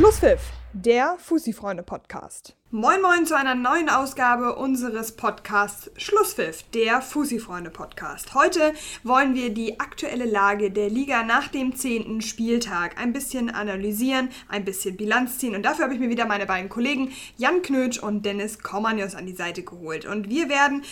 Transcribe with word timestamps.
Schlusspfiff, 0.00 0.40
der 0.72 1.16
Fussi-Freunde-Podcast. 1.18 2.56
Moin 2.70 3.02
Moin 3.02 3.26
zu 3.26 3.36
einer 3.36 3.54
neuen 3.54 3.90
Ausgabe 3.90 4.56
unseres 4.56 5.12
Podcasts 5.14 5.90
Schlusspfiff, 5.98 6.62
der 6.72 7.02
Fussi-Freunde-Podcast. 7.02 8.32
Heute 8.32 8.72
wollen 9.04 9.34
wir 9.34 9.52
die 9.52 9.78
aktuelle 9.78 10.24
Lage 10.24 10.70
der 10.70 10.88
Liga 10.88 11.22
nach 11.22 11.48
dem 11.48 11.76
10. 11.76 12.22
Spieltag 12.22 12.98
ein 12.98 13.12
bisschen 13.12 13.50
analysieren, 13.50 14.30
ein 14.48 14.64
bisschen 14.64 14.96
Bilanz 14.96 15.36
ziehen 15.36 15.54
und 15.54 15.64
dafür 15.64 15.84
habe 15.84 15.92
ich 15.92 16.00
mir 16.00 16.08
wieder 16.08 16.24
meine 16.24 16.46
beiden 16.46 16.70
Kollegen 16.70 17.12
Jan 17.36 17.60
Knötsch 17.60 17.98
und 17.98 18.24
Dennis 18.24 18.60
Komanios 18.60 19.14
an 19.14 19.26
die 19.26 19.36
Seite 19.36 19.62
geholt. 19.64 20.06
Und 20.06 20.30
wir 20.30 20.48
werden 20.48 20.82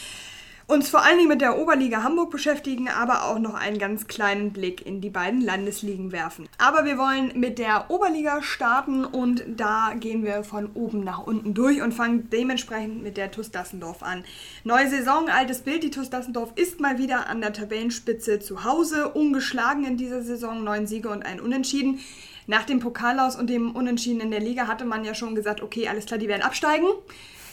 uns 0.68 0.90
vor 0.90 1.02
allen 1.02 1.16
Dingen 1.16 1.30
mit 1.30 1.40
der 1.40 1.58
Oberliga 1.58 2.02
Hamburg 2.02 2.30
beschäftigen, 2.30 2.88
aber 2.90 3.24
auch 3.24 3.38
noch 3.38 3.54
einen 3.54 3.78
ganz 3.78 4.06
kleinen 4.06 4.52
Blick 4.52 4.84
in 4.84 5.00
die 5.00 5.08
beiden 5.08 5.40
Landesligen 5.40 6.12
werfen. 6.12 6.46
Aber 6.58 6.84
wir 6.84 6.98
wollen 6.98 7.32
mit 7.34 7.58
der 7.58 7.90
Oberliga 7.90 8.42
starten 8.42 9.06
und 9.06 9.44
da 9.48 9.94
gehen 9.98 10.24
wir 10.24 10.44
von 10.44 10.70
oben 10.74 11.02
nach 11.02 11.26
unten 11.26 11.54
durch 11.54 11.80
und 11.80 11.94
fangen 11.94 12.28
dementsprechend 12.30 13.02
mit 13.02 13.16
der 13.16 13.30
TuS 13.30 13.50
Dassendorf 13.50 14.02
an. 14.02 14.24
Neue 14.62 14.88
Saison, 14.88 15.30
altes 15.30 15.62
Bild. 15.62 15.82
Die 15.82 15.90
TuS 15.90 16.10
Dassendorf 16.10 16.52
ist 16.56 16.80
mal 16.80 16.98
wieder 16.98 17.28
an 17.28 17.40
der 17.40 17.54
Tabellenspitze 17.54 18.38
zu 18.38 18.64
Hause, 18.64 19.08
ungeschlagen 19.08 19.86
in 19.86 19.96
dieser 19.96 20.22
Saison, 20.22 20.62
neun 20.64 20.86
Siege 20.86 21.08
und 21.08 21.24
ein 21.24 21.40
Unentschieden. 21.40 22.00
Nach 22.46 22.64
dem 22.64 22.80
Pokalaus 22.80 23.36
und 23.36 23.48
dem 23.48 23.74
Unentschieden 23.74 24.20
in 24.20 24.30
der 24.30 24.40
Liga 24.40 24.66
hatte 24.66 24.84
man 24.84 25.02
ja 25.04 25.14
schon 25.14 25.34
gesagt, 25.34 25.62
okay, 25.62 25.88
alles 25.88 26.04
klar, 26.04 26.18
die 26.18 26.28
werden 26.28 26.42
absteigen. 26.42 26.88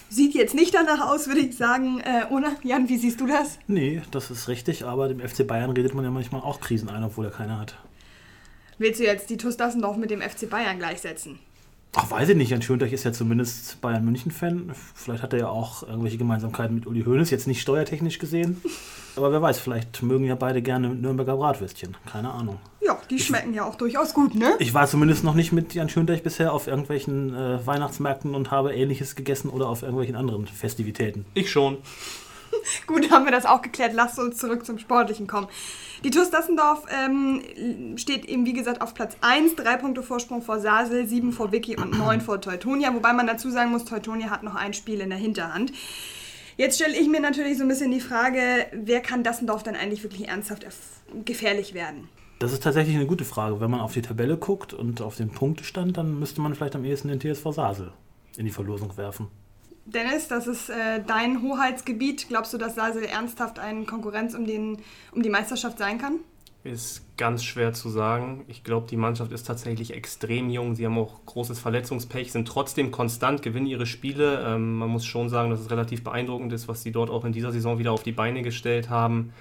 Sieht 0.09 0.33
jetzt 0.35 0.53
nicht 0.55 0.73
danach 0.73 1.09
aus, 1.09 1.27
würde 1.27 1.41
ich 1.41 1.57
sagen. 1.57 1.99
Äh, 1.99 2.25
oder? 2.31 2.55
Jan, 2.63 2.87
wie 2.89 2.97
siehst 2.97 3.19
du 3.19 3.27
das? 3.27 3.59
Nee, 3.67 4.01
das 4.11 4.31
ist 4.31 4.47
richtig, 4.47 4.85
aber 4.85 5.07
dem 5.07 5.19
FC 5.19 5.45
Bayern 5.45 5.71
redet 5.71 5.93
man 5.93 6.05
ja 6.05 6.11
manchmal 6.11 6.41
auch 6.41 6.59
Krisen 6.59 6.89
ein, 6.89 7.03
obwohl 7.03 7.25
er 7.25 7.31
keine 7.31 7.59
hat. 7.59 7.77
Willst 8.77 8.99
du 8.99 9.05
jetzt 9.05 9.29
die 9.29 9.37
TuS 9.37 9.57
Dassendorf 9.57 9.97
mit 9.97 10.11
dem 10.11 10.21
FC 10.21 10.49
Bayern 10.49 10.77
gleichsetzen? 10.77 11.39
Ach, 11.93 12.11
weiß 12.11 12.29
ich 12.29 12.35
nicht. 12.35 12.51
Jan 12.51 12.61
Schönteich 12.61 12.91
ist 12.91 13.05
ja 13.05 13.13
zumindest 13.13 13.79
Bayern 13.79 14.03
München-Fan. 14.03 14.73
Vielleicht 14.93 15.23
hat 15.23 15.33
er 15.33 15.39
ja 15.39 15.47
auch 15.47 15.83
irgendwelche 15.83 16.17
Gemeinsamkeiten 16.17 16.75
mit 16.75 16.87
Uli 16.87 17.03
Hoeneß, 17.03 17.29
jetzt 17.29 17.47
nicht 17.47 17.61
steuertechnisch 17.61 18.19
gesehen. 18.19 18.61
Aber 19.15 19.31
wer 19.31 19.41
weiß, 19.41 19.59
vielleicht 19.59 20.03
mögen 20.03 20.25
ja 20.25 20.35
beide 20.35 20.61
gerne 20.61 20.89
Nürnberger 20.89 21.37
Bratwürstchen. 21.37 21.95
Keine 22.05 22.31
Ahnung. 22.31 22.59
Ja, 22.81 22.97
die 23.09 23.19
schmecken 23.19 23.53
ja 23.53 23.63
auch 23.63 23.75
durchaus 23.75 24.13
gut, 24.13 24.35
ne? 24.35 24.55
Ich 24.59 24.73
war 24.73 24.87
zumindest 24.87 25.23
noch 25.23 25.35
nicht 25.35 25.53
mit 25.53 25.73
Jan 25.73 25.87
Schönteich 25.87 26.21
bisher 26.21 26.51
auf 26.51 26.67
irgendwelchen 26.67 27.33
äh, 27.33 27.65
Weihnachtsmärkten 27.65 28.35
und 28.35 28.51
habe 28.51 28.73
ähnliches 28.73 29.15
gegessen 29.15 29.49
oder 29.49 29.69
auf 29.69 29.81
irgendwelchen 29.81 30.17
anderen 30.17 30.47
Festivitäten. 30.47 31.25
Ich 31.33 31.49
schon. 31.49 31.77
Gut, 32.87 33.09
haben 33.09 33.25
wir 33.25 33.31
das 33.31 33.45
auch 33.45 33.61
geklärt. 33.61 33.93
Lasst 33.93 34.19
uns 34.19 34.37
zurück 34.37 34.65
zum 34.65 34.79
Sportlichen 34.79 35.27
kommen. 35.27 35.47
Die 36.03 36.11
TuS 36.11 36.29
Dassendorf 36.29 36.83
ähm, 36.89 37.97
steht 37.97 38.25
eben, 38.25 38.45
wie 38.45 38.53
gesagt, 38.53 38.81
auf 38.81 38.93
Platz 38.93 39.15
1. 39.21 39.55
Drei 39.55 39.77
Punkte 39.77 40.03
Vorsprung 40.03 40.41
vor 40.41 40.59
Sasel, 40.59 41.07
sieben 41.07 41.31
vor 41.31 41.51
Vicky 41.51 41.77
und 41.77 41.91
neun 41.97 42.21
vor 42.21 42.41
Teutonia. 42.41 42.93
Wobei 42.93 43.13
man 43.13 43.27
dazu 43.27 43.49
sagen 43.49 43.71
muss, 43.71 43.85
Teutonia 43.85 44.29
hat 44.29 44.43
noch 44.43 44.55
ein 44.55 44.73
Spiel 44.73 44.99
in 45.01 45.09
der 45.09 45.19
Hinterhand. 45.19 45.71
Jetzt 46.57 46.75
stelle 46.75 46.95
ich 46.95 47.09
mir 47.09 47.19
natürlich 47.19 47.57
so 47.57 47.63
ein 47.63 47.67
bisschen 47.67 47.91
die 47.91 47.99
Frage, 47.99 48.39
wer 48.71 49.01
kann 49.01 49.23
Dassendorf 49.23 49.63
denn 49.63 49.75
eigentlich 49.75 50.03
wirklich 50.03 50.27
ernsthaft 50.27 50.65
gefährlich 51.25 51.73
werden? 51.73 52.07
Das 52.39 52.53
ist 52.53 52.63
tatsächlich 52.63 52.95
eine 52.95 53.07
gute 53.07 53.25
Frage. 53.25 53.59
Wenn 53.59 53.71
man 53.71 53.81
auf 53.81 53.93
die 53.93 54.01
Tabelle 54.01 54.37
guckt 54.37 54.73
und 54.73 55.01
auf 55.01 55.15
den 55.15 55.29
Punktestand, 55.29 55.97
dann 55.97 56.19
müsste 56.19 56.41
man 56.41 56.53
vielleicht 56.55 56.75
am 56.75 56.85
ehesten 56.85 57.07
den 57.07 57.19
TSV 57.19 57.51
Sasel 57.51 57.91
in 58.37 58.45
die 58.45 58.51
Verlosung 58.51 58.95
werfen. 58.97 59.27
Dennis, 59.85 60.27
das 60.27 60.47
ist 60.47 60.69
äh, 60.69 61.03
dein 61.05 61.43
Hoheitsgebiet. 61.43 62.27
Glaubst 62.27 62.53
du, 62.53 62.57
dass 62.57 62.75
Sasel 62.75 63.03
ernsthaft 63.03 63.59
eine 63.59 63.85
Konkurrenz 63.85 64.33
um, 64.33 64.45
den, 64.45 64.77
um 65.11 65.21
die 65.21 65.29
Meisterschaft 65.29 65.77
sein 65.77 65.99
kann? 65.99 66.19
Ist 66.63 67.03
ganz 67.17 67.43
schwer 67.43 67.73
zu 67.73 67.89
sagen. 67.89 68.43
Ich 68.47 68.63
glaube, 68.63 68.87
die 68.89 68.97
Mannschaft 68.97 69.31
ist 69.31 69.43
tatsächlich 69.43 69.93
extrem 69.93 70.49
jung. 70.49 70.73
Sie 70.73 70.83
haben 70.83 70.97
auch 70.97 71.23
großes 71.27 71.59
Verletzungspech, 71.59 72.31
sind 72.31 72.47
trotzdem 72.47 72.89
konstant, 72.89 73.43
gewinnen 73.43 73.67
ihre 73.67 73.85
Spiele. 73.85 74.43
Ähm, 74.43 74.79
man 74.79 74.89
muss 74.89 75.05
schon 75.05 75.29
sagen, 75.29 75.51
dass 75.51 75.59
es 75.59 75.69
relativ 75.69 76.03
beeindruckend 76.03 76.51
ist, 76.51 76.67
was 76.67 76.81
sie 76.81 76.91
dort 76.91 77.11
auch 77.11 77.23
in 77.23 77.33
dieser 77.33 77.51
Saison 77.51 77.77
wieder 77.77 77.91
auf 77.91 78.01
die 78.01 78.11
Beine 78.11 78.41
gestellt 78.41 78.89
haben. 78.89 79.31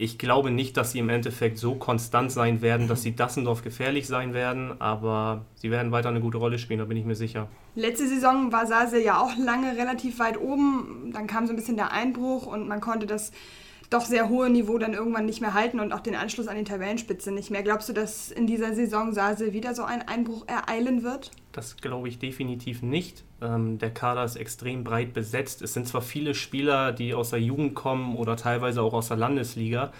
Ich 0.00 0.16
glaube 0.16 0.52
nicht, 0.52 0.76
dass 0.76 0.92
sie 0.92 1.00
im 1.00 1.08
Endeffekt 1.08 1.58
so 1.58 1.74
konstant 1.74 2.30
sein 2.30 2.62
werden, 2.62 2.86
dass 2.86 3.02
sie 3.02 3.16
Dassendorf 3.16 3.64
gefährlich 3.64 4.06
sein 4.06 4.32
werden, 4.32 4.80
aber 4.80 5.44
sie 5.56 5.72
werden 5.72 5.90
weiter 5.90 6.08
eine 6.08 6.20
gute 6.20 6.38
Rolle 6.38 6.60
spielen, 6.60 6.78
da 6.78 6.84
bin 6.84 6.96
ich 6.96 7.04
mir 7.04 7.16
sicher. 7.16 7.48
Letzte 7.74 8.06
Saison 8.06 8.52
war 8.52 8.68
Sase 8.68 9.02
ja 9.02 9.18
auch 9.20 9.36
lange 9.36 9.76
relativ 9.76 10.20
weit 10.20 10.40
oben. 10.40 11.10
Dann 11.12 11.26
kam 11.26 11.48
so 11.48 11.52
ein 11.52 11.56
bisschen 11.56 11.74
der 11.74 11.90
Einbruch 11.90 12.46
und 12.46 12.68
man 12.68 12.80
konnte 12.80 13.08
das 13.08 13.32
doch 13.90 14.04
sehr 14.04 14.28
hohe 14.28 14.48
Niveau 14.50 14.78
dann 14.78 14.94
irgendwann 14.94 15.26
nicht 15.26 15.40
mehr 15.40 15.54
halten 15.54 15.80
und 15.80 15.92
auch 15.92 16.00
den 16.00 16.14
Anschluss 16.14 16.46
an 16.46 16.56
die 16.56 16.62
Tabellenspitze 16.62 17.32
nicht 17.32 17.50
mehr. 17.50 17.64
Glaubst 17.64 17.88
du, 17.88 17.92
dass 17.92 18.30
in 18.30 18.46
dieser 18.46 18.74
Saison 18.74 19.12
Sase 19.12 19.52
wieder 19.52 19.74
so 19.74 19.82
ein 19.82 20.06
Einbruch 20.06 20.44
ereilen 20.46 21.02
wird? 21.02 21.32
Das 21.52 21.76
glaube 21.76 22.08
ich 22.08 22.18
definitiv 22.18 22.82
nicht. 22.82 23.24
Ähm, 23.40 23.78
der 23.78 23.90
Kader 23.90 24.24
ist 24.24 24.36
extrem 24.36 24.84
breit 24.84 25.12
besetzt. 25.14 25.62
Es 25.62 25.72
sind 25.72 25.88
zwar 25.88 26.02
viele 26.02 26.34
Spieler, 26.34 26.92
die 26.92 27.14
aus 27.14 27.30
der 27.30 27.40
Jugend 27.40 27.74
kommen 27.74 28.16
oder 28.16 28.36
teilweise 28.36 28.82
auch 28.82 28.92
aus 28.92 29.08
der 29.08 29.16
Landesliga, 29.16 29.92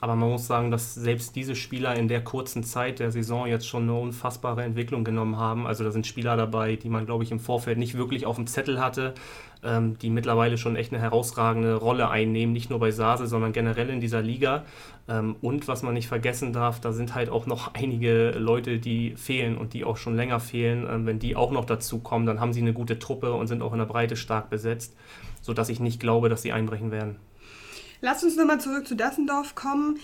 aber 0.00 0.16
man 0.16 0.30
muss 0.30 0.46
sagen, 0.46 0.70
dass 0.70 0.94
selbst 0.94 1.36
diese 1.36 1.54
Spieler 1.54 1.94
in 1.94 2.08
der 2.08 2.24
kurzen 2.24 2.64
Zeit 2.64 3.00
der 3.00 3.10
Saison 3.10 3.46
jetzt 3.46 3.66
schon 3.66 3.82
eine 3.82 3.94
unfassbare 3.94 4.62
Entwicklung 4.62 5.04
genommen 5.04 5.36
haben. 5.36 5.66
Also 5.66 5.84
da 5.84 5.90
sind 5.90 6.06
Spieler 6.06 6.36
dabei, 6.36 6.76
die 6.76 6.88
man, 6.88 7.04
glaube 7.04 7.22
ich, 7.22 7.30
im 7.30 7.38
Vorfeld 7.38 7.76
nicht 7.76 7.96
wirklich 7.96 8.24
auf 8.24 8.36
dem 8.36 8.46
Zettel 8.46 8.80
hatte, 8.80 9.14
ähm, 9.62 9.98
die 9.98 10.10
mittlerweile 10.10 10.58
schon 10.58 10.76
echt 10.76 10.92
eine 10.92 11.02
herausragende 11.02 11.74
Rolle 11.74 12.08
einnehmen, 12.08 12.52
nicht 12.52 12.70
nur 12.70 12.78
bei 12.78 12.90
Sase, 12.90 13.26
sondern 13.26 13.52
generell 13.52 13.90
in 13.90 14.00
dieser 14.00 14.22
Liga. 14.22 14.64
Ähm, 15.08 15.36
und 15.40 15.68
was 15.68 15.82
man 15.82 15.94
nicht 15.94 16.08
vergessen 16.08 16.52
darf, 16.52 16.80
da 16.80 16.92
sind 16.92 17.14
halt 17.14 17.30
auch 17.30 17.46
noch 17.46 17.74
einige 17.74 18.30
Leute, 18.30 18.78
die 18.78 19.16
fehlen 19.16 19.56
und 19.56 19.74
die 19.74 19.84
auch 19.84 19.96
schon 19.96 20.16
länger 20.16 20.40
fehlen. 20.40 20.86
Ähm, 20.90 21.06
wenn 21.06 21.18
die 21.18 21.36
auch 21.36 21.50
noch 21.50 21.64
dazu 21.64 21.98
kommen, 21.98 22.26
dann 22.26 22.40
haben 22.40 22.52
sie 22.52 22.60
eine 22.60 22.72
gute 22.72 22.98
Truppe 22.98 23.32
und 23.34 23.46
sind 23.46 23.62
auch 23.62 23.72
in 23.72 23.78
der 23.78 23.86
Breite 23.86 24.16
stark 24.16 24.50
besetzt, 24.50 24.96
sodass 25.40 25.68
ich 25.68 25.80
nicht 25.80 26.00
glaube, 26.00 26.28
dass 26.28 26.42
sie 26.42 26.52
einbrechen 26.52 26.90
werden. 26.90 27.16
Lass 28.00 28.24
uns 28.24 28.36
nochmal 28.36 28.60
zurück 28.60 28.86
zu 28.86 28.96
Dassendorf 28.96 29.54
kommen. 29.54 29.98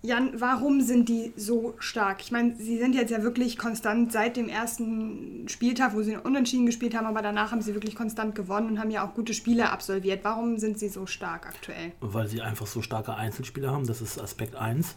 Jan, 0.00 0.40
warum 0.40 0.80
sind 0.80 1.08
die 1.08 1.32
so 1.36 1.74
stark? 1.80 2.20
Ich 2.20 2.30
meine, 2.30 2.54
sie 2.56 2.78
sind 2.78 2.94
jetzt 2.94 3.10
ja 3.10 3.22
wirklich 3.22 3.58
konstant 3.58 4.12
seit 4.12 4.36
dem 4.36 4.48
ersten 4.48 5.48
Spieltag, 5.48 5.92
wo 5.94 6.02
sie 6.02 6.16
unentschieden 6.16 6.66
gespielt 6.66 6.96
haben, 6.96 7.06
aber 7.06 7.20
danach 7.20 7.50
haben 7.50 7.62
sie 7.62 7.74
wirklich 7.74 7.96
konstant 7.96 8.36
gewonnen 8.36 8.70
und 8.70 8.78
haben 8.78 8.90
ja 8.90 9.04
auch 9.04 9.14
gute 9.14 9.34
Spiele 9.34 9.72
absolviert. 9.72 10.20
Warum 10.22 10.58
sind 10.58 10.78
sie 10.78 10.88
so 10.88 11.06
stark 11.06 11.46
aktuell? 11.46 11.92
Weil 12.00 12.28
sie 12.28 12.42
einfach 12.42 12.68
so 12.68 12.80
starke 12.80 13.14
Einzelspieler 13.14 13.72
haben, 13.72 13.86
das 13.88 14.00
ist 14.00 14.20
Aspekt 14.20 14.54
1. 14.54 14.94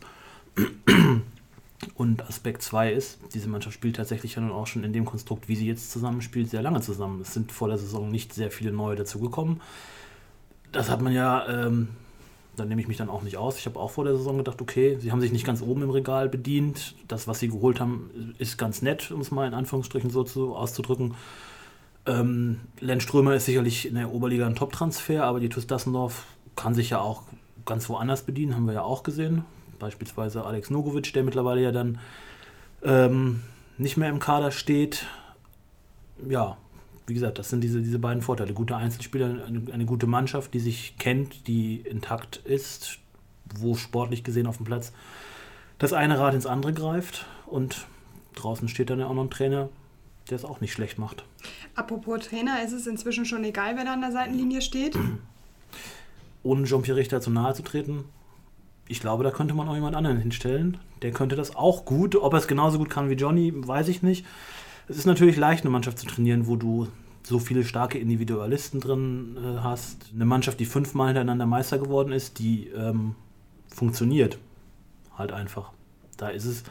Und 1.95 2.27
Aspekt 2.27 2.61
2 2.61 2.93
ist, 2.93 3.19
diese 3.33 3.49
Mannschaft 3.49 3.73
spielt 3.73 3.95
tatsächlich 3.95 4.35
ja 4.35 4.41
nun 4.41 4.51
auch 4.51 4.67
schon 4.67 4.83
in 4.83 4.93
dem 4.93 5.05
Konstrukt, 5.05 5.47
wie 5.47 5.55
sie 5.55 5.65
jetzt 5.65 5.91
zusammenspielt, 5.91 6.51
sehr 6.51 6.61
lange 6.61 6.81
zusammen. 6.81 7.21
Es 7.21 7.33
sind 7.33 7.51
vor 7.51 7.69
der 7.69 7.79
Saison 7.79 8.11
nicht 8.11 8.33
sehr 8.33 8.51
viele 8.51 8.71
neue 8.71 8.97
dazugekommen. 8.97 9.61
Das 10.71 10.91
hat 10.91 11.01
man 11.01 11.11
ja 11.11 11.47
ähm, 11.49 11.89
da 12.61 12.67
nehme 12.67 12.79
ich 12.79 12.87
mich 12.87 12.97
dann 12.97 13.09
auch 13.09 13.23
nicht 13.23 13.37
aus. 13.37 13.57
Ich 13.57 13.65
habe 13.65 13.79
auch 13.79 13.89
vor 13.89 14.03
der 14.03 14.15
Saison 14.15 14.37
gedacht, 14.37 14.61
okay, 14.61 14.97
sie 14.99 15.11
haben 15.11 15.19
sich 15.19 15.31
nicht 15.31 15.45
ganz 15.45 15.61
oben 15.61 15.81
im 15.81 15.89
Regal 15.89 16.29
bedient. 16.29 16.95
Das, 17.07 17.27
was 17.27 17.39
sie 17.39 17.47
geholt 17.47 17.79
haben, 17.79 18.35
ist 18.37 18.57
ganz 18.57 18.81
nett, 18.83 19.11
um 19.11 19.19
es 19.21 19.31
mal 19.31 19.47
in 19.47 19.53
Anführungsstrichen 19.55 20.11
so 20.11 20.23
zu, 20.23 20.55
auszudrücken. 20.55 21.15
Ähm, 22.05 22.59
Len 22.79 23.01
Strömer 23.01 23.35
ist 23.35 23.45
sicherlich 23.45 23.87
in 23.87 23.95
der 23.95 24.13
Oberliga 24.13 24.45
ein 24.45 24.55
Top-Transfer, 24.55 25.23
aber 25.23 25.39
die 25.39 25.49
TuS 25.49 25.65
Dassendorf 25.65 26.25
kann 26.55 26.75
sich 26.75 26.91
ja 26.91 26.99
auch 26.99 27.23
ganz 27.65 27.89
woanders 27.89 28.23
bedienen, 28.23 28.55
haben 28.55 28.65
wir 28.65 28.73
ja 28.73 28.83
auch 28.83 29.03
gesehen. 29.03 29.43
Beispielsweise 29.79 30.45
Alex 30.45 30.69
Nogovic, 30.69 31.13
der 31.13 31.23
mittlerweile 31.23 31.61
ja 31.61 31.71
dann 31.71 31.99
ähm, 32.83 33.41
nicht 33.77 33.97
mehr 33.97 34.09
im 34.09 34.19
Kader 34.19 34.51
steht. 34.51 35.05
Ja, 36.29 36.57
wie 37.07 37.13
gesagt, 37.13 37.39
das 37.39 37.49
sind 37.49 37.61
diese, 37.63 37.81
diese 37.81 37.99
beiden 37.99 38.21
Vorteile. 38.21 38.53
Gute 38.53 38.75
Einzelspieler, 38.75 39.45
eine, 39.45 39.63
eine 39.73 39.85
gute 39.85 40.07
Mannschaft, 40.07 40.53
die 40.53 40.59
sich 40.59 40.97
kennt, 40.97 41.47
die 41.47 41.77
intakt 41.77 42.37
ist, 42.37 42.99
wo 43.55 43.75
sportlich 43.75 44.23
gesehen 44.23 44.47
auf 44.47 44.57
dem 44.57 44.65
Platz 44.65 44.93
das 45.77 45.93
eine 45.93 46.19
Rad 46.19 46.35
ins 46.35 46.45
andere 46.45 46.73
greift 46.73 47.25
und 47.47 47.87
draußen 48.35 48.67
steht 48.67 48.91
dann 48.91 48.99
ja 48.99 49.07
auch 49.07 49.15
noch 49.15 49.23
ein 49.23 49.31
Trainer, 49.31 49.69
der 50.29 50.35
es 50.35 50.45
auch 50.45 50.61
nicht 50.61 50.73
schlecht 50.73 50.99
macht. 50.99 51.25
Apropos 51.75 52.27
Trainer, 52.27 52.63
ist 52.63 52.71
es 52.71 52.85
inzwischen 52.85 53.25
schon 53.25 53.43
egal, 53.43 53.75
wer 53.75 53.85
da 53.85 53.93
an 53.93 54.01
der 54.01 54.11
Seitenlinie 54.11 54.61
steht? 54.61 54.95
Ohne 56.43 56.65
Jean-Pierre 56.65 56.99
Richter 56.99 57.19
zu 57.19 57.31
nahe 57.31 57.55
zu 57.55 57.63
treten, 57.63 58.05
ich 58.87 58.99
glaube, 58.99 59.23
da 59.23 59.31
könnte 59.31 59.53
man 59.53 59.67
auch 59.69 59.73
jemand 59.73 59.95
anderen 59.95 60.17
hinstellen. 60.17 60.77
Der 61.01 61.11
könnte 61.11 61.37
das 61.37 61.55
auch 61.55 61.85
gut. 61.85 62.15
Ob 62.15 62.33
er 62.33 62.39
es 62.39 62.47
genauso 62.47 62.77
gut 62.77 62.89
kann 62.89 63.09
wie 63.09 63.13
Johnny, 63.13 63.53
weiß 63.55 63.87
ich 63.87 64.03
nicht. 64.03 64.25
Es 64.87 64.97
ist 64.97 65.05
natürlich 65.05 65.37
leicht, 65.37 65.63
eine 65.63 65.71
Mannschaft 65.71 65.99
zu 65.99 66.05
trainieren, 66.05 66.47
wo 66.47 66.55
du 66.55 66.87
so 67.23 67.39
viele 67.39 67.63
starke 67.63 67.97
Individualisten 67.97 68.79
drin 68.79 69.37
äh, 69.37 69.59
hast. 69.59 70.11
Eine 70.13 70.25
Mannschaft, 70.25 70.59
die 70.59 70.65
fünfmal 70.65 71.07
hintereinander 71.07 71.45
Meister 71.45 71.77
geworden 71.77 72.11
ist, 72.11 72.39
die 72.39 72.67
ähm, 72.67 73.15
funktioniert 73.67 74.37
halt 75.17 75.31
einfach. 75.31 75.71
Da 76.17 76.29
ist 76.29 76.45
es, 76.45 76.63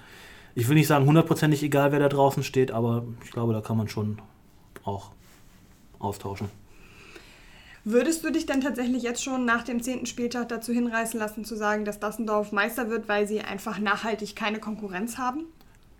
ich 0.55 0.69
will 0.69 0.75
nicht 0.75 0.89
sagen 0.89 1.07
hundertprozentig 1.07 1.63
egal, 1.63 1.93
wer 1.93 2.01
da 2.01 2.09
draußen 2.09 2.43
steht, 2.43 2.71
aber 2.73 3.05
ich 3.25 3.31
glaube, 3.31 3.53
da 3.53 3.61
kann 3.61 3.77
man 3.77 3.89
schon 3.89 4.19
auch 4.85 5.11
austauschen. 5.99 6.49
Würdest 7.85 8.25
du 8.25 8.31
dich 8.31 8.45
dann 8.45 8.61
tatsächlich 8.61 9.03
jetzt 9.03 9.25
schon 9.25 9.47
nach 9.47 9.63
dem 9.63 9.83
zehnten 9.83 10.05
Spieltag 10.05 10.51
dazu 10.51 10.73
hinreißen 10.73 11.19
lassen, 11.19 11.45
zu 11.47 11.57
sagen, 11.57 11.87
dass 11.87 11.99
Dassendorf 11.99 12.53
Meister 12.53 12.91
wird, 12.91 13.09
weil 13.09 13.27
sie 13.27 13.41
einfach 13.41 13.79
nachhaltig 13.79 14.37
keine 14.37 14.61
Konkurrenz 14.61 15.17
haben? 15.17 15.47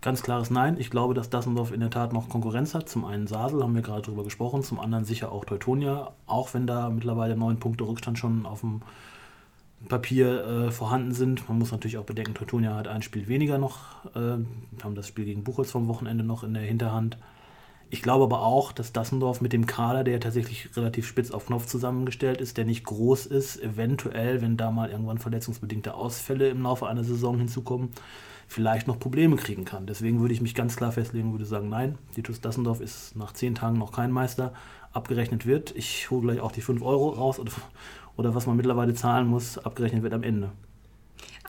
Ganz 0.01 0.23
klares 0.23 0.49
Nein. 0.49 0.77
Ich 0.79 0.89
glaube, 0.89 1.13
dass 1.13 1.29
Dassendorf 1.29 1.71
in 1.71 1.79
der 1.79 1.91
Tat 1.91 2.11
noch 2.11 2.27
Konkurrenz 2.27 2.73
hat. 2.73 2.89
Zum 2.89 3.05
einen 3.05 3.27
Sasel, 3.27 3.61
haben 3.61 3.75
wir 3.75 3.83
gerade 3.83 4.01
drüber 4.01 4.23
gesprochen, 4.23 4.63
zum 4.63 4.79
anderen 4.79 5.05
sicher 5.05 5.31
auch 5.31 5.45
Teutonia, 5.45 6.11
auch 6.25 6.55
wenn 6.55 6.65
da 6.65 6.89
mittlerweile 6.89 7.37
neun 7.37 7.59
Punkte 7.59 7.83
Rückstand 7.83 8.17
schon 8.17 8.47
auf 8.47 8.61
dem 8.61 8.81
Papier 9.89 10.43
äh, 10.45 10.71
vorhanden 10.71 11.13
sind. 11.13 11.47
Man 11.47 11.59
muss 11.59 11.71
natürlich 11.71 11.99
auch 11.99 12.03
bedenken, 12.03 12.33
Teutonia 12.33 12.75
hat 12.75 12.87
ein 12.87 13.03
Spiel 13.03 13.27
weniger 13.27 13.59
noch. 13.59 14.05
Äh, 14.15 14.43
haben 14.83 14.95
das 14.95 15.07
Spiel 15.07 15.25
gegen 15.25 15.43
Buchholz 15.43 15.69
vom 15.69 15.87
Wochenende 15.87 16.23
noch 16.23 16.43
in 16.43 16.55
der 16.55 16.63
Hinterhand. 16.63 17.17
Ich 17.91 18.01
glaube 18.01 18.23
aber 18.23 18.41
auch, 18.43 18.71
dass 18.71 18.93
Dassendorf 18.93 19.41
mit 19.41 19.53
dem 19.53 19.67
Kader, 19.67 20.03
der 20.03 20.19
tatsächlich 20.19 20.75
relativ 20.77 21.05
spitz 21.05 21.29
auf 21.29 21.47
Knopf 21.47 21.67
zusammengestellt 21.67 22.41
ist, 22.41 22.57
der 22.57 22.65
nicht 22.65 22.85
groß 22.85 23.25
ist, 23.27 23.61
eventuell, 23.61 24.41
wenn 24.41 24.57
da 24.57 24.71
mal 24.71 24.89
irgendwann 24.89 25.17
verletzungsbedingte 25.19 25.93
Ausfälle 25.93 26.49
im 26.49 26.63
Laufe 26.63 26.87
einer 26.87 27.03
Saison 27.03 27.37
hinzukommen, 27.37 27.89
vielleicht 28.51 28.85
noch 28.85 28.99
Probleme 28.99 29.37
kriegen 29.37 29.63
kann. 29.63 29.87
Deswegen 29.87 30.19
würde 30.19 30.33
ich 30.33 30.41
mich 30.41 30.53
ganz 30.53 30.75
klar 30.75 30.91
festlegen 30.91 31.27
und 31.27 31.33
würde 31.35 31.45
sagen, 31.45 31.69
nein, 31.69 31.97
die 32.17 32.21
TuS 32.21 32.41
Dassendorf 32.41 32.81
ist 32.81 33.15
nach 33.15 33.31
zehn 33.31 33.55
Tagen 33.55 33.77
noch 33.77 33.93
kein 33.93 34.11
Meister. 34.11 34.51
Abgerechnet 34.91 35.45
wird. 35.45 35.73
Ich 35.77 36.11
hole 36.11 36.23
gleich 36.23 36.41
auch 36.41 36.51
die 36.51 36.59
5 36.59 36.81
Euro 36.81 37.11
raus 37.11 37.39
oder, 37.39 37.53
oder 38.17 38.35
was 38.35 38.47
man 38.47 38.57
mittlerweile 38.57 38.93
zahlen 38.93 39.25
muss, 39.25 39.57
abgerechnet 39.57 40.03
wird 40.03 40.13
am 40.13 40.23
Ende. 40.23 40.51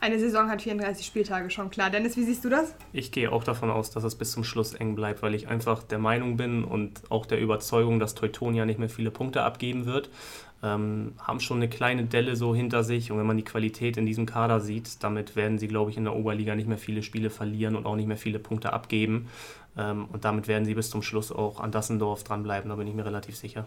Eine 0.01 0.21
Saison 0.21 0.49
hat 0.49 0.63
34 0.63 1.05
Spieltage 1.05 1.51
schon 1.51 1.71
klar. 1.71 1.91
Dennis, 1.91 2.17
wie 2.17 2.23
siehst 2.23 2.45
du 2.45 2.49
das? 2.49 2.73
Ich 2.93 3.11
gehe 3.11 3.33
auch 3.33 3.43
davon 3.43 3.71
aus, 3.71 3.91
dass 3.91 4.05
es 4.05 4.15
bis 4.15 4.31
zum 4.31 4.45
Schluss 4.45 4.75
eng 4.75 4.95
bleibt, 4.95 5.23
weil 5.23 5.35
ich 5.35 5.49
einfach 5.49 5.83
der 5.83 5.99
Meinung 5.99 6.37
bin 6.37 6.63
und 6.63 7.03
auch 7.11 7.27
der 7.27 7.41
Überzeugung, 7.41 7.99
dass 7.99 8.15
Teutonia 8.15 8.65
nicht 8.65 8.79
mehr 8.79 8.89
viele 8.89 9.11
Punkte 9.11 9.43
abgeben 9.43 9.87
wird. 9.87 10.09
Ähm, 10.65 11.15
haben 11.19 11.41
schon 11.41 11.57
eine 11.57 11.69
kleine 11.69 12.05
Delle 12.05 12.37
so 12.37 12.55
hinter 12.55 12.85
sich 12.85 13.11
und 13.11 13.19
wenn 13.19 13.27
man 13.27 13.37
die 13.37 13.45
Qualität 13.45 13.97
in 13.97 14.07
diesem 14.07 14.27
Kader 14.27 14.61
sieht, 14.61 15.03
damit 15.03 15.35
werden 15.35 15.59
sie, 15.59 15.67
glaube 15.67 15.91
ich, 15.91 15.97
in 15.97 16.05
der 16.05 16.15
Oberliga 16.15 16.55
nicht 16.55 16.69
mehr 16.69 16.79
viele 16.79 17.03
Spiele 17.03 17.31
verlieren 17.31 17.75
und 17.75 17.85
auch 17.85 17.97
nicht 17.97 18.07
mehr 18.07 18.17
viele 18.17 18.39
Punkte 18.39 18.73
abgeben. 18.73 19.29
Ähm, 19.77 20.07
und 20.13 20.25
damit 20.25 20.49
werden 20.49 20.65
sie 20.65 20.75
bis 20.75 20.91
zum 20.91 21.03
Schluss 21.03 21.33
auch 21.33 21.59
an 21.59 21.73
Dassendorf 21.73 22.23
dranbleiben, 22.23 22.69
da 22.69 22.77
bin 22.77 22.87
ich 22.87 22.95
mir 22.95 23.05
relativ 23.05 23.37
sicher. 23.37 23.67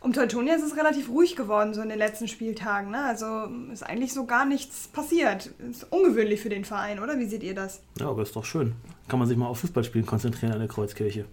Um 0.00 0.12
Teutonia 0.12 0.56
ist 0.56 0.64
es 0.64 0.76
relativ 0.76 1.08
ruhig 1.10 1.36
geworden, 1.36 1.74
so 1.74 1.80
in 1.80 1.88
den 1.88 1.98
letzten 1.98 2.26
Spieltagen. 2.26 2.90
Ne? 2.90 3.04
Also 3.04 3.48
ist 3.72 3.84
eigentlich 3.84 4.12
so 4.12 4.26
gar 4.26 4.44
nichts 4.44 4.88
passiert. 4.88 5.52
Ist 5.70 5.86
ungewöhnlich 5.92 6.40
für 6.40 6.48
den 6.48 6.64
Verein, 6.64 6.98
oder? 6.98 7.20
Wie 7.20 7.26
seht 7.26 7.44
ihr 7.44 7.54
das? 7.54 7.82
Ja, 8.00 8.08
aber 8.08 8.22
ist 8.22 8.34
doch 8.34 8.44
schön. 8.44 8.74
Kann 9.06 9.20
man 9.20 9.28
sich 9.28 9.36
mal 9.36 9.46
auf 9.46 9.60
Fußballspielen 9.60 10.04
konzentrieren 10.04 10.54
an 10.54 10.58
der 10.58 10.66
Kreuzkirche 10.66 11.24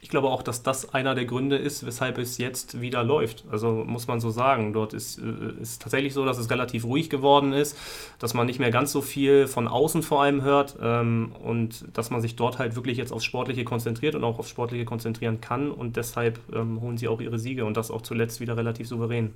ich 0.00 0.08
glaube 0.08 0.28
auch, 0.28 0.42
dass 0.42 0.62
das 0.62 0.94
einer 0.94 1.14
der 1.14 1.24
Gründe 1.24 1.56
ist, 1.56 1.84
weshalb 1.84 2.18
es 2.18 2.38
jetzt 2.38 2.80
wieder 2.80 3.02
läuft. 3.02 3.44
Also 3.50 3.84
muss 3.86 4.06
man 4.06 4.20
so 4.20 4.30
sagen. 4.30 4.72
Dort 4.72 4.92
ist 4.92 5.18
es 5.18 5.76
äh, 5.76 5.78
tatsächlich 5.80 6.14
so, 6.14 6.24
dass 6.24 6.38
es 6.38 6.50
relativ 6.50 6.84
ruhig 6.84 7.10
geworden 7.10 7.52
ist, 7.52 7.76
dass 8.18 8.32
man 8.34 8.46
nicht 8.46 8.60
mehr 8.60 8.70
ganz 8.70 8.92
so 8.92 9.00
viel 9.00 9.46
von 9.46 9.66
außen 9.66 10.02
vor 10.02 10.22
allem 10.22 10.42
hört 10.42 10.76
ähm, 10.80 11.32
und 11.42 11.84
dass 11.96 12.10
man 12.10 12.20
sich 12.20 12.36
dort 12.36 12.58
halt 12.58 12.76
wirklich 12.76 12.96
jetzt 12.96 13.12
aufs 13.12 13.24
Sportliche 13.24 13.64
konzentriert 13.64 14.14
und 14.14 14.24
auch 14.24 14.38
aufs 14.38 14.50
Sportliche 14.50 14.84
konzentrieren 14.84 15.40
kann 15.40 15.70
und 15.70 15.96
deshalb 15.96 16.38
ähm, 16.54 16.80
holen 16.80 16.96
sie 16.96 17.08
auch 17.08 17.20
ihre 17.20 17.38
Siege 17.38 17.64
und 17.64 17.76
das 17.76 17.90
auch 17.90 18.02
zuletzt 18.02 18.40
wieder 18.40 18.56
relativ 18.56 18.86
souverän. 18.86 19.34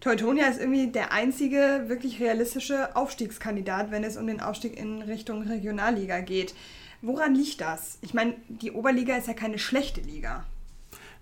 Teutonia 0.00 0.46
ist 0.46 0.60
irgendwie 0.60 0.88
der 0.88 1.12
einzige 1.12 1.84
wirklich 1.86 2.20
realistische 2.20 2.96
Aufstiegskandidat, 2.96 3.92
wenn 3.92 4.02
es 4.02 4.16
um 4.16 4.26
den 4.26 4.40
Aufstieg 4.40 4.76
in 4.76 5.00
Richtung 5.00 5.42
Regionalliga 5.42 6.20
geht. 6.20 6.54
Woran 7.02 7.34
liegt 7.34 7.60
das? 7.60 7.98
Ich 8.00 8.14
meine, 8.14 8.34
die 8.48 8.70
Oberliga 8.70 9.16
ist 9.16 9.26
ja 9.26 9.34
keine 9.34 9.58
schlechte 9.58 10.00
Liga. 10.00 10.44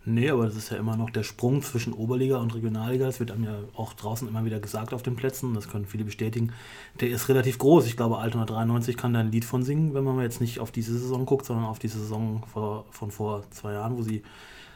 Nee, 0.04 0.30
aber 0.30 0.46
das 0.46 0.56
ist 0.56 0.70
ja 0.70 0.78
immer 0.78 0.96
noch 0.96 1.10
der 1.10 1.22
Sprung 1.22 1.62
zwischen 1.62 1.92
Oberliga 1.92 2.38
und 2.38 2.54
Regionalliga. 2.54 3.04
Das 3.06 3.20
wird 3.20 3.30
einem 3.30 3.44
ja 3.44 3.58
auch 3.74 3.92
draußen 3.92 4.26
immer 4.26 4.44
wieder 4.44 4.58
gesagt 4.58 4.94
auf 4.94 5.02
den 5.02 5.16
Plätzen. 5.16 5.52
Das 5.54 5.68
können 5.68 5.84
viele 5.84 6.04
bestätigen. 6.04 6.52
Der 7.00 7.10
ist 7.10 7.28
relativ 7.28 7.58
groß. 7.58 7.86
Ich 7.86 7.96
glaube, 7.96 8.18
Altona 8.18 8.46
93 8.46 8.96
kann 8.96 9.12
da 9.12 9.20
ein 9.20 9.30
Lied 9.30 9.44
von 9.44 9.62
singen, 9.62 9.92
wenn 9.92 10.04
man 10.04 10.20
jetzt 10.20 10.40
nicht 10.40 10.58
auf 10.58 10.70
diese 10.70 10.98
Saison 10.98 11.26
guckt, 11.26 11.44
sondern 11.44 11.66
auf 11.66 11.78
die 11.78 11.88
Saison 11.88 12.42
von 12.90 13.10
vor 13.10 13.44
zwei 13.50 13.72
Jahren, 13.72 13.96
wo 13.98 14.02
sie 14.02 14.22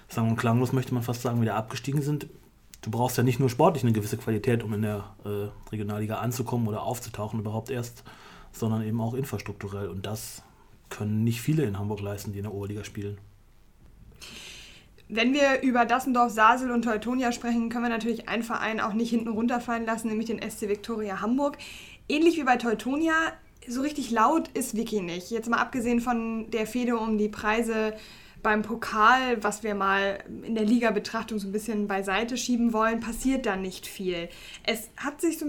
sagen 0.08 0.28
und 0.28 0.36
klanglos, 0.36 0.72
möchte 0.72 0.92
man 0.92 1.02
fast 1.02 1.22
sagen, 1.22 1.40
wieder 1.40 1.56
abgestiegen 1.56 2.02
sind. 2.02 2.26
Du 2.82 2.90
brauchst 2.90 3.16
ja 3.16 3.22
nicht 3.22 3.40
nur 3.40 3.48
sportlich 3.48 3.82
eine 3.82 3.92
gewisse 3.92 4.18
Qualität, 4.18 4.62
um 4.62 4.74
in 4.74 4.82
der 4.82 5.04
äh, 5.24 5.48
Regionalliga 5.70 6.18
anzukommen 6.18 6.68
oder 6.68 6.82
aufzutauchen 6.82 7.40
überhaupt 7.40 7.70
erst, 7.70 8.04
sondern 8.52 8.82
eben 8.82 9.00
auch 9.00 9.14
infrastrukturell. 9.14 9.88
Und 9.88 10.04
das 10.04 10.42
können 10.90 11.24
nicht 11.24 11.40
viele 11.40 11.64
in 11.64 11.78
Hamburg 11.78 12.00
leisten, 12.00 12.32
die 12.32 12.38
in 12.38 12.44
der 12.44 12.54
Oberliga 12.54 12.84
spielen. 12.84 13.18
Wenn 15.08 15.34
wir 15.34 15.60
über 15.62 15.84
Dassendorf, 15.84 16.32
Sasel 16.32 16.70
und 16.70 16.82
Teutonia 16.82 17.30
sprechen, 17.30 17.68
können 17.68 17.84
wir 17.84 17.90
natürlich 17.90 18.28
einen 18.28 18.42
Verein 18.42 18.80
auch 18.80 18.94
nicht 18.94 19.10
hinten 19.10 19.28
runterfallen 19.28 19.84
lassen, 19.84 20.08
nämlich 20.08 20.26
den 20.26 20.40
SC 20.40 20.68
Viktoria 20.68 21.20
Hamburg. 21.20 21.58
Ähnlich 22.08 22.36
wie 22.36 22.44
bei 22.44 22.56
Teutonia, 22.56 23.14
so 23.68 23.82
richtig 23.82 24.10
laut 24.10 24.48
ist 24.54 24.76
Vicky 24.76 25.02
nicht. 25.02 25.30
Jetzt 25.30 25.48
mal 25.48 25.58
abgesehen 25.58 26.00
von 26.00 26.50
der 26.50 26.66
Fehde 26.66 26.96
um 26.96 27.18
die 27.18 27.28
Preise 27.28 27.94
beim 28.42 28.62
Pokal, 28.62 29.42
was 29.42 29.62
wir 29.62 29.74
mal 29.74 30.22
in 30.42 30.54
der 30.54 30.64
Liga-Betrachtung 30.64 31.38
so 31.38 31.48
ein 31.48 31.52
bisschen 31.52 31.88
beiseite 31.88 32.36
schieben 32.36 32.72
wollen, 32.72 33.00
passiert 33.00 33.46
da 33.46 33.56
nicht 33.56 33.86
viel. 33.86 34.28
Es, 34.64 34.90
hat 34.96 35.20
sich 35.20 35.38
so, 35.38 35.46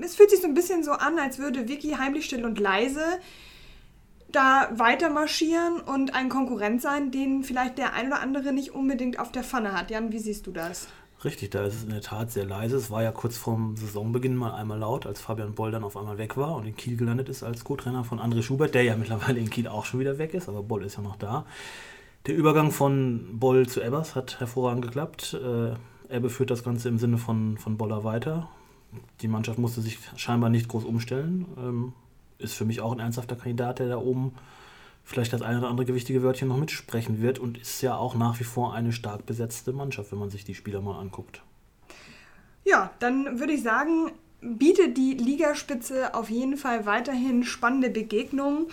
es 0.00 0.16
fühlt 0.16 0.30
sich 0.30 0.40
so 0.40 0.48
ein 0.48 0.54
bisschen 0.54 0.82
so 0.82 0.92
an, 0.92 1.18
als 1.18 1.38
würde 1.38 1.68
Vicky 1.68 1.92
heimlich 1.92 2.24
still 2.24 2.44
und 2.44 2.58
leise 2.58 3.04
da 4.32 4.68
weiter 4.72 5.10
marschieren 5.10 5.80
und 5.80 6.14
ein 6.14 6.28
Konkurrent 6.28 6.82
sein, 6.82 7.10
den 7.10 7.42
vielleicht 7.42 7.78
der 7.78 7.94
ein 7.94 8.08
oder 8.08 8.20
andere 8.20 8.52
nicht 8.52 8.74
unbedingt 8.74 9.18
auf 9.18 9.32
der 9.32 9.42
Pfanne 9.42 9.72
hat. 9.72 9.90
Jan, 9.90 10.12
wie 10.12 10.18
siehst 10.18 10.46
du 10.46 10.52
das? 10.52 10.88
Richtig, 11.24 11.50
da 11.50 11.64
ist 11.64 11.74
es 11.74 11.82
in 11.82 11.90
der 11.90 12.00
Tat 12.00 12.30
sehr 12.30 12.44
leise. 12.44 12.76
Es 12.76 12.90
war 12.90 13.02
ja 13.02 13.10
kurz 13.10 13.36
vorm 13.36 13.76
Saisonbeginn 13.76 14.36
mal 14.36 14.52
einmal 14.52 14.78
laut, 14.78 15.04
als 15.04 15.20
Fabian 15.20 15.54
Boll 15.54 15.72
dann 15.72 15.82
auf 15.82 15.96
einmal 15.96 16.16
weg 16.16 16.36
war 16.36 16.54
und 16.54 16.66
in 16.66 16.76
Kiel 16.76 16.96
gelandet 16.96 17.28
ist 17.28 17.42
als 17.42 17.64
Co-Trainer 17.64 18.04
von 18.04 18.20
André 18.20 18.42
Schubert, 18.42 18.74
der 18.74 18.84
ja 18.84 18.96
mittlerweile 18.96 19.40
in 19.40 19.50
Kiel 19.50 19.66
auch 19.66 19.84
schon 19.84 19.98
wieder 19.98 20.18
weg 20.18 20.34
ist, 20.34 20.48
aber 20.48 20.62
Boll 20.62 20.84
ist 20.84 20.96
ja 20.96 21.02
noch 21.02 21.16
da. 21.16 21.44
Der 22.26 22.36
Übergang 22.36 22.70
von 22.70 23.38
Boll 23.40 23.66
zu 23.66 23.80
Ebbers 23.80 24.14
hat 24.14 24.38
hervorragend 24.38 24.82
geklappt. 24.82 25.34
Äh, 25.34 26.14
Ebbe 26.14 26.30
führt 26.30 26.50
das 26.50 26.62
Ganze 26.62 26.88
im 26.88 26.98
Sinne 26.98 27.18
von, 27.18 27.58
von 27.58 27.76
Boller 27.76 28.04
weiter. 28.04 28.48
Die 29.20 29.28
Mannschaft 29.28 29.58
musste 29.58 29.80
sich 29.80 29.98
scheinbar 30.16 30.50
nicht 30.50 30.68
groß 30.68 30.84
umstellen. 30.84 31.46
Ähm, 31.58 31.92
ist 32.38 32.54
für 32.54 32.64
mich 32.64 32.80
auch 32.80 32.92
ein 32.92 33.00
ernsthafter 33.00 33.36
Kandidat, 33.36 33.78
der 33.78 33.88
da 33.88 33.98
oben 33.98 34.34
vielleicht 35.04 35.32
das 35.32 35.42
eine 35.42 35.58
oder 35.58 35.68
andere 35.68 35.86
gewichtige 35.86 36.22
Wörtchen 36.22 36.48
noch 36.48 36.58
mitsprechen 36.58 37.22
wird 37.22 37.38
und 37.38 37.58
ist 37.58 37.80
ja 37.80 37.96
auch 37.96 38.14
nach 38.14 38.38
wie 38.40 38.44
vor 38.44 38.74
eine 38.74 38.92
stark 38.92 39.24
besetzte 39.26 39.72
Mannschaft, 39.72 40.12
wenn 40.12 40.18
man 40.18 40.30
sich 40.30 40.44
die 40.44 40.54
Spieler 40.54 40.80
mal 40.80 40.98
anguckt. 40.98 41.42
Ja, 42.64 42.90
dann 42.98 43.40
würde 43.40 43.54
ich 43.54 43.62
sagen, 43.62 44.12
bietet 44.40 44.98
die 44.98 45.14
Ligaspitze 45.14 46.14
auf 46.14 46.28
jeden 46.28 46.56
Fall 46.56 46.84
weiterhin 46.84 47.42
spannende 47.42 47.88
Begegnungen. 47.88 48.66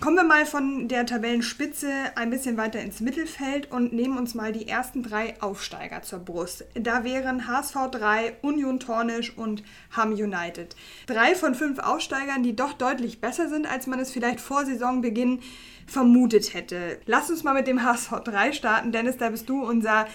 Kommen 0.00 0.14
wir 0.14 0.22
mal 0.22 0.46
von 0.46 0.86
der 0.86 1.06
Tabellenspitze 1.06 1.90
ein 2.14 2.30
bisschen 2.30 2.56
weiter 2.56 2.80
ins 2.80 3.00
Mittelfeld 3.00 3.72
und 3.72 3.92
nehmen 3.92 4.16
uns 4.16 4.36
mal 4.36 4.52
die 4.52 4.68
ersten 4.68 5.02
drei 5.02 5.34
Aufsteiger 5.42 6.02
zur 6.02 6.20
Brust. 6.20 6.64
Da 6.74 7.02
wären 7.02 7.48
HSV 7.48 7.74
3, 7.90 8.36
Union 8.42 8.78
Tornisch 8.78 9.36
und 9.36 9.64
Ham 9.90 10.12
United. 10.12 10.76
Drei 11.08 11.34
von 11.34 11.56
fünf 11.56 11.80
Aufsteigern, 11.80 12.44
die 12.44 12.54
doch 12.54 12.74
deutlich 12.74 13.20
besser 13.20 13.48
sind, 13.48 13.68
als 13.68 13.88
man 13.88 13.98
es 13.98 14.12
vielleicht 14.12 14.40
vor 14.40 14.64
Saisonbeginn 14.64 15.40
vermutet 15.88 16.54
hätte. 16.54 17.00
Lass 17.06 17.28
uns 17.28 17.42
mal 17.42 17.54
mit 17.54 17.66
dem 17.66 17.82
HSV 17.82 18.20
3 18.22 18.52
starten. 18.52 18.92
Dennis, 18.92 19.16
da 19.16 19.30
bist 19.30 19.48
du 19.48 19.64
unser 19.64 20.06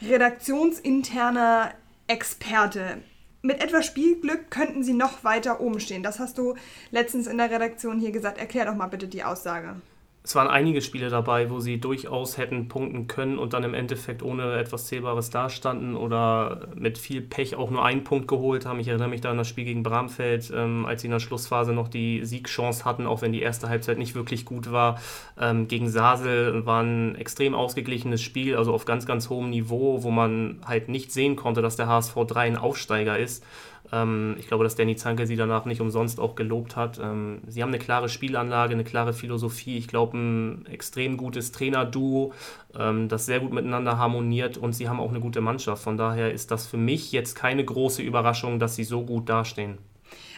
redaktionsinterner 0.00 1.72
Experte 2.06 3.02
mit 3.42 3.62
etwas 3.62 3.86
Spielglück 3.86 4.50
könnten 4.50 4.84
sie 4.84 4.94
noch 4.94 5.24
weiter 5.24 5.60
oben 5.60 5.80
stehen. 5.80 6.02
Das 6.02 6.18
hast 6.18 6.38
du 6.38 6.54
letztens 6.90 7.26
in 7.26 7.38
der 7.38 7.50
Redaktion 7.50 7.98
hier 7.98 8.12
gesagt. 8.12 8.38
Erklär 8.38 8.66
doch 8.66 8.74
mal 8.74 8.86
bitte 8.86 9.08
die 9.08 9.24
Aussage 9.24 9.76
es 10.24 10.36
waren 10.36 10.46
einige 10.46 10.82
Spiele 10.82 11.08
dabei, 11.08 11.50
wo 11.50 11.58
sie 11.58 11.80
durchaus 11.80 12.38
hätten 12.38 12.68
punkten 12.68 13.08
können 13.08 13.38
und 13.38 13.54
dann 13.54 13.64
im 13.64 13.74
Endeffekt 13.74 14.22
ohne 14.22 14.56
etwas 14.56 14.86
Zählbares 14.86 15.30
dastanden 15.30 15.96
oder 15.96 16.68
mit 16.76 16.96
viel 16.96 17.20
Pech 17.20 17.56
auch 17.56 17.70
nur 17.70 17.84
einen 17.84 18.04
Punkt 18.04 18.28
geholt 18.28 18.64
haben. 18.64 18.78
Ich 18.78 18.86
erinnere 18.86 19.08
mich 19.08 19.20
da 19.20 19.32
an 19.32 19.38
das 19.38 19.48
Spiel 19.48 19.64
gegen 19.64 19.82
Bramfeld, 19.82 20.52
ähm, 20.54 20.86
als 20.86 21.02
sie 21.02 21.08
in 21.08 21.12
der 21.12 21.18
Schlussphase 21.18 21.72
noch 21.72 21.88
die 21.88 22.24
Siegchance 22.24 22.84
hatten, 22.84 23.08
auch 23.08 23.20
wenn 23.20 23.32
die 23.32 23.42
erste 23.42 23.68
Halbzeit 23.68 23.98
nicht 23.98 24.14
wirklich 24.14 24.44
gut 24.44 24.70
war. 24.70 25.00
Ähm, 25.40 25.66
gegen 25.66 25.88
Sasel 25.88 26.64
war 26.66 26.84
ein 26.84 27.16
extrem 27.16 27.56
ausgeglichenes 27.56 28.22
Spiel, 28.22 28.54
also 28.54 28.72
auf 28.72 28.84
ganz, 28.84 29.06
ganz 29.06 29.28
hohem 29.28 29.50
Niveau, 29.50 30.04
wo 30.04 30.12
man 30.12 30.60
halt 30.64 30.88
nicht 30.88 31.10
sehen 31.10 31.34
konnte, 31.34 31.62
dass 31.62 31.74
der 31.74 31.88
HSV 31.88 32.14
3 32.28 32.40
ein 32.42 32.56
Aufsteiger 32.56 33.18
ist. 33.18 33.44
Ähm, 33.92 34.36
ich 34.38 34.48
glaube, 34.48 34.64
dass 34.64 34.74
Danny 34.74 34.96
Zanke 34.96 35.26
sie 35.26 35.36
danach 35.36 35.66
nicht 35.66 35.80
umsonst 35.80 36.18
auch 36.18 36.34
gelobt 36.34 36.74
hat. 36.76 36.98
Ähm, 37.02 37.42
sie 37.46 37.62
haben 37.62 37.68
eine 37.68 37.78
klare 37.78 38.08
Spielanlage, 38.08 38.72
eine 38.72 38.84
klare 38.84 39.12
Philosophie. 39.12 39.76
Ich 39.76 39.86
glaube, 39.86 40.16
ein 40.16 40.66
extrem 40.66 41.16
gutes 41.16 41.52
Trainerduo, 41.52 42.32
ähm, 42.76 43.08
das 43.08 43.26
sehr 43.26 43.40
gut 43.40 43.52
miteinander 43.52 43.98
harmoniert 43.98 44.56
und 44.56 44.72
sie 44.72 44.88
haben 44.88 44.98
auch 44.98 45.10
eine 45.10 45.20
gute 45.20 45.42
Mannschaft. 45.42 45.82
Von 45.82 45.96
daher 45.96 46.32
ist 46.32 46.50
das 46.50 46.66
für 46.66 46.78
mich 46.78 47.12
jetzt 47.12 47.34
keine 47.34 47.64
große 47.64 48.02
Überraschung, 48.02 48.58
dass 48.58 48.74
sie 48.74 48.84
so 48.84 49.04
gut 49.04 49.28
dastehen. 49.28 49.78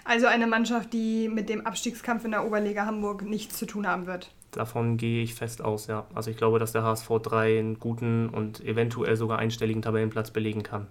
Also 0.04 0.26
eine 0.26 0.46
Mannschaft, 0.46 0.92
die 0.92 1.28
mit 1.28 1.49
dem 1.49 1.64
Abstiegskampf 1.64 2.25
in 2.26 2.32
der 2.32 2.44
Oberliga 2.44 2.84
Hamburg 2.84 3.23
nichts 3.23 3.56
zu 3.56 3.64
tun 3.64 3.87
haben 3.87 4.06
wird. 4.06 4.30
Davon 4.50 4.99
gehe 4.99 5.23
ich 5.23 5.34
fest 5.34 5.62
aus, 5.62 5.87
ja. 5.87 6.06
Also 6.14 6.30
ich 6.30 6.37
glaube, 6.37 6.58
dass 6.58 6.73
der 6.73 6.82
HSV 6.82 7.08
3 7.23 7.58
einen 7.58 7.78
guten 7.80 8.28
und 8.28 8.62
eventuell 8.64 9.16
sogar 9.16 9.38
einstelligen 9.38 9.82
Tabellenplatz 9.82 10.30
belegen 10.30 10.62
kann. 10.62 10.87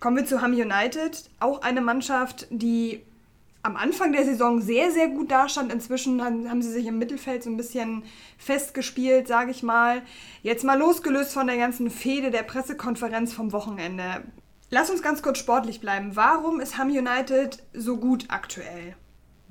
Kommen 0.00 0.16
wir 0.16 0.26
zu 0.26 0.40
Ham 0.40 0.52
United, 0.52 1.28
auch 1.40 1.62
eine 1.62 1.80
Mannschaft, 1.80 2.46
die 2.50 3.02
am 3.62 3.76
Anfang 3.76 4.12
der 4.12 4.24
Saison 4.24 4.60
sehr, 4.60 4.92
sehr 4.92 5.08
gut 5.08 5.30
dastand. 5.30 5.72
Inzwischen 5.72 6.22
haben 6.22 6.62
sie 6.62 6.70
sich 6.70 6.86
im 6.86 6.98
Mittelfeld 6.98 7.42
so 7.42 7.50
ein 7.50 7.56
bisschen 7.56 8.04
festgespielt, 8.38 9.26
sage 9.26 9.50
ich 9.50 9.62
mal. 9.64 10.02
Jetzt 10.42 10.64
mal 10.64 10.78
losgelöst 10.78 11.32
von 11.32 11.48
der 11.48 11.56
ganzen 11.56 11.90
Fehde 11.90 12.30
der 12.30 12.44
Pressekonferenz 12.44 13.32
vom 13.32 13.52
Wochenende. 13.52 14.22
Lass 14.70 14.90
uns 14.90 15.02
ganz 15.02 15.22
kurz 15.22 15.38
sportlich 15.38 15.80
bleiben. 15.80 16.14
Warum 16.14 16.60
ist 16.60 16.78
Ham 16.78 16.88
United 16.88 17.62
so 17.72 17.96
gut 17.96 18.26
aktuell? 18.28 18.94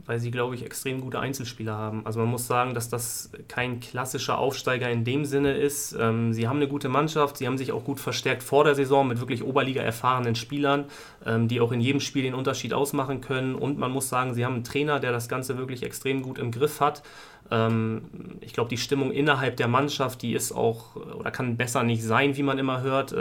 Weil 0.08 0.20
sie, 0.20 0.32
glaube 0.32 0.56
ich, 0.56 0.66
extrem 0.66 1.02
gute 1.02 1.20
Einzelspieler 1.20 1.78
haben. 1.78 2.06
Also 2.06 2.20
man 2.20 2.30
muss 2.30 2.48
sagen, 2.48 2.74
dass 2.74 2.88
das 2.90 3.30
kein 3.50 3.82
klassischer 3.82 4.38
Aufsteiger 4.38 4.90
in 4.90 5.04
dem 5.04 5.26
Sinne 5.26 5.56
ist. 5.56 5.96
Ähm, 6.00 6.32
sie 6.32 6.48
haben 6.48 6.58
eine 6.58 6.70
gute 6.70 6.88
Mannschaft, 6.88 7.38
sie 7.38 7.46
haben 7.46 7.58
sich 7.58 7.74
auch 7.74 7.84
gut 7.84 8.00
verstärkt 8.00 8.42
vor 8.42 8.64
der 8.64 8.74
Saison 8.74 9.06
mit 9.08 9.20
wirklich 9.20 9.44
Oberliga 9.44 9.82
erfahrenen 9.82 10.36
Spielern, 10.36 10.86
ähm, 11.26 11.50
die 11.50 11.60
auch 11.60 11.74
in 11.74 11.82
jedem 11.82 12.00
Spiel 12.00 12.24
den 12.24 12.34
Unterschied 12.34 12.74
ausmachen 12.74 13.20
können. 13.20 13.54
Und 13.54 13.78
man 13.78 13.92
muss 13.92 14.08
sagen, 14.08 14.34
sie 14.34 14.46
haben 14.46 14.56
einen 14.56 14.64
Trainer, 14.64 15.02
der 15.02 15.12
das 15.12 15.28
Ganze 15.28 15.58
wirklich 15.58 15.84
extrem 15.84 16.22
gut 16.22 16.40
im 16.40 16.52
Griff 16.52 16.80
hat. 16.80 17.04
Ähm, 17.52 18.04
ich 18.40 18.54
glaube, 18.54 18.70
die 18.70 18.78
Stimmung 18.78 19.12
innerhalb 19.12 19.58
der 19.58 19.68
Mannschaft, 19.68 20.22
die 20.22 20.34
ist 20.34 20.54
auch 20.54 20.96
oder 20.96 21.32
kann 21.32 21.58
besser 21.58 21.84
nicht 21.84 22.02
sein, 22.02 22.38
wie 22.38 22.44
man 22.44 22.58
immer 22.58 22.82
hört. 22.82 23.14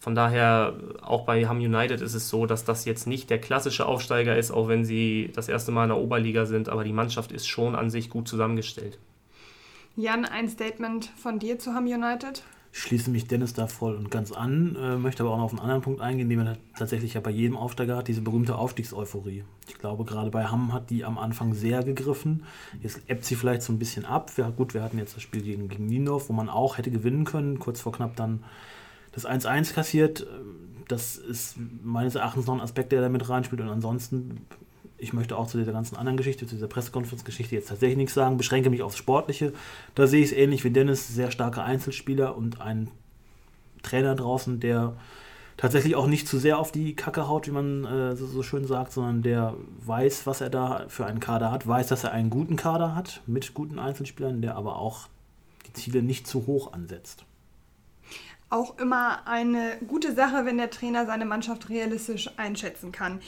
Von 0.00 0.14
daher, 0.14 0.74
auch 1.02 1.24
bei 1.24 1.46
Ham 1.46 1.58
United 1.58 2.00
ist 2.00 2.14
es 2.14 2.28
so, 2.28 2.46
dass 2.46 2.64
das 2.64 2.84
jetzt 2.84 3.06
nicht 3.06 3.30
der 3.30 3.40
klassische 3.40 3.86
Aufsteiger 3.86 4.36
ist, 4.36 4.52
auch 4.52 4.68
wenn 4.68 4.84
sie 4.84 5.30
das 5.34 5.48
erste 5.48 5.72
Mal 5.72 5.84
in 5.84 5.88
der 5.90 5.98
Oberliga 5.98 6.46
sind, 6.46 6.68
aber 6.68 6.84
die 6.84 6.92
Mannschaft 6.92 7.32
ist 7.32 7.48
schon 7.48 7.74
an 7.74 7.90
sich 7.90 8.08
gut 8.08 8.28
zusammengestellt. 8.28 8.98
Jan, 9.96 10.24
ein 10.24 10.48
Statement 10.48 11.06
von 11.16 11.40
dir 11.40 11.58
zu 11.58 11.74
Ham 11.74 11.86
United? 11.86 12.44
Ich 12.72 12.80
schließe 12.80 13.10
mich 13.10 13.26
Dennis 13.26 13.54
da 13.54 13.66
voll 13.66 13.96
und 13.96 14.10
ganz 14.10 14.30
an, 14.30 14.76
äh, 14.76 14.96
möchte 14.96 15.24
aber 15.24 15.32
auch 15.32 15.38
noch 15.38 15.44
auf 15.46 15.52
einen 15.52 15.60
anderen 15.60 15.82
Punkt 15.82 16.00
eingehen, 16.00 16.28
den 16.28 16.38
man 16.38 16.58
tatsächlich 16.76 17.14
ja 17.14 17.20
bei 17.20 17.30
jedem 17.30 17.56
Aufsteiger 17.56 17.96
hat, 17.96 18.06
diese 18.06 18.20
berühmte 18.20 18.54
Aufstiegseuphorie. 18.54 19.42
Ich 19.66 19.78
glaube, 19.78 20.04
gerade 20.04 20.30
bei 20.30 20.44
Hamm 20.44 20.72
hat 20.72 20.90
die 20.90 21.04
am 21.04 21.18
Anfang 21.18 21.54
sehr 21.54 21.82
gegriffen. 21.82 22.44
Jetzt 22.80 23.00
ebbt 23.08 23.24
sie 23.24 23.34
vielleicht 23.34 23.62
so 23.62 23.72
ein 23.72 23.78
bisschen 23.78 24.04
ab. 24.04 24.36
Wir, 24.36 24.44
gut, 24.50 24.74
wir 24.74 24.82
hatten 24.82 24.98
jetzt 24.98 25.16
das 25.16 25.22
Spiel 25.22 25.42
gegen, 25.42 25.68
gegen 25.68 25.86
Niendorf, 25.86 26.28
wo 26.28 26.32
man 26.32 26.48
auch 26.48 26.78
hätte 26.78 26.90
gewinnen 26.90 27.24
können, 27.24 27.58
kurz 27.58 27.80
vor 27.80 27.90
knapp 27.90 28.14
dann 28.14 28.44
das 29.24 29.30
1-1 29.30 29.74
kassiert. 29.74 30.26
Das 30.86 31.16
ist 31.16 31.56
meines 31.82 32.14
Erachtens 32.14 32.46
noch 32.46 32.54
ein 32.54 32.60
Aspekt, 32.60 32.92
der 32.92 33.00
da 33.00 33.08
mit 33.08 33.28
reinspielt. 33.28 33.60
Und 33.60 33.68
ansonsten, 33.68 34.46
ich 34.96 35.12
möchte 35.12 35.36
auch 35.36 35.46
zu 35.46 35.58
dieser 35.58 35.72
ganzen 35.72 35.96
anderen 35.96 36.16
Geschichte, 36.16 36.46
zu 36.46 36.54
dieser 36.54 36.68
Pressekonferenzgeschichte 36.68 37.54
jetzt 37.54 37.68
tatsächlich 37.68 37.98
nichts 37.98 38.14
sagen, 38.14 38.36
beschränke 38.36 38.70
mich 38.70 38.82
aufs 38.82 38.96
Sportliche. 38.96 39.52
Da 39.94 40.06
sehe 40.06 40.22
ich 40.22 40.32
es 40.32 40.36
ähnlich 40.36 40.64
wie 40.64 40.70
Dennis, 40.70 41.08
sehr 41.08 41.30
starke 41.30 41.62
Einzelspieler 41.62 42.36
und 42.36 42.60
ein 42.60 42.90
Trainer 43.82 44.14
draußen, 44.14 44.60
der 44.60 44.96
tatsächlich 45.56 45.96
auch 45.96 46.06
nicht 46.06 46.26
zu 46.28 46.38
sehr 46.38 46.58
auf 46.58 46.72
die 46.72 46.94
Kacke 46.94 47.28
haut, 47.28 47.46
wie 47.46 47.52
man 47.52 47.84
äh, 47.84 48.16
so, 48.16 48.26
so, 48.26 48.42
schön 48.42 48.66
sagt, 48.66 48.92
sondern 48.92 49.22
der 49.22 49.54
weiß, 49.84 50.26
was 50.26 50.40
er 50.40 50.50
da 50.50 50.84
für 50.88 51.04
einen 51.04 51.20
Kader 51.20 51.50
hat, 51.50 51.66
weiß, 51.66 51.88
dass 51.88 52.04
er 52.04 52.12
einen 52.12 52.30
guten 52.30 52.56
Kader 52.56 52.94
hat 52.94 53.22
mit 53.26 53.54
guten 53.54 53.78
Einzelspielern, 53.78 54.40
der 54.40 54.56
aber 54.56 54.76
auch 54.76 55.08
die 55.66 55.72
Ziele 55.72 56.02
nicht 56.02 56.26
zu 56.26 56.46
hoch 56.46 56.72
ansetzt 56.72 57.24
auch 58.50 58.78
immer 58.78 59.26
eine 59.26 59.78
gute 59.86 60.14
Sache, 60.14 60.44
wenn 60.44 60.58
der 60.58 60.70
Trainer 60.70 61.06
seine 61.06 61.24
Mannschaft 61.24 61.68
realistisch 61.68 62.30
einschätzen 62.36 62.92
kann. 62.92 63.20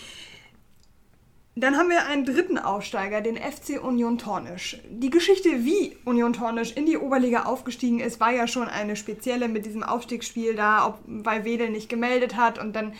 Dann 1.56 1.76
haben 1.76 1.90
wir 1.90 2.06
einen 2.06 2.24
dritten 2.24 2.58
Aufsteiger, 2.58 3.20
den 3.20 3.36
FC 3.36 3.82
Union 3.82 4.18
Tornisch. 4.18 4.78
Die 4.88 5.10
Geschichte, 5.10 5.64
wie 5.64 5.96
Union 6.04 6.32
Tornisch 6.32 6.72
in 6.72 6.86
die 6.86 6.96
Oberliga 6.96 7.42
aufgestiegen 7.42 8.00
ist, 8.00 8.20
war 8.20 8.32
ja 8.32 8.46
schon 8.46 8.68
eine 8.68 8.96
spezielle 8.96 9.48
mit 9.48 9.66
diesem 9.66 9.82
Aufstiegsspiel 9.82 10.54
da, 10.54 10.86
ob, 10.86 11.00
weil 11.06 11.44
Wedel 11.44 11.70
nicht 11.70 11.88
gemeldet 11.88 12.36
hat 12.36 12.58
und 12.58 12.74
dann 12.74 12.94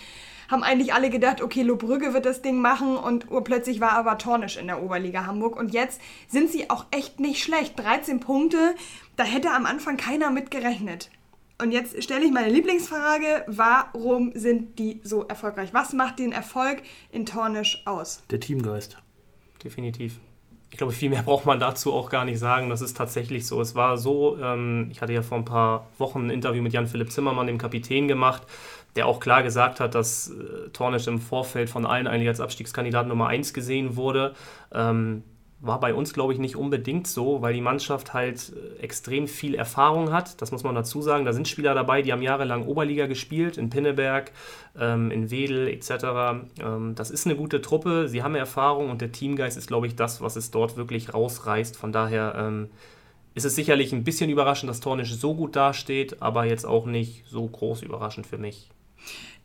haben 0.50 0.64
eigentlich 0.64 0.92
alle 0.92 1.10
gedacht, 1.10 1.40
okay, 1.40 1.62
Lobrügge 1.62 2.12
wird 2.12 2.26
das 2.26 2.42
Ding 2.42 2.60
machen 2.60 2.96
und 2.96 3.30
urplötzlich 3.30 3.80
war 3.80 3.92
aber 3.92 4.18
Tornisch 4.18 4.56
in 4.56 4.66
der 4.66 4.82
Oberliga 4.82 5.24
Hamburg 5.24 5.56
und 5.56 5.72
jetzt 5.72 6.00
sind 6.28 6.50
sie 6.50 6.68
auch 6.70 6.86
echt 6.90 7.20
nicht 7.20 7.42
schlecht. 7.42 7.78
13 7.78 8.18
Punkte, 8.18 8.74
da 9.16 9.22
hätte 9.22 9.52
am 9.52 9.64
Anfang 9.64 9.96
keiner 9.96 10.30
mit 10.30 10.50
gerechnet. 10.50 11.08
Und 11.62 11.72
jetzt 11.72 12.02
stelle 12.02 12.24
ich 12.24 12.32
meine 12.32 12.50
Lieblingsfrage: 12.50 13.44
Warum 13.46 14.32
sind 14.34 14.78
die 14.78 15.00
so 15.02 15.24
erfolgreich? 15.24 15.72
Was 15.72 15.92
macht 15.92 16.18
den 16.18 16.32
Erfolg 16.32 16.82
in 17.10 17.26
Tornisch 17.26 17.82
aus? 17.86 18.22
Der 18.30 18.40
Teamgeist. 18.40 18.98
Definitiv. 19.62 20.18
Ich 20.70 20.78
glaube, 20.78 20.92
viel 20.92 21.10
mehr 21.10 21.22
braucht 21.24 21.46
man 21.46 21.60
dazu 21.60 21.92
auch 21.92 22.10
gar 22.10 22.24
nicht 22.24 22.38
sagen. 22.38 22.70
Das 22.70 22.80
ist 22.80 22.96
tatsächlich 22.96 23.46
so. 23.46 23.60
Es 23.60 23.74
war 23.74 23.98
so, 23.98 24.38
ähm, 24.40 24.88
ich 24.90 25.02
hatte 25.02 25.12
ja 25.12 25.22
vor 25.22 25.38
ein 25.38 25.44
paar 25.44 25.88
Wochen 25.98 26.26
ein 26.26 26.30
Interview 26.30 26.62
mit 26.62 26.72
Jan-Philipp 26.72 27.10
Zimmermann, 27.10 27.46
dem 27.46 27.58
Kapitän, 27.58 28.08
gemacht, 28.08 28.42
der 28.96 29.06
auch 29.06 29.20
klar 29.20 29.42
gesagt 29.42 29.80
hat, 29.80 29.94
dass 29.94 30.30
äh, 30.30 30.70
Tornisch 30.70 31.06
im 31.06 31.20
Vorfeld 31.20 31.68
von 31.68 31.84
allen 31.84 32.06
eigentlich 32.06 32.28
als 32.28 32.40
Abstiegskandidat 32.40 33.06
Nummer 33.06 33.28
1 33.28 33.52
gesehen 33.52 33.96
wurde. 33.96 34.34
Ähm, 34.72 35.24
war 35.62 35.78
bei 35.78 35.92
uns, 35.92 36.14
glaube 36.14 36.32
ich, 36.32 36.38
nicht 36.38 36.56
unbedingt 36.56 37.06
so, 37.06 37.42
weil 37.42 37.52
die 37.52 37.60
Mannschaft 37.60 38.14
halt 38.14 38.52
äh, 38.54 38.82
extrem 38.82 39.28
viel 39.28 39.54
Erfahrung 39.54 40.10
hat. 40.10 40.40
Das 40.40 40.52
muss 40.52 40.64
man 40.64 40.74
dazu 40.74 41.02
sagen. 41.02 41.24
Da 41.24 41.32
sind 41.32 41.48
Spieler 41.48 41.74
dabei, 41.74 42.02
die 42.02 42.12
haben 42.12 42.22
jahrelang 42.22 42.66
Oberliga 42.66 43.06
gespielt, 43.06 43.58
in 43.58 43.68
Pinneberg, 43.68 44.32
ähm, 44.78 45.10
in 45.10 45.30
Wedel 45.30 45.68
etc. 45.68 45.90
Ähm, 46.60 46.94
das 46.94 47.10
ist 47.10 47.26
eine 47.26 47.36
gute 47.36 47.60
Truppe. 47.60 48.08
Sie 48.08 48.22
haben 48.22 48.34
Erfahrung 48.34 48.90
und 48.90 49.02
der 49.02 49.12
Teamgeist 49.12 49.58
ist, 49.58 49.66
glaube 49.66 49.86
ich, 49.86 49.96
das, 49.96 50.22
was 50.22 50.36
es 50.36 50.50
dort 50.50 50.76
wirklich 50.76 51.12
rausreißt. 51.12 51.76
Von 51.76 51.92
daher 51.92 52.34
ähm, 52.36 52.70
ist 53.34 53.44
es 53.44 53.54
sicherlich 53.54 53.92
ein 53.92 54.04
bisschen 54.04 54.30
überraschend, 54.30 54.70
dass 54.70 54.80
Tornisch 54.80 55.14
so 55.14 55.34
gut 55.34 55.56
dasteht, 55.56 56.22
aber 56.22 56.46
jetzt 56.46 56.64
auch 56.64 56.86
nicht 56.86 57.24
so 57.28 57.46
groß 57.46 57.82
überraschend 57.82 58.26
für 58.26 58.38
mich 58.38 58.70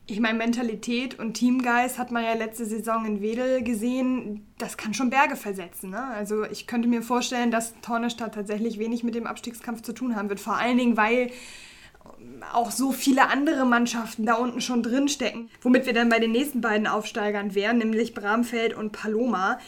ich 0.07 0.19
meine, 0.19 0.37
Mentalität 0.37 1.17
und 1.17 1.33
Teamgeist 1.33 1.97
hat 1.97 2.11
man 2.11 2.23
ja 2.23 2.33
letzte 2.33 2.65
Saison 2.65 3.05
in 3.05 3.21
Wedel 3.21 3.63
gesehen. 3.63 4.45
Das 4.59 4.77
kann 4.77 4.93
schon 4.93 5.09
Berge 5.09 5.35
versetzen. 5.35 5.89
Ne? 5.89 6.03
Also 6.03 6.43
ich 6.43 6.67
könnte 6.67 6.87
mir 6.87 7.01
vorstellen, 7.01 7.49
dass 7.49 7.73
Tornestadt 7.81 8.35
tatsächlich 8.35 8.77
wenig 8.77 9.03
mit 9.03 9.15
dem 9.15 9.25
Abstiegskampf 9.25 9.81
zu 9.81 9.93
tun 9.93 10.15
haben 10.15 10.29
wird. 10.29 10.39
Vor 10.39 10.57
allen 10.57 10.77
Dingen, 10.77 10.95
weil 10.95 11.31
auch 12.53 12.69
so 12.69 12.91
viele 12.91 13.29
andere 13.29 13.65
Mannschaften 13.65 14.27
da 14.27 14.35
unten 14.35 14.61
schon 14.61 14.83
drin 14.83 15.07
stecken. 15.07 15.49
Womit 15.61 15.87
wir 15.87 15.93
dann 15.93 16.09
bei 16.09 16.19
den 16.19 16.31
nächsten 16.31 16.61
beiden 16.61 16.85
Aufsteigern 16.85 17.55
wären, 17.55 17.79
nämlich 17.79 18.13
Bramfeld 18.13 18.75
und 18.75 18.91
Paloma. 18.91 19.59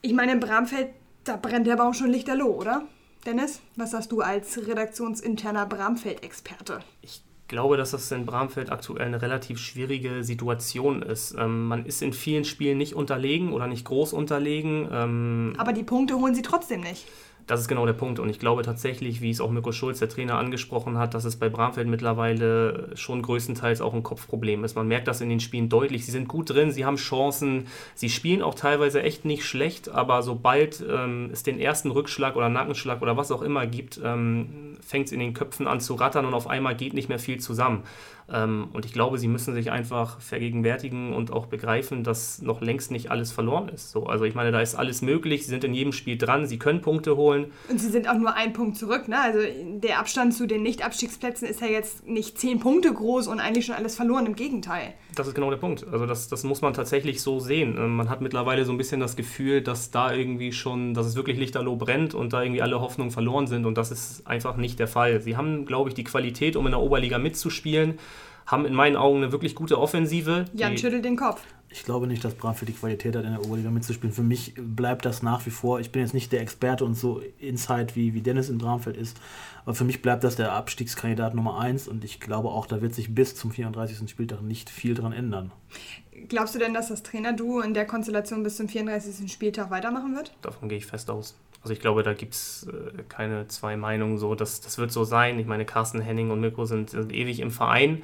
Ich 0.00 0.14
meine, 0.14 0.32
in 0.32 0.40
Bramfeld, 0.40 0.88
da 1.24 1.36
brennt 1.36 1.66
der 1.66 1.76
Baum 1.76 1.92
schon 1.92 2.10
lichterloh, 2.10 2.54
oder? 2.54 2.86
Dennis, 3.26 3.60
was 3.76 3.90
sagst 3.90 4.12
du 4.12 4.20
als 4.20 4.66
redaktionsinterner 4.66 5.66
Bramfeld-Experte? 5.66 6.80
Ich 7.02 7.22
glaube, 7.48 7.76
dass 7.76 7.90
das 7.90 8.10
in 8.10 8.26
Bramfeld 8.26 8.70
aktuell 8.70 9.06
eine 9.06 9.20
relativ 9.20 9.58
schwierige 9.58 10.24
Situation 10.24 11.02
ist. 11.02 11.34
Ähm, 11.38 11.68
man 11.68 11.86
ist 11.86 12.02
in 12.02 12.12
vielen 12.12 12.44
Spielen 12.44 12.78
nicht 12.78 12.94
unterlegen 12.94 13.52
oder 13.52 13.66
nicht 13.66 13.84
groß 13.84 14.12
unterlegen. 14.12 14.88
Ähm, 14.90 15.54
Aber 15.58 15.72
die 15.72 15.82
Punkte 15.82 16.14
holen 16.16 16.34
sie 16.34 16.42
trotzdem 16.42 16.80
nicht. 16.80 17.06
Das 17.46 17.60
ist 17.60 17.68
genau 17.68 17.84
der 17.84 17.92
Punkt. 17.92 18.18
Und 18.18 18.30
ich 18.30 18.38
glaube 18.38 18.62
tatsächlich, 18.62 19.20
wie 19.20 19.30
es 19.30 19.40
auch 19.40 19.50
Mirko 19.50 19.70
Schulz, 19.72 19.98
der 19.98 20.08
Trainer, 20.08 20.38
angesprochen 20.38 20.96
hat, 20.96 21.12
dass 21.12 21.24
es 21.24 21.36
bei 21.36 21.50
Bramfeld 21.50 21.86
mittlerweile 21.86 22.90
schon 22.94 23.20
größtenteils 23.20 23.82
auch 23.82 23.92
ein 23.92 24.02
Kopfproblem 24.02 24.64
ist. 24.64 24.76
Man 24.76 24.88
merkt 24.88 25.08
das 25.08 25.20
in 25.20 25.28
den 25.28 25.40
Spielen 25.40 25.68
deutlich. 25.68 26.06
Sie 26.06 26.12
sind 26.12 26.26
gut 26.26 26.50
drin, 26.50 26.72
sie 26.72 26.86
haben 26.86 26.96
Chancen, 26.96 27.66
sie 27.94 28.08
spielen 28.08 28.40
auch 28.40 28.54
teilweise 28.54 29.02
echt 29.02 29.26
nicht 29.26 29.44
schlecht, 29.44 29.90
aber 29.90 30.22
sobald 30.22 30.82
ähm, 30.88 31.28
es 31.32 31.42
den 31.42 31.60
ersten 31.60 31.90
Rückschlag 31.90 32.34
oder 32.36 32.48
Nackenschlag 32.48 33.02
oder 33.02 33.16
was 33.16 33.30
auch 33.30 33.42
immer 33.42 33.66
gibt, 33.66 34.00
ähm, 34.02 34.78
fängt 34.80 35.06
es 35.06 35.12
in 35.12 35.20
den 35.20 35.34
Köpfen 35.34 35.66
an 35.66 35.80
zu 35.80 35.94
rattern 35.94 36.24
und 36.24 36.34
auf 36.34 36.46
einmal 36.46 36.74
geht 36.74 36.94
nicht 36.94 37.10
mehr 37.10 37.18
viel 37.18 37.40
zusammen. 37.40 37.82
Ähm, 38.32 38.68
und 38.72 38.86
ich 38.86 38.92
glaube, 38.92 39.18
sie 39.18 39.28
müssen 39.28 39.54
sich 39.54 39.70
einfach 39.70 40.20
vergegenwärtigen 40.20 41.12
und 41.12 41.30
auch 41.30 41.46
begreifen, 41.46 42.04
dass 42.04 42.40
noch 42.40 42.60
längst 42.62 42.90
nicht 42.90 43.10
alles 43.10 43.32
verloren 43.32 43.68
ist. 43.68 43.90
So, 43.90 44.06
also 44.06 44.24
ich 44.24 44.34
meine, 44.34 44.50
da 44.50 44.60
ist 44.60 44.74
alles 44.74 45.02
möglich, 45.02 45.44
sie 45.44 45.50
sind 45.50 45.64
in 45.64 45.74
jedem 45.74 45.92
Spiel 45.92 46.16
dran, 46.16 46.46
sie 46.46 46.58
können 46.58 46.80
Punkte 46.80 47.16
holen. 47.16 47.52
Und 47.68 47.80
sie 47.80 47.90
sind 47.90 48.08
auch 48.08 48.14
nur 48.14 48.34
ein 48.34 48.52
Punkt 48.52 48.76
zurück. 48.76 49.08
Ne? 49.08 49.20
Also 49.20 49.40
der 49.78 49.98
Abstand 49.98 50.34
zu 50.34 50.46
den 50.46 50.62
Nicht-Abstiegsplätzen 50.62 51.46
ist 51.46 51.60
ja 51.60 51.66
jetzt 51.66 52.06
nicht 52.06 52.38
zehn 52.38 52.60
Punkte 52.60 52.92
groß 52.92 53.26
und 53.26 53.40
eigentlich 53.40 53.66
schon 53.66 53.74
alles 53.74 53.94
verloren, 53.94 54.26
im 54.26 54.36
Gegenteil. 54.36 54.94
Das 55.14 55.28
ist 55.28 55.34
genau 55.34 55.50
der 55.50 55.58
Punkt. 55.58 55.86
Also 55.92 56.06
das, 56.06 56.28
das 56.28 56.44
muss 56.44 56.62
man 56.62 56.72
tatsächlich 56.72 57.20
so 57.20 57.40
sehen. 57.40 57.76
Ähm, 57.76 57.96
man 57.96 58.08
hat 58.08 58.22
mittlerweile 58.22 58.64
so 58.64 58.72
ein 58.72 58.78
bisschen 58.78 59.00
das 59.00 59.16
Gefühl, 59.16 59.60
dass 59.60 59.90
da 59.90 60.12
irgendwie 60.12 60.52
schon, 60.52 60.94
dass 60.94 61.06
es 61.06 61.14
wirklich 61.14 61.38
lichterloh 61.38 61.76
brennt 61.76 62.14
und 62.14 62.32
da 62.32 62.42
irgendwie 62.42 62.62
alle 62.62 62.80
Hoffnungen 62.80 63.10
verloren 63.10 63.46
sind 63.46 63.66
und 63.66 63.76
das 63.76 63.90
ist 63.90 64.26
einfach 64.26 64.56
nicht 64.56 64.78
der 64.78 64.88
Fall. 64.88 65.20
Sie 65.20 65.36
haben, 65.36 65.66
glaube 65.66 65.90
ich, 65.90 65.94
die 65.94 66.04
Qualität, 66.04 66.56
um 66.56 66.66
in 66.66 66.72
der 66.72 66.80
Oberliga 66.80 67.18
mitzuspielen 67.18 67.98
haben 68.46 68.66
in 68.66 68.74
meinen 68.74 68.96
Augen 68.96 69.18
eine 69.18 69.32
wirklich 69.32 69.54
gute 69.54 69.78
Offensive. 69.78 70.44
Jan 70.54 70.76
schüttelt 70.76 71.04
den 71.04 71.16
Kopf. 71.16 71.42
Ich 71.70 71.82
glaube 71.82 72.06
nicht, 72.06 72.24
dass 72.24 72.34
Bramfeld 72.34 72.68
die 72.68 72.74
Qualität 72.74 73.16
hat, 73.16 73.24
in 73.24 73.32
der 73.32 73.44
Oberliga 73.44 73.68
mitzuspielen. 73.68 74.14
Für 74.14 74.22
mich 74.22 74.54
bleibt 74.56 75.04
das 75.04 75.24
nach 75.24 75.44
wie 75.44 75.50
vor, 75.50 75.80
ich 75.80 75.90
bin 75.90 76.02
jetzt 76.02 76.14
nicht 76.14 76.30
der 76.30 76.40
Experte 76.40 76.84
und 76.84 76.94
so 76.94 77.20
inside 77.40 77.96
wie, 77.96 78.14
wie 78.14 78.20
Dennis 78.20 78.48
in 78.48 78.58
Bramfeld 78.58 78.96
ist, 78.96 79.16
aber 79.64 79.74
für 79.74 79.82
mich 79.82 80.00
bleibt 80.00 80.22
das 80.22 80.36
der 80.36 80.52
Abstiegskandidat 80.52 81.34
Nummer 81.34 81.58
1 81.58 81.88
und 81.88 82.04
ich 82.04 82.20
glaube 82.20 82.48
auch, 82.50 82.66
da 82.66 82.80
wird 82.80 82.94
sich 82.94 83.12
bis 83.12 83.34
zum 83.34 83.50
34. 83.50 84.08
Spieltag 84.08 84.40
nicht 84.42 84.70
viel 84.70 84.94
dran 84.94 85.12
ändern. 85.12 85.50
Glaubst 86.28 86.54
du 86.54 86.60
denn, 86.60 86.74
dass 86.74 86.88
das 86.88 87.02
Trainerduo 87.02 87.60
in 87.60 87.74
der 87.74 87.86
Konstellation 87.86 88.44
bis 88.44 88.56
zum 88.56 88.68
34. 88.68 89.30
Spieltag 89.32 89.70
weitermachen 89.70 90.14
wird? 90.14 90.32
Davon 90.42 90.68
gehe 90.68 90.78
ich 90.78 90.86
fest 90.86 91.10
aus. 91.10 91.34
Also 91.64 91.72
ich 91.72 91.80
glaube, 91.80 92.02
da 92.02 92.12
gibt 92.12 92.34
es 92.34 92.68
äh, 92.70 93.02
keine 93.08 93.48
zwei 93.48 93.76
Meinungen 93.76 94.18
so. 94.18 94.34
Das, 94.34 94.60
das 94.60 94.76
wird 94.76 94.92
so 94.92 95.02
sein. 95.02 95.38
Ich 95.38 95.46
meine, 95.46 95.64
Carsten 95.64 96.00
Henning 96.00 96.30
und 96.30 96.40
Mirko 96.40 96.66
sind, 96.66 96.90
sind 96.90 97.12
ewig 97.12 97.40
im 97.40 97.50
Verein, 97.50 98.02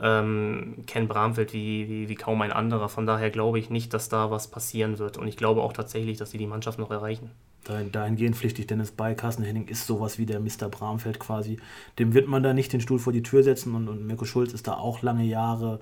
ähm, 0.00 0.84
kennen 0.86 1.08
Bramfeld 1.08 1.52
wie, 1.52 1.88
wie, 1.88 2.08
wie 2.08 2.14
kaum 2.14 2.42
ein 2.42 2.52
anderer. 2.52 2.88
Von 2.88 3.06
daher 3.06 3.30
glaube 3.30 3.58
ich 3.58 3.70
nicht, 3.70 3.92
dass 3.94 4.08
da 4.08 4.30
was 4.30 4.48
passieren 4.48 4.98
wird. 4.98 5.18
Und 5.18 5.28
ich 5.28 5.36
glaube 5.36 5.62
auch 5.62 5.72
tatsächlich, 5.72 6.18
dass 6.18 6.30
sie 6.30 6.38
die 6.38 6.46
Mannschaft 6.46 6.78
noch 6.78 6.90
erreichen. 6.90 7.30
Dahin, 7.64 7.92
dahingehend 7.92 8.36
pflichtig 8.36 8.66
Dennis 8.66 8.90
bei. 8.90 9.14
Carsten 9.14 9.44
Henning 9.44 9.68
ist 9.68 9.86
sowas 9.86 10.18
wie 10.18 10.26
der 10.26 10.40
Mr. 10.40 10.68
Bramfeld 10.70 11.20
quasi. 11.20 11.58
Dem 11.98 12.14
wird 12.14 12.26
man 12.26 12.42
da 12.42 12.54
nicht 12.54 12.72
den 12.72 12.80
Stuhl 12.80 12.98
vor 12.98 13.12
die 13.12 13.22
Tür 13.22 13.42
setzen 13.42 13.74
und, 13.74 13.88
und 13.88 14.06
Mirko 14.06 14.24
Schulz 14.24 14.52
ist 14.52 14.66
da 14.66 14.74
auch 14.74 15.02
lange 15.02 15.24
Jahre 15.24 15.80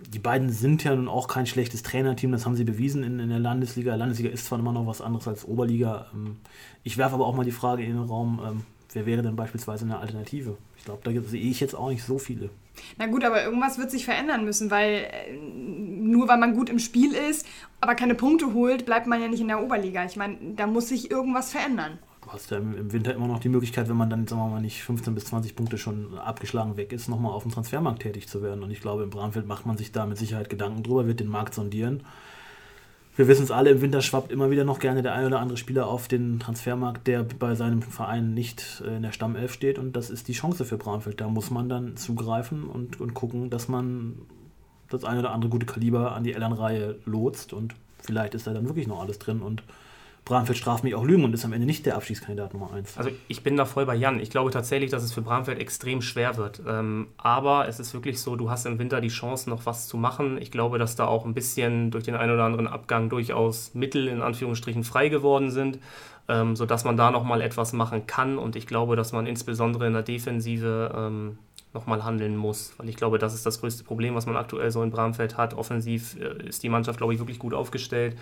die 0.00 0.18
beiden 0.18 0.50
sind 0.50 0.84
ja 0.84 0.94
nun 0.94 1.08
auch 1.08 1.28
kein 1.28 1.46
schlechtes 1.46 1.82
Trainerteam, 1.82 2.32
das 2.32 2.44
haben 2.44 2.56
sie 2.56 2.64
bewiesen 2.64 3.02
in, 3.02 3.20
in 3.20 3.28
der 3.28 3.38
Landesliga. 3.38 3.94
Landesliga 3.94 4.30
ist 4.30 4.46
zwar 4.46 4.58
immer 4.58 4.72
noch 4.72 4.86
was 4.86 5.00
anderes 5.00 5.28
als 5.28 5.44
Oberliga. 5.44 6.06
Ähm, 6.12 6.36
ich 6.82 6.98
werfe 6.98 7.14
aber 7.14 7.26
auch 7.26 7.34
mal 7.34 7.44
die 7.44 7.52
Frage 7.52 7.84
in 7.84 7.94
den 7.94 8.02
Raum, 8.02 8.40
ähm, 8.44 8.62
wer 8.94 9.06
wäre 9.06 9.22
denn 9.22 9.36
beispielsweise 9.36 9.84
eine 9.84 9.98
Alternative? 9.98 10.56
Ich 10.76 10.84
glaube, 10.84 11.00
da 11.04 11.10
sehe 11.22 11.40
ich 11.40 11.60
jetzt 11.60 11.74
auch 11.74 11.90
nicht 11.90 12.02
so 12.02 12.18
viele. 12.18 12.50
Na 12.98 13.06
gut, 13.06 13.24
aber 13.24 13.44
irgendwas 13.44 13.78
wird 13.78 13.90
sich 13.90 14.04
verändern 14.04 14.44
müssen, 14.44 14.70
weil 14.70 15.06
äh, 15.10 15.32
nur 15.36 16.28
weil 16.28 16.38
man 16.38 16.54
gut 16.54 16.68
im 16.68 16.78
Spiel 16.78 17.14
ist, 17.14 17.46
aber 17.80 17.94
keine 17.94 18.14
Punkte 18.14 18.52
holt, 18.54 18.86
bleibt 18.86 19.06
man 19.06 19.20
ja 19.20 19.28
nicht 19.28 19.40
in 19.40 19.48
der 19.48 19.62
Oberliga. 19.62 20.04
Ich 20.04 20.16
meine, 20.16 20.36
da 20.56 20.66
muss 20.66 20.88
sich 20.88 21.10
irgendwas 21.10 21.52
verändern 21.52 21.98
du 22.24 22.32
hast 22.32 22.50
ja 22.50 22.58
im, 22.58 22.92
Winter 22.92 23.14
immer 23.14 23.26
noch 23.26 23.38
die 23.38 23.48
Möglichkeit, 23.48 23.88
wenn 23.88 23.96
man 23.96 24.10
dann, 24.10 24.26
sagen 24.26 24.42
wir 24.42 24.48
mal, 24.48 24.60
nicht 24.60 24.82
15 24.82 25.14
bis 25.14 25.26
20 25.26 25.56
Punkte 25.56 25.78
schon 25.78 26.18
abgeschlagen 26.18 26.76
weg 26.76 26.92
ist, 26.92 27.08
nochmal 27.08 27.32
auf 27.32 27.42
dem 27.42 27.52
Transfermarkt 27.52 28.02
tätig 28.02 28.28
zu 28.28 28.42
werden. 28.42 28.62
Und 28.62 28.70
ich 28.70 28.80
glaube, 28.80 29.02
im 29.02 29.10
Bramfeld 29.10 29.46
macht 29.46 29.66
man 29.66 29.76
sich 29.76 29.92
da 29.92 30.06
mit 30.06 30.18
Sicherheit 30.18 30.48
Gedanken 30.48 30.82
drüber, 30.82 31.06
wird 31.06 31.20
den 31.20 31.28
Markt 31.28 31.54
sondieren. 31.54 32.02
Wir 33.16 33.28
wissen 33.28 33.44
es 33.44 33.52
alle, 33.52 33.70
im 33.70 33.80
Winter 33.80 34.02
schwappt 34.02 34.32
immer 34.32 34.50
wieder 34.50 34.64
noch 34.64 34.80
gerne 34.80 35.00
der 35.00 35.14
ein 35.14 35.24
oder 35.24 35.38
andere 35.38 35.56
Spieler 35.56 35.86
auf 35.86 36.08
den 36.08 36.40
Transfermarkt, 36.40 37.06
der 37.06 37.22
bei 37.22 37.54
seinem 37.54 37.80
Verein 37.80 38.34
nicht 38.34 38.82
äh, 38.84 38.96
in 38.96 39.02
der 39.02 39.12
Stammelf 39.12 39.52
steht. 39.52 39.78
Und 39.78 39.94
das 39.94 40.10
ist 40.10 40.26
die 40.26 40.32
Chance 40.32 40.64
für 40.64 40.78
Bramfeld. 40.78 41.20
Da 41.20 41.28
muss 41.28 41.50
man 41.50 41.68
dann 41.68 41.96
zugreifen 41.96 42.64
und, 42.64 43.00
und 43.00 43.14
gucken, 43.14 43.50
dass 43.50 43.68
man 43.68 44.16
das 44.88 45.04
ein 45.04 45.18
oder 45.18 45.30
andere 45.30 45.48
gute 45.48 45.66
Kaliber 45.66 46.12
an 46.12 46.24
die 46.24 46.32
Elternreihe 46.32 46.96
lotst. 47.04 47.52
Und 47.52 47.76
vielleicht 48.00 48.34
ist 48.34 48.48
da 48.48 48.52
dann 48.52 48.66
wirklich 48.66 48.88
noch 48.88 49.00
alles 49.00 49.20
drin. 49.20 49.42
Und 49.42 49.62
Bramfeld 50.24 50.56
straft 50.56 50.84
mich 50.84 50.94
auch 50.94 51.04
Lügen 51.04 51.22
und 51.24 51.34
ist 51.34 51.44
am 51.44 51.52
Ende 51.52 51.66
nicht 51.66 51.84
der 51.84 51.96
Abstiegskandidat 51.96 52.54
Nummer 52.54 52.72
1. 52.72 52.96
Also 52.96 53.10
ich 53.28 53.42
bin 53.42 53.56
da 53.58 53.66
voll 53.66 53.84
bei 53.84 53.94
Jan. 53.94 54.20
Ich 54.20 54.30
glaube 54.30 54.50
tatsächlich, 54.50 54.90
dass 54.90 55.02
es 55.02 55.12
für 55.12 55.20
Bramfeld 55.20 55.58
extrem 55.58 56.00
schwer 56.00 56.38
wird. 56.38 56.62
Ähm, 56.66 57.08
aber 57.18 57.68
es 57.68 57.78
ist 57.78 57.92
wirklich 57.92 58.20
so, 58.20 58.34
du 58.34 58.48
hast 58.48 58.64
im 58.64 58.78
Winter 58.78 59.02
die 59.02 59.08
Chance, 59.08 59.50
noch 59.50 59.66
was 59.66 59.86
zu 59.86 59.98
machen. 59.98 60.38
Ich 60.40 60.50
glaube, 60.50 60.78
dass 60.78 60.96
da 60.96 61.06
auch 61.06 61.26
ein 61.26 61.34
bisschen 61.34 61.90
durch 61.90 62.04
den 62.04 62.14
einen 62.14 62.32
oder 62.32 62.44
anderen 62.44 62.66
Abgang 62.66 63.10
durchaus 63.10 63.74
Mittel 63.74 64.08
in 64.08 64.22
Anführungsstrichen 64.22 64.82
frei 64.82 65.10
geworden 65.10 65.50
sind, 65.50 65.78
ähm, 66.28 66.56
sodass 66.56 66.84
man 66.84 66.96
da 66.96 67.10
nochmal 67.10 67.42
etwas 67.42 67.74
machen 67.74 68.06
kann. 68.06 68.38
Und 68.38 68.56
ich 68.56 68.66
glaube, 68.66 68.96
dass 68.96 69.12
man 69.12 69.26
insbesondere 69.26 69.86
in 69.86 69.92
der 69.92 70.02
Defensive 70.02 70.90
ähm, 70.96 71.38
nochmal 71.74 72.04
handeln 72.04 72.36
muss. 72.36 72.72
Weil 72.78 72.88
ich 72.88 72.96
glaube, 72.96 73.18
das 73.18 73.34
ist 73.34 73.44
das 73.44 73.60
größte 73.60 73.84
Problem, 73.84 74.14
was 74.14 74.26
man 74.26 74.36
aktuell 74.36 74.70
so 74.70 74.82
in 74.82 74.90
Bramfeld 74.90 75.36
hat. 75.36 75.54
Offensiv 75.54 76.16
äh, 76.20 76.46
ist 76.48 76.62
die 76.62 76.68
Mannschaft, 76.68 76.98
glaube 76.98 77.12
ich, 77.12 77.18
wirklich 77.18 77.38
gut 77.38 77.52
aufgestellt. 77.52 78.16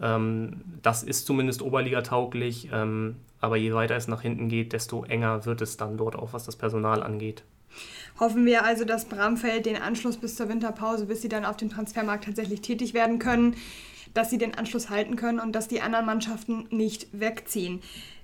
Ähm, 0.00 0.62
das 0.82 1.02
ist 1.02 1.26
zumindest 1.26 1.62
Oberliga-tauglich. 1.62 2.70
Ähm, 2.72 3.16
aber 3.40 3.56
je 3.56 3.74
weiter 3.74 3.94
es 3.94 4.08
nach 4.08 4.22
hinten 4.22 4.48
geht, 4.48 4.72
desto 4.72 5.04
enger 5.04 5.44
wird 5.44 5.60
es 5.60 5.76
dann 5.76 5.96
dort 5.96 6.16
auch, 6.16 6.32
was 6.32 6.44
das 6.44 6.56
Personal 6.56 7.02
angeht. 7.02 7.44
Hoffen 8.18 8.46
wir 8.46 8.64
also, 8.64 8.84
dass 8.84 9.06
Bramfeld 9.06 9.66
den 9.66 9.76
Anschluss 9.76 10.16
bis 10.16 10.36
zur 10.36 10.48
Winterpause, 10.48 11.06
bis 11.06 11.22
sie 11.22 11.28
dann 11.28 11.44
auf 11.44 11.56
dem 11.56 11.68
Transfermarkt 11.68 12.24
tatsächlich 12.24 12.60
tätig 12.60 12.94
werden 12.94 13.18
können, 13.18 13.56
dass 14.14 14.30
sie 14.30 14.38
den 14.38 14.54
Anschluss 14.54 14.90
halten 14.90 15.16
können 15.16 15.40
und 15.40 15.52
dass 15.52 15.68
die 15.68 15.80
anderen 15.80 16.06
Mannschaften 16.06 16.66
nicht 16.70 17.08
wegziehen. 17.12 17.82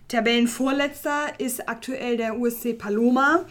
Tabellenvorletzter 0.09 1.39
ist 1.39 1.69
aktuell 1.69 2.17
der 2.17 2.39
USC 2.39 2.75
Paloma. 2.75 3.45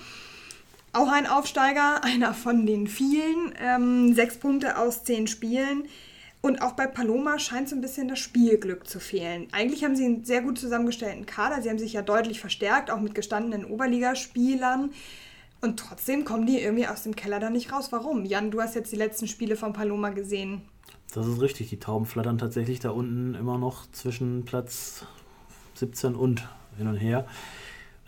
Auch 0.93 1.11
ein 1.11 1.27
Aufsteiger, 1.27 2.03
einer 2.03 2.33
von 2.33 2.65
den 2.65 2.87
vielen. 2.87 3.53
Ähm, 3.59 4.13
sechs 4.13 4.37
Punkte 4.37 4.77
aus 4.77 5.03
zehn 5.03 5.27
Spielen. 5.27 5.85
Und 6.41 6.61
auch 6.61 6.71
bei 6.71 6.87
Paloma 6.87 7.37
scheint 7.37 7.67
so 7.67 7.75
ein 7.75 7.81
bisschen 7.81 8.07
das 8.07 8.19
Spielglück 8.19 8.87
zu 8.87 9.01
fehlen. 9.01 9.47
Eigentlich 9.51 9.83
haben 9.83 9.97
sie 9.97 10.05
einen 10.05 10.23
sehr 10.23 10.41
gut 10.41 10.57
zusammengestellten 10.57 11.25
Kader. 11.25 11.61
Sie 11.61 11.69
haben 11.69 11.79
sich 11.79 11.93
ja 11.93 12.01
deutlich 12.01 12.39
verstärkt, 12.39 12.91
auch 12.91 13.01
mit 13.01 13.13
gestandenen 13.13 13.65
Oberligaspielern. 13.65 14.91
Und 15.61 15.79
trotzdem 15.79 16.23
kommen 16.23 16.45
die 16.45 16.61
irgendwie 16.61 16.87
aus 16.87 17.03
dem 17.03 17.15
Keller 17.15 17.41
da 17.41 17.49
nicht 17.49 17.73
raus. 17.73 17.91
Warum? 17.91 18.23
Jan, 18.23 18.51
du 18.51 18.61
hast 18.61 18.75
jetzt 18.75 18.91
die 18.93 18.95
letzten 18.95 19.27
Spiele 19.27 19.57
von 19.57 19.73
Paloma 19.73 20.09
gesehen. 20.11 20.61
Das 21.13 21.27
ist 21.27 21.41
richtig. 21.41 21.69
Die 21.69 21.79
Tauben 21.79 22.05
flattern 22.05 22.37
tatsächlich 22.37 22.79
da 22.79 22.91
unten 22.91 23.35
immer 23.35 23.57
noch 23.57 23.91
zwischen 23.91 24.45
Platz 24.45 25.05
17 25.75 26.15
und 26.15 26.47
hin 26.77 26.87
und 26.87 26.95
her. 26.95 27.25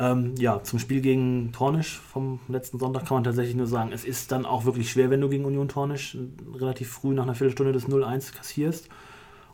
Ähm, 0.01 0.33
ja, 0.39 0.63
zum 0.63 0.79
Spiel 0.79 0.99
gegen 0.99 1.51
Tornisch 1.51 1.99
vom 1.99 2.39
letzten 2.47 2.79
Sonntag 2.79 3.05
kann 3.05 3.17
man 3.17 3.23
tatsächlich 3.23 3.55
nur 3.55 3.67
sagen, 3.67 3.91
es 3.93 4.03
ist 4.03 4.31
dann 4.31 4.47
auch 4.47 4.65
wirklich 4.65 4.89
schwer, 4.89 5.11
wenn 5.11 5.21
du 5.21 5.29
gegen 5.29 5.45
Union 5.45 5.67
Tornisch 5.67 6.17
relativ 6.55 6.89
früh 6.89 7.13
nach 7.13 7.21
einer 7.21 7.35
Viertelstunde 7.35 7.71
das 7.71 7.87
0-1 7.87 8.33
kassierst 8.33 8.89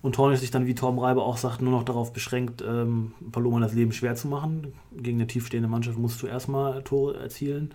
und 0.02 0.16
Tornisch 0.16 0.40
sich 0.40 0.50
dann, 0.50 0.66
wie 0.66 0.74
Torben 0.74 1.00
Reiber 1.00 1.26
auch 1.26 1.36
sagt, 1.36 1.62
nur 1.62 1.74
noch 1.74 1.84
darauf 1.84 2.14
beschränkt, 2.14 2.64
ähm, 2.66 3.12
Paloma 3.30 3.60
das 3.60 3.74
Leben 3.74 3.92
schwer 3.92 4.16
zu 4.16 4.30
machen. 4.30 4.72
Gegen 4.96 5.18
eine 5.18 5.28
tiefstehende 5.28 5.68
Mannschaft 5.68 5.98
musst 5.98 6.22
du 6.22 6.28
erstmal 6.28 6.82
Tore 6.84 7.20
erzielen. 7.20 7.74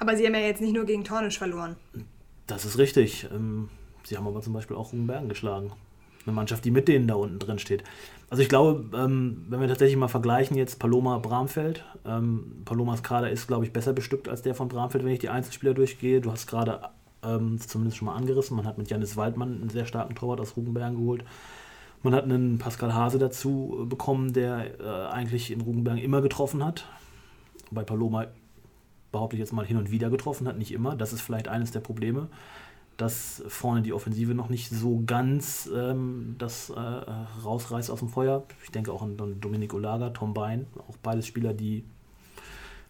Aber 0.00 0.16
sie 0.16 0.26
haben 0.26 0.34
ja 0.34 0.40
jetzt 0.40 0.60
nicht 0.60 0.74
nur 0.74 0.84
gegen 0.84 1.04
Tornisch 1.04 1.38
verloren. 1.38 1.76
Das 2.48 2.64
ist 2.64 2.76
richtig. 2.76 3.28
Ähm, 3.32 3.68
sie 4.02 4.16
haben 4.16 4.26
aber 4.26 4.40
zum 4.40 4.52
Beispiel 4.52 4.76
auch 4.76 4.92
Rugenbergen 4.92 5.28
geschlagen. 5.28 5.70
Eine 6.26 6.34
Mannschaft, 6.34 6.64
die 6.64 6.72
mit 6.72 6.88
denen 6.88 7.06
da 7.06 7.14
unten 7.14 7.38
drin 7.38 7.60
steht. 7.60 7.84
Also 8.32 8.42
ich 8.42 8.48
glaube, 8.48 8.96
ähm, 8.96 9.44
wenn 9.50 9.60
wir 9.60 9.68
tatsächlich 9.68 9.98
mal 9.98 10.08
vergleichen 10.08 10.56
jetzt 10.56 10.78
Paloma 10.78 11.18
Bramfeld, 11.18 11.84
ähm, 12.06 12.62
Palomas 12.64 13.02
Kader 13.02 13.28
ist, 13.28 13.46
glaube 13.46 13.66
ich, 13.66 13.74
besser 13.74 13.92
bestückt 13.92 14.26
als 14.26 14.40
der 14.40 14.54
von 14.54 14.68
Bramfeld, 14.68 15.04
wenn 15.04 15.12
ich 15.12 15.18
die 15.18 15.28
Einzelspieler 15.28 15.74
durchgehe. 15.74 16.22
Du 16.22 16.32
hast 16.32 16.46
gerade 16.46 16.80
ähm, 17.22 17.60
zumindest 17.60 17.98
schon 17.98 18.06
mal 18.06 18.14
angerissen, 18.14 18.56
man 18.56 18.64
hat 18.64 18.78
mit 18.78 18.88
Janis 18.88 19.18
Waldmann 19.18 19.60
einen 19.60 19.68
sehr 19.68 19.84
starken 19.84 20.14
Torwart 20.14 20.40
aus 20.40 20.56
Rugenbergen 20.56 20.96
geholt. 20.96 21.24
Man 22.02 22.14
hat 22.14 22.24
einen 22.24 22.56
Pascal 22.56 22.94
Hase 22.94 23.18
dazu 23.18 23.84
bekommen, 23.86 24.32
der 24.32 24.80
äh, 24.80 25.12
eigentlich 25.12 25.50
in 25.50 25.60
Rugenbergen 25.60 26.02
immer 26.02 26.22
getroffen 26.22 26.64
hat. 26.64 26.86
Bei 27.70 27.82
Paloma 27.82 28.28
behaupte 29.12 29.36
ich 29.36 29.40
jetzt 29.40 29.52
mal 29.52 29.66
hin 29.66 29.76
und 29.76 29.90
wieder 29.90 30.08
getroffen 30.08 30.48
hat, 30.48 30.56
nicht 30.56 30.72
immer. 30.72 30.96
Das 30.96 31.12
ist 31.12 31.20
vielleicht 31.20 31.48
eines 31.48 31.70
der 31.70 31.80
Probleme 31.80 32.28
dass 33.02 33.42
vorne 33.48 33.82
die 33.82 33.92
Offensive 33.92 34.32
noch 34.32 34.48
nicht 34.48 34.70
so 34.70 35.02
ganz 35.04 35.68
ähm, 35.74 36.36
das 36.38 36.70
äh, 36.70 36.78
rausreißt 37.44 37.90
aus 37.90 37.98
dem 37.98 38.08
Feuer. 38.08 38.44
Ich 38.62 38.70
denke 38.70 38.92
auch 38.92 39.02
an 39.02 39.16
Domenico 39.40 39.76
Lager, 39.76 40.12
Tom 40.12 40.34
Bein, 40.34 40.66
auch 40.88 40.96
beides 41.02 41.26
Spieler, 41.26 41.52
die 41.52 41.84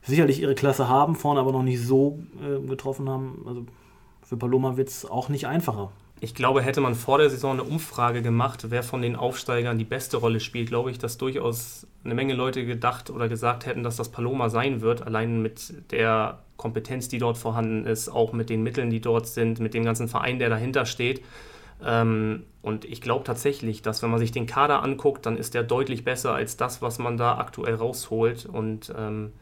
sicherlich 0.02 0.42
ihre 0.42 0.54
Klasse 0.54 0.86
haben, 0.86 1.14
vorne 1.14 1.40
aber 1.40 1.52
noch 1.52 1.62
nicht 1.62 1.80
so 1.80 2.18
äh, 2.42 2.60
getroffen 2.66 3.08
haben. 3.08 3.42
Also 3.46 3.64
für 4.22 4.36
Paloma 4.36 4.76
wird 4.76 4.90
es 4.90 5.06
auch 5.06 5.30
nicht 5.30 5.46
einfacher. 5.46 5.90
Ich 6.20 6.34
glaube, 6.34 6.60
hätte 6.60 6.82
man 6.82 6.94
vor 6.94 7.16
der 7.16 7.30
Saison 7.30 7.52
eine 7.52 7.64
Umfrage 7.64 8.20
gemacht, 8.20 8.66
wer 8.68 8.82
von 8.82 9.00
den 9.00 9.16
Aufsteigern 9.16 9.78
die 9.78 9.84
beste 9.84 10.18
Rolle 10.18 10.40
spielt, 10.40 10.68
glaube 10.68 10.90
ich, 10.90 10.98
dass 10.98 11.16
durchaus 11.16 11.86
eine 12.04 12.14
Menge 12.14 12.34
Leute 12.34 12.66
gedacht 12.66 13.08
oder 13.08 13.30
gesagt 13.30 13.64
hätten, 13.64 13.82
dass 13.82 13.96
das 13.96 14.10
Paloma 14.10 14.50
sein 14.50 14.82
wird, 14.82 15.00
allein 15.06 15.40
mit 15.40 15.90
der 15.90 16.40
Kompetenz, 16.62 17.08
die 17.08 17.18
dort 17.18 17.36
vorhanden 17.36 17.86
ist, 17.86 18.08
auch 18.08 18.32
mit 18.32 18.48
den 18.48 18.62
Mitteln, 18.62 18.88
die 18.88 19.00
dort 19.00 19.26
sind, 19.26 19.58
mit 19.58 19.74
dem 19.74 19.84
ganzen 19.84 20.06
Verein, 20.06 20.38
der 20.38 20.48
dahinter 20.48 20.86
steht. 20.86 21.22
Ähm, 21.84 22.44
und 22.62 22.84
ich 22.84 23.00
glaube 23.00 23.24
tatsächlich, 23.24 23.82
dass 23.82 24.02
wenn 24.02 24.10
man 24.10 24.20
sich 24.20 24.30
den 24.30 24.46
Kader 24.46 24.82
anguckt, 24.84 25.26
dann 25.26 25.36
ist 25.36 25.54
der 25.54 25.64
deutlich 25.64 26.04
besser 26.04 26.32
als 26.34 26.56
das, 26.56 26.80
was 26.80 27.00
man 27.00 27.16
da 27.16 27.38
aktuell 27.38 27.74
rausholt. 27.74 28.46
Und 28.46 28.94
ähm, 28.96 29.32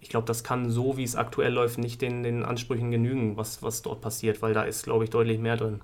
ich 0.00 0.08
glaube, 0.08 0.26
das 0.26 0.42
kann 0.42 0.70
so, 0.70 0.96
wie 0.96 1.04
es 1.04 1.14
aktuell 1.14 1.52
läuft, 1.52 1.78
nicht 1.78 2.02
den, 2.02 2.24
den 2.24 2.44
Ansprüchen 2.44 2.90
genügen, 2.90 3.36
was, 3.36 3.62
was 3.62 3.82
dort 3.82 4.00
passiert, 4.00 4.42
weil 4.42 4.52
da 4.52 4.64
ist, 4.64 4.82
glaube 4.82 5.04
ich, 5.04 5.10
deutlich 5.10 5.38
mehr 5.38 5.56
drin 5.56 5.80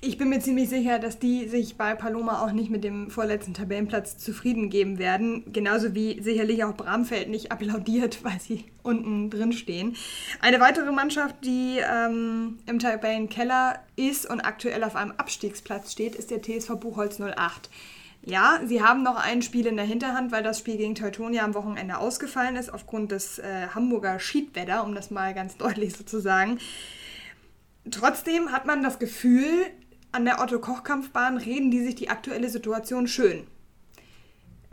ich 0.00 0.16
bin 0.16 0.28
mir 0.28 0.38
ziemlich 0.38 0.68
sicher, 0.68 1.00
dass 1.00 1.18
die 1.18 1.48
sich 1.48 1.76
bei 1.76 1.94
Paloma 1.96 2.44
auch 2.44 2.52
nicht 2.52 2.70
mit 2.70 2.84
dem 2.84 3.10
vorletzten 3.10 3.52
Tabellenplatz 3.52 4.16
zufrieden 4.16 4.70
geben 4.70 4.98
werden. 4.98 5.52
Genauso 5.52 5.94
wie 5.94 6.22
sicherlich 6.22 6.62
auch 6.62 6.74
Bramfeld 6.74 7.28
nicht 7.28 7.50
applaudiert, 7.50 8.20
weil 8.22 8.38
sie 8.40 8.64
unten 8.84 9.28
drin 9.28 9.52
stehen. 9.52 9.96
Eine 10.40 10.60
weitere 10.60 10.92
Mannschaft, 10.92 11.36
die 11.44 11.78
ähm, 11.78 12.58
im 12.66 12.78
Tabellenkeller 12.78 13.80
ist 13.96 14.28
und 14.30 14.40
aktuell 14.40 14.84
auf 14.84 14.94
einem 14.94 15.12
Abstiegsplatz 15.16 15.92
steht, 15.92 16.14
ist 16.14 16.30
der 16.30 16.42
TSV 16.42 16.76
Buchholz 16.76 17.20
08. 17.20 17.68
Ja, 18.22 18.60
sie 18.64 18.82
haben 18.82 19.02
noch 19.02 19.16
ein 19.16 19.42
Spiel 19.42 19.66
in 19.66 19.76
der 19.76 19.84
Hinterhand, 19.84 20.30
weil 20.30 20.42
das 20.44 20.58
Spiel 20.58 20.76
gegen 20.76 20.94
Teutonia 20.94 21.44
am 21.44 21.54
Wochenende 21.54 21.98
ausgefallen 21.98 22.56
ist, 22.56 22.72
aufgrund 22.72 23.10
des 23.10 23.38
äh, 23.38 23.68
Hamburger 23.74 24.20
Schiedwetter, 24.20 24.84
um 24.84 24.94
das 24.94 25.10
mal 25.10 25.34
ganz 25.34 25.56
deutlich 25.56 25.96
so 25.96 26.04
zu 26.04 26.20
sagen. 26.20 26.58
Trotzdem 27.90 28.52
hat 28.52 28.66
man 28.66 28.82
das 28.82 28.98
Gefühl, 28.98 29.66
an 30.12 30.24
der 30.24 30.40
Otto-Koch-Kampfbahn 30.40 31.38
reden 31.38 31.70
die 31.70 31.82
sich 31.82 31.94
die 31.94 32.08
aktuelle 32.08 32.48
Situation 32.48 33.06
schön. 33.06 33.46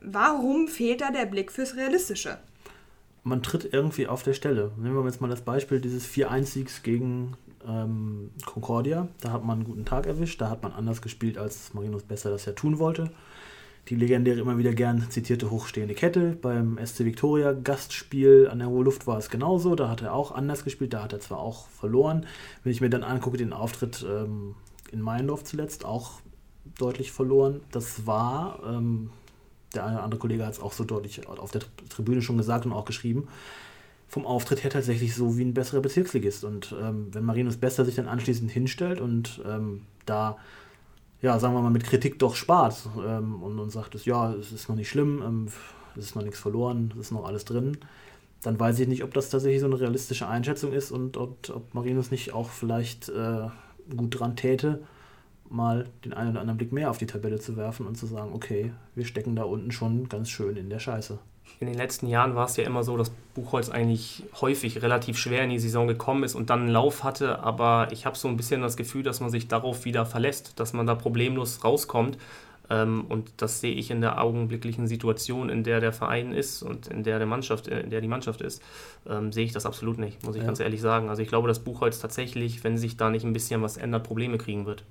Warum 0.01 0.67
fehlt 0.67 1.01
da 1.01 1.11
der 1.11 1.25
Blick 1.25 1.51
fürs 1.51 1.75
Realistische? 1.75 2.37
Man 3.23 3.41
tritt 3.41 3.73
irgendwie 3.73 4.07
auf 4.07 4.21
der 4.21 4.33
Stelle. 4.33 4.71
Nehmen 4.77 4.95
wir 4.95 5.03
jetzt 5.05 5.19
mal 5.19 5.29
das 5.29 5.41
Beispiel 5.41 5.81
dieses 5.81 6.07
4-1-Siegs 6.07 6.83
gegen 6.83 7.35
ähm, 7.67 8.29
Concordia. 8.45 9.07
Da 9.21 9.31
hat 9.31 9.43
man 9.43 9.57
einen 9.57 9.65
guten 9.65 9.85
Tag 9.85 10.05
erwischt, 10.05 10.39
da 10.41 10.49
hat 10.49 10.61
man 10.61 10.71
anders 10.71 11.01
gespielt, 11.01 11.37
als 11.37 11.73
Marinus 11.73 12.03
Besser 12.03 12.29
das 12.29 12.45
ja 12.45 12.53
tun 12.53 12.77
wollte. 12.77 13.09
die 13.89 13.95
legendäre 13.95 14.39
immer 14.39 14.57
wieder 14.57 14.73
gern 14.73 15.09
zitierte 15.09 15.49
hochstehende 15.51 15.95
Kette. 15.95 16.37
Beim 16.39 16.79
SC 16.83 16.99
Victoria 16.99 17.53
Gastspiel 17.53 18.47
an 18.51 18.59
der 18.59 18.69
Hohe 18.69 18.83
Luft 18.83 19.07
war 19.07 19.17
es 19.17 19.29
genauso. 19.29 19.75
Da 19.75 19.89
hat 19.89 20.01
er 20.01 20.13
auch 20.13 20.31
anders 20.31 20.63
gespielt. 20.63 20.93
Da 20.93 21.03
hat 21.03 21.13
er 21.13 21.19
zwar 21.19 21.39
auch 21.39 21.67
verloren. 21.69 22.25
Wenn 22.63 22.71
ich 22.71 22.81
mir 22.81 22.89
dann 22.89 23.03
angucke, 23.03 23.37
den 23.37 23.53
Auftritt 23.53 24.05
ähm, 24.07 24.55
in 24.95 25.01
Meindorf 25.01 25.43
zuletzt 25.43 25.85
auch 25.85 26.21
deutlich 26.77 27.11
verloren. 27.11 27.61
Das 27.71 28.07
war, 28.07 28.59
ähm, 28.65 29.09
der 29.73 29.85
eine 29.85 29.95
oder 29.95 30.03
andere 30.03 30.19
Kollege 30.19 30.45
hat 30.45 30.53
es 30.53 30.59
auch 30.61 30.73
so 30.73 30.85
deutlich 30.85 31.27
auf 31.27 31.51
der 31.51 31.61
Tribüne 31.89 32.21
schon 32.21 32.37
gesagt 32.37 32.65
und 32.65 32.71
auch 32.71 32.85
geschrieben, 32.85 33.27
vom 34.07 34.25
Auftritt 34.25 34.63
her 34.63 34.71
tatsächlich 34.71 35.13
so 35.13 35.37
wie 35.37 35.43
ein 35.43 35.53
besserer 35.53 35.81
Bezirksligist. 35.81 36.45
Und 36.45 36.73
ähm, 36.81 37.09
wenn 37.11 37.25
Marinus 37.25 37.57
Bester 37.57 37.83
sich 37.83 37.95
dann 37.95 38.07
anschließend 38.07 38.49
hinstellt 38.49 39.01
und 39.01 39.41
ähm, 39.45 39.81
da 40.05 40.37
ja, 41.21 41.39
sagen 41.39 41.55
wir 41.55 41.61
mal, 41.61 41.71
mit 41.71 41.83
Kritik 41.83 42.19
doch 42.19 42.35
spart 42.35 42.87
ähm, 43.05 43.41
und, 43.41 43.59
und 43.59 43.71
sagt, 43.71 43.95
es, 43.95 44.05
ja, 44.05 44.33
es 44.33 44.51
ist 44.51 44.69
noch 44.69 44.75
nicht 44.75 44.89
schlimm, 44.89 45.21
ähm, 45.25 45.47
es 45.97 46.05
ist 46.05 46.15
noch 46.15 46.23
nichts 46.23 46.39
verloren, 46.39 46.91
es 46.93 47.07
ist 47.07 47.11
noch 47.11 47.25
alles 47.25 47.45
drin, 47.45 47.77
dann 48.43 48.59
weiß 48.59 48.79
ich 48.79 48.87
nicht, 48.87 49.03
ob 49.03 49.13
das 49.13 49.29
tatsächlich 49.29 49.59
so 49.59 49.65
eine 49.65 49.79
realistische 49.79 50.27
Einschätzung 50.27 50.71
ist 50.71 50.91
und 50.91 51.17
ob, 51.17 51.49
ob 51.49 51.73
Marinus 51.73 52.11
nicht 52.11 52.33
auch 52.33 52.49
vielleicht 52.49 53.09
äh, 53.09 53.47
gut 53.95 54.19
dran 54.19 54.35
täte, 54.35 54.83
mal 55.49 55.85
den 56.03 56.13
einen 56.13 56.31
oder 56.31 56.41
anderen 56.41 56.57
Blick 56.57 56.71
mehr 56.71 56.89
auf 56.89 56.97
die 56.97 57.05
Tabelle 57.05 57.39
zu 57.39 57.55
werfen 57.57 57.85
und 57.85 57.95
zu 57.95 58.05
sagen, 58.05 58.33
okay, 58.33 58.71
wir 58.95 59.05
stecken 59.05 59.35
da 59.35 59.43
unten 59.43 59.71
schon 59.71 60.09
ganz 60.09 60.29
schön 60.29 60.57
in 60.57 60.69
der 60.69 60.79
Scheiße 60.79 61.19
in 61.59 61.67
den 61.67 61.77
letzten 61.77 62.07
Jahren 62.07 62.35
war 62.35 62.45
es 62.45 62.57
ja 62.57 62.65
immer 62.65 62.83
so, 62.83 62.97
dass 62.97 63.11
Buchholz 63.33 63.69
eigentlich 63.69 64.23
häufig 64.41 64.81
relativ 64.81 65.17
schwer 65.17 65.43
in 65.43 65.49
die 65.49 65.59
Saison 65.59 65.87
gekommen 65.87 66.23
ist 66.23 66.35
und 66.35 66.49
dann 66.49 66.61
einen 66.61 66.69
Lauf 66.69 67.03
hatte. 67.03 67.39
Aber 67.39 67.87
ich 67.91 68.05
habe 68.05 68.17
so 68.17 68.27
ein 68.27 68.35
bisschen 68.37 68.61
das 68.61 68.75
Gefühl, 68.75 69.03
dass 69.03 69.21
man 69.21 69.29
sich 69.29 69.47
darauf 69.47 69.85
wieder 69.85 70.05
verlässt, 70.05 70.59
dass 70.59 70.73
man 70.73 70.85
da 70.85 70.95
problemlos 70.95 71.63
rauskommt. 71.63 72.17
Ähm, 72.69 73.05
und 73.07 73.31
das 73.37 73.61
sehe 73.61 73.73
ich 73.73 73.91
in 73.91 74.01
der 74.01 74.21
augenblicklichen 74.21 74.87
Situation, 74.87 75.49
in 75.49 75.63
der 75.63 75.79
der 75.79 75.93
Verein 75.93 76.31
ist 76.31 76.63
und 76.63 76.87
in 76.87 77.03
der, 77.03 77.17
der 77.17 77.27
Mannschaft, 77.27 77.67
in 77.67 77.89
der 77.89 78.01
die 78.01 78.07
Mannschaft 78.07 78.41
ist, 78.41 78.61
ähm, 79.07 79.31
sehe 79.31 79.45
ich 79.45 79.51
das 79.51 79.65
absolut 79.65 79.97
nicht, 79.97 80.23
muss 80.23 80.35
ich 80.35 80.41
ja. 80.41 80.47
ganz 80.47 80.59
ehrlich 80.59 80.81
sagen. 80.81 81.09
Also 81.09 81.21
ich 81.21 81.27
glaube, 81.27 81.47
dass 81.47 81.59
Buchholz 81.59 81.99
tatsächlich, 81.99 82.63
wenn 82.63 82.77
sich 82.77 82.97
da 82.97 83.09
nicht 83.09 83.25
ein 83.25 83.33
bisschen 83.33 83.61
was 83.61 83.77
ändert, 83.77 84.03
Probleme 84.03 84.37
kriegen 84.37 84.65
wird 84.65 84.83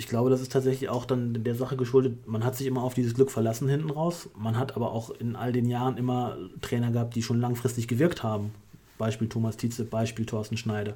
ich 0.00 0.08
glaube, 0.08 0.30
das 0.30 0.40
ist 0.40 0.50
tatsächlich 0.50 0.88
auch 0.88 1.04
dann 1.04 1.44
der 1.44 1.54
Sache 1.54 1.76
geschuldet. 1.76 2.26
Man 2.26 2.42
hat 2.42 2.56
sich 2.56 2.66
immer 2.66 2.82
auf 2.82 2.94
dieses 2.94 3.12
Glück 3.12 3.30
verlassen 3.30 3.68
hinten 3.68 3.90
raus. 3.90 4.30
Man 4.34 4.58
hat 4.58 4.74
aber 4.74 4.92
auch 4.92 5.10
in 5.10 5.36
all 5.36 5.52
den 5.52 5.66
Jahren 5.66 5.98
immer 5.98 6.38
Trainer 6.62 6.90
gehabt, 6.90 7.14
die 7.16 7.22
schon 7.22 7.38
langfristig 7.38 7.86
gewirkt 7.86 8.22
haben. 8.22 8.54
Beispiel 8.96 9.28
Thomas 9.28 9.58
Tietze, 9.58 9.84
Beispiel 9.84 10.24
Thorsten 10.24 10.56
Schneider. 10.56 10.94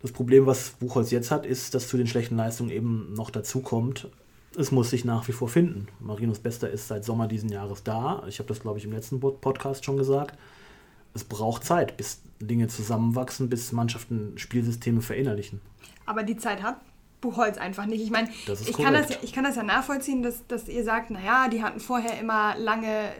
Das 0.00 0.12
Problem, 0.12 0.46
was 0.46 0.70
Buchholz 0.78 1.10
jetzt 1.10 1.32
hat, 1.32 1.44
ist, 1.44 1.74
dass 1.74 1.88
zu 1.88 1.96
den 1.96 2.06
schlechten 2.06 2.36
Leistungen 2.36 2.70
eben 2.70 3.12
noch 3.14 3.30
dazu 3.30 3.58
kommt, 3.58 4.08
es 4.56 4.70
muss 4.70 4.90
sich 4.90 5.04
nach 5.04 5.26
wie 5.28 5.32
vor 5.32 5.48
finden. 5.48 5.88
Marinus 6.00 6.38
Bester 6.38 6.70
ist 6.70 6.88
seit 6.88 7.04
Sommer 7.04 7.26
diesen 7.26 7.48
Jahres 7.50 7.82
da. 7.82 8.22
Ich 8.28 8.38
habe 8.38 8.48
das, 8.48 8.60
glaube 8.60 8.78
ich, 8.78 8.84
im 8.84 8.92
letzten 8.92 9.20
Podcast 9.20 9.84
schon 9.84 9.96
gesagt. 9.96 10.38
Es 11.14 11.24
braucht 11.24 11.64
Zeit, 11.64 11.96
bis 11.96 12.22
Dinge 12.40 12.68
zusammenwachsen, 12.68 13.48
bis 13.48 13.72
Mannschaften 13.72 14.36
Spielsysteme 14.36 15.00
verinnerlichen. 15.00 15.60
Aber 16.06 16.22
die 16.22 16.36
Zeit 16.36 16.62
hat 16.62 16.80
Buchholz 17.20 17.56
einfach 17.56 17.86
nicht. 17.86 18.02
Ich 18.02 18.10
meine, 18.10 18.28
ich, 18.46 18.76
kann 18.76 18.92
das, 18.92 19.10
ja, 19.10 19.16
ich 19.22 19.32
kann 19.32 19.44
das 19.44 19.56
ja 19.56 19.62
nachvollziehen, 19.62 20.22
dass, 20.22 20.46
dass 20.46 20.68
ihr 20.68 20.84
sagt, 20.84 21.10
naja, 21.10 21.48
die 21.48 21.62
hatten 21.62 21.80
vorher 21.80 22.20
immer 22.20 22.54
lange, 22.58 23.12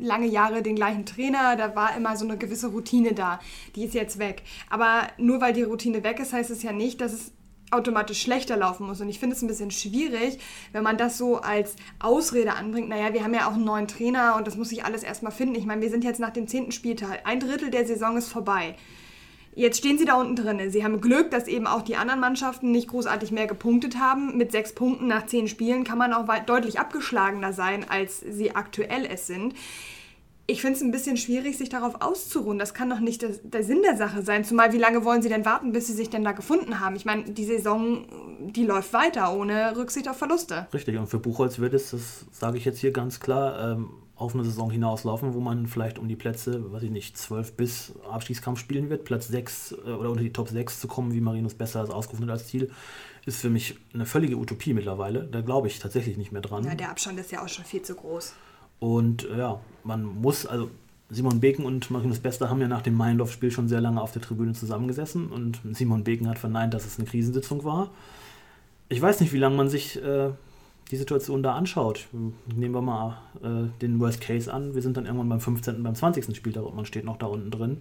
lange 0.00 0.26
Jahre 0.26 0.62
den 0.62 0.76
gleichen 0.76 1.04
Trainer, 1.04 1.56
da 1.56 1.74
war 1.74 1.96
immer 1.96 2.16
so 2.16 2.24
eine 2.24 2.38
gewisse 2.38 2.68
Routine 2.68 3.12
da. 3.12 3.40
Die 3.74 3.84
ist 3.84 3.94
jetzt 3.94 4.18
weg. 4.18 4.44
Aber 4.68 5.08
nur 5.18 5.40
weil 5.40 5.52
die 5.52 5.62
Routine 5.62 6.04
weg 6.04 6.20
ist, 6.20 6.32
heißt 6.32 6.50
es 6.50 6.62
ja 6.62 6.72
nicht, 6.72 7.00
dass 7.00 7.12
es 7.12 7.32
automatisch 7.70 8.20
schlechter 8.20 8.56
laufen 8.56 8.86
muss. 8.86 9.00
Und 9.00 9.08
ich 9.08 9.18
finde 9.18 9.36
es 9.36 9.42
ein 9.42 9.48
bisschen 9.48 9.70
schwierig, 9.70 10.38
wenn 10.72 10.82
man 10.82 10.96
das 10.96 11.18
so 11.18 11.38
als 11.38 11.76
Ausrede 11.98 12.54
anbringt. 12.54 12.88
Naja, 12.88 13.12
wir 13.12 13.24
haben 13.24 13.34
ja 13.34 13.48
auch 13.48 13.54
einen 13.54 13.64
neuen 13.64 13.88
Trainer 13.88 14.36
und 14.36 14.46
das 14.46 14.56
muss 14.56 14.70
sich 14.70 14.84
alles 14.84 15.02
erstmal 15.02 15.32
finden. 15.32 15.54
Ich 15.54 15.66
meine, 15.66 15.80
wir 15.80 15.90
sind 15.90 16.04
jetzt 16.04 16.20
nach 16.20 16.30
dem 16.30 16.48
zehnten 16.48 16.72
Spieltag. 16.72 17.20
Ein 17.24 17.40
Drittel 17.40 17.70
der 17.70 17.86
Saison 17.86 18.16
ist 18.16 18.28
vorbei. 18.28 18.76
Jetzt 19.54 19.78
stehen 19.78 19.98
sie 19.98 20.04
da 20.04 20.14
unten 20.14 20.36
drin. 20.36 20.70
Sie 20.70 20.84
haben 20.84 21.00
Glück, 21.00 21.32
dass 21.32 21.48
eben 21.48 21.66
auch 21.66 21.82
die 21.82 21.96
anderen 21.96 22.20
Mannschaften 22.20 22.70
nicht 22.70 22.88
großartig 22.88 23.32
mehr 23.32 23.48
gepunktet 23.48 23.98
haben. 23.98 24.36
Mit 24.36 24.52
sechs 24.52 24.74
Punkten 24.74 25.08
nach 25.08 25.26
zehn 25.26 25.48
Spielen 25.48 25.82
kann 25.82 25.98
man 25.98 26.12
auch 26.12 26.26
deutlich 26.46 26.78
abgeschlagener 26.78 27.52
sein, 27.52 27.84
als 27.88 28.20
sie 28.20 28.54
aktuell 28.54 29.04
es 29.06 29.26
sind. 29.26 29.54
Ich 30.50 30.62
finde 30.62 30.76
es 30.76 30.82
ein 30.82 30.90
bisschen 30.90 31.16
schwierig, 31.16 31.56
sich 31.56 31.68
darauf 31.68 32.00
auszuruhen. 32.00 32.58
Das 32.58 32.74
kann 32.74 32.90
doch 32.90 32.98
nicht 32.98 33.22
der, 33.22 33.30
der, 33.44 33.62
Sinn 33.62 33.82
der 33.82 33.96
Sache 33.96 34.22
sein. 34.22 34.44
Zumal, 34.44 34.72
wie 34.72 34.78
lange 34.78 35.04
wollen 35.04 35.22
sie 35.22 35.28
denn 35.28 35.44
warten, 35.44 35.70
bis 35.70 35.86
sie 35.86 35.92
sich 35.92 36.10
denn 36.10 36.24
da 36.24 36.32
gefunden 36.32 36.80
haben? 36.80 36.96
Ich 36.96 37.04
meine, 37.04 37.22
die 37.22 37.44
Saison, 37.44 38.04
die 38.40 38.64
läuft 38.64 38.92
weiter, 38.92 39.32
ohne 39.32 39.76
Rücksicht 39.76 40.08
auf 40.08 40.16
Verluste. 40.16 40.66
Richtig, 40.74 40.98
und 40.98 41.06
für 41.06 41.20
Buchholz 41.20 41.60
wird 41.60 41.72
es, 41.74 41.92
das 41.92 42.26
sage 42.32 42.58
ich 42.58 42.64
jetzt 42.64 42.80
hier 42.80 42.90
ganz 42.90 43.20
klar, 43.20 43.74
ähm, 43.74 43.90
auf 44.16 44.34
eine 44.34 44.44
Saison 44.44 44.70
hinauslaufen, 44.70 45.34
wo 45.34 45.40
man 45.40 45.68
vielleicht 45.68 45.98
um 46.00 46.08
die 46.08 46.16
Plätze, 46.16 46.72
weiß 46.72 46.82
ich 46.82 46.90
nicht, 46.90 47.16
12 47.16 47.52
bis 47.52 47.92
Abstiegskampf 48.10 48.58
spielen 48.58 48.90
wird. 48.90 49.04
Platz 49.04 49.28
6 49.28 49.72
äh, 49.72 49.90
oder 49.90 50.10
unter 50.10 50.22
die 50.22 50.32
Top 50.32 50.48
6 50.48 50.80
zu 50.80 50.88
kommen, 50.88 51.14
wie 51.14 51.20
Marinus 51.20 51.54
besser 51.54 51.80
als 51.80 51.90
ausgerufen 51.90 52.24
hat 52.24 52.32
als 52.32 52.48
Ziel, 52.48 52.70
ist 53.24 53.40
für 53.40 53.50
mich 53.50 53.78
eine 53.94 54.04
völlige 54.04 54.36
Utopie 54.36 54.74
mittlerweile. 54.74 55.28
Da 55.30 55.42
glaube 55.42 55.68
ich 55.68 55.78
tatsächlich 55.78 56.16
nicht 56.16 56.32
mehr 56.32 56.42
dran. 56.42 56.64
Ja, 56.64 56.74
der 56.74 56.90
Abstand 56.90 57.20
ist 57.20 57.30
ja 57.30 57.42
auch 57.42 57.48
schon 57.48 57.64
viel 57.64 57.82
zu 57.82 57.94
groß. 57.94 58.34
Und 58.80 59.28
äh, 59.28 59.38
ja, 59.38 59.60
man 59.84 60.04
muss, 60.04 60.46
also 60.46 60.70
Simon 61.10 61.40
Beken 61.40 61.64
und 61.64 61.90
Marinus 61.90 62.18
Bester 62.18 62.50
haben 62.50 62.60
ja 62.60 62.68
nach 62.68 62.82
dem 62.82 62.94
Meiendorf-Spiel 62.94 63.50
schon 63.50 63.68
sehr 63.68 63.80
lange 63.80 64.00
auf 64.00 64.12
der 64.12 64.22
Tribüne 64.22 64.52
zusammengesessen 64.52 65.28
und 65.30 65.60
Simon 65.72 66.04
Beken 66.04 66.28
hat 66.28 66.38
verneint, 66.38 66.74
dass 66.74 66.86
es 66.86 66.98
eine 66.98 67.06
Krisensitzung 67.06 67.64
war. 67.64 67.90
Ich 68.88 69.00
weiß 69.00 69.20
nicht, 69.20 69.32
wie 69.32 69.38
lange 69.38 69.56
man 69.56 69.68
sich 69.68 70.02
äh, 70.02 70.30
die 70.90 70.96
Situation 70.96 71.42
da 71.42 71.54
anschaut, 71.54 72.08
nehmen 72.12 72.74
wir 72.74 72.82
mal 72.82 73.18
äh, 73.42 73.68
den 73.80 74.00
Worst 74.00 74.20
Case 74.20 74.52
an, 74.52 74.74
wir 74.74 74.82
sind 74.82 74.96
dann 74.96 75.06
irgendwann 75.06 75.28
beim 75.28 75.40
15., 75.40 75.82
beim 75.82 75.94
20. 75.94 76.36
Spieltag 76.36 76.64
und 76.64 76.74
man 76.74 76.86
steht 76.86 77.04
noch 77.04 77.16
da 77.16 77.26
unten 77.26 77.50
drin, 77.50 77.80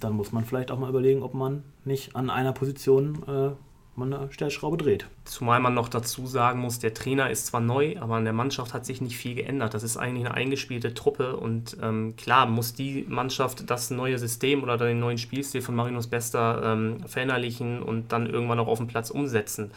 dann 0.00 0.14
muss 0.14 0.32
man 0.32 0.44
vielleicht 0.44 0.70
auch 0.70 0.78
mal 0.78 0.90
überlegen, 0.90 1.22
ob 1.22 1.34
man 1.34 1.62
nicht 1.84 2.16
an 2.16 2.30
einer 2.30 2.52
Position 2.52 3.22
äh, 3.26 3.50
mal 3.98 4.12
eine 4.12 4.32
Stellschraube 4.32 4.76
dreht. 4.76 5.06
Zumal 5.24 5.60
man 5.60 5.74
noch 5.74 5.88
dazu 5.88 6.26
sagen 6.26 6.60
muss, 6.60 6.78
der 6.78 6.94
Trainer 6.94 7.30
ist 7.30 7.46
zwar 7.46 7.60
neu, 7.60 7.96
aber 8.00 8.16
an 8.16 8.24
der 8.24 8.32
Mannschaft 8.32 8.72
hat 8.72 8.86
sich 8.86 9.00
nicht 9.00 9.16
viel 9.16 9.34
geändert. 9.34 9.74
Das 9.74 9.82
ist 9.82 9.96
eigentlich 9.96 10.26
eine 10.26 10.34
eingespielte 10.34 10.94
Truppe 10.94 11.36
und 11.36 11.76
ähm, 11.82 12.14
klar 12.16 12.46
muss 12.46 12.74
die 12.74 13.04
Mannschaft 13.08 13.68
das 13.68 13.90
neue 13.90 14.18
System 14.18 14.62
oder 14.62 14.78
den 14.78 15.00
neuen 15.00 15.18
Spielstil 15.18 15.60
von 15.60 15.74
Marinus 15.74 16.06
Bester 16.06 16.62
ähm, 16.64 17.00
verinnerlichen 17.06 17.82
und 17.82 18.12
dann 18.12 18.26
irgendwann 18.26 18.60
auch 18.60 18.68
auf 18.68 18.78
dem 18.78 18.86
Platz 18.86 19.10
umsetzen. 19.10 19.70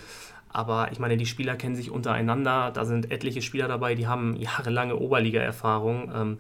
Aber 0.54 0.92
ich 0.92 1.00
meine, 1.00 1.18
die 1.18 1.26
Spieler 1.26 1.56
kennen 1.56 1.76
sich 1.76 1.92
untereinander. 1.92 2.72
Da 2.74 2.86
sind 2.86 3.12
etliche 3.12 3.42
Spieler 3.42 3.68
dabei, 3.68 3.96
die 3.96 4.08
haben 4.08 4.36
jahrelange 4.36 4.98
Oberliga-Erfahrung. 4.98 6.12
Ähm, 6.14 6.40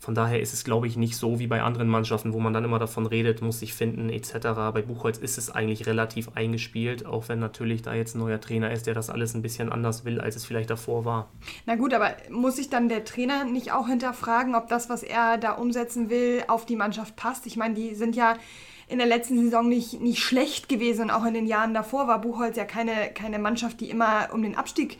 von 0.00 0.14
daher 0.14 0.40
ist 0.40 0.54
es, 0.54 0.64
glaube 0.64 0.86
ich, 0.86 0.96
nicht 0.96 1.14
so 1.14 1.38
wie 1.38 1.46
bei 1.46 1.62
anderen 1.62 1.86
Mannschaften, 1.86 2.32
wo 2.32 2.40
man 2.40 2.54
dann 2.54 2.64
immer 2.64 2.78
davon 2.78 3.04
redet, 3.04 3.42
muss 3.42 3.60
sich 3.60 3.74
finden 3.74 4.08
etc. 4.08 4.32
Bei 4.72 4.80
Buchholz 4.80 5.18
ist 5.18 5.36
es 5.36 5.50
eigentlich 5.50 5.86
relativ 5.86 6.30
eingespielt, 6.34 7.04
auch 7.04 7.28
wenn 7.28 7.38
natürlich 7.38 7.82
da 7.82 7.92
jetzt 7.92 8.14
ein 8.14 8.20
neuer 8.20 8.40
Trainer 8.40 8.72
ist, 8.72 8.86
der 8.86 8.94
das 8.94 9.10
alles 9.10 9.34
ein 9.34 9.42
bisschen 9.42 9.70
anders 9.70 10.06
will, 10.06 10.18
als 10.18 10.36
es 10.36 10.46
vielleicht 10.46 10.70
davor 10.70 11.04
war. 11.04 11.28
Na 11.66 11.76
gut, 11.76 11.92
aber 11.92 12.14
muss 12.30 12.56
sich 12.56 12.70
dann 12.70 12.88
der 12.88 13.04
Trainer 13.04 13.44
nicht 13.44 13.72
auch 13.72 13.88
hinterfragen, 13.88 14.54
ob 14.54 14.68
das, 14.68 14.88
was 14.88 15.02
er 15.02 15.36
da 15.36 15.52
umsetzen 15.52 16.08
will, 16.08 16.44
auf 16.48 16.64
die 16.64 16.76
Mannschaft 16.76 17.16
passt? 17.16 17.46
Ich 17.46 17.58
meine, 17.58 17.74
die 17.74 17.94
sind 17.94 18.16
ja 18.16 18.36
in 18.88 18.96
der 18.96 19.06
letzten 19.06 19.38
Saison 19.38 19.68
nicht, 19.68 20.00
nicht 20.00 20.20
schlecht 20.20 20.70
gewesen 20.70 21.02
und 21.02 21.10
auch 21.10 21.26
in 21.26 21.34
den 21.34 21.46
Jahren 21.46 21.74
davor 21.74 22.08
war 22.08 22.22
Buchholz 22.22 22.56
ja 22.56 22.64
keine, 22.64 23.10
keine 23.14 23.38
Mannschaft, 23.38 23.82
die 23.82 23.90
immer 23.90 24.30
um 24.32 24.42
den 24.42 24.56
Abstieg 24.56 24.96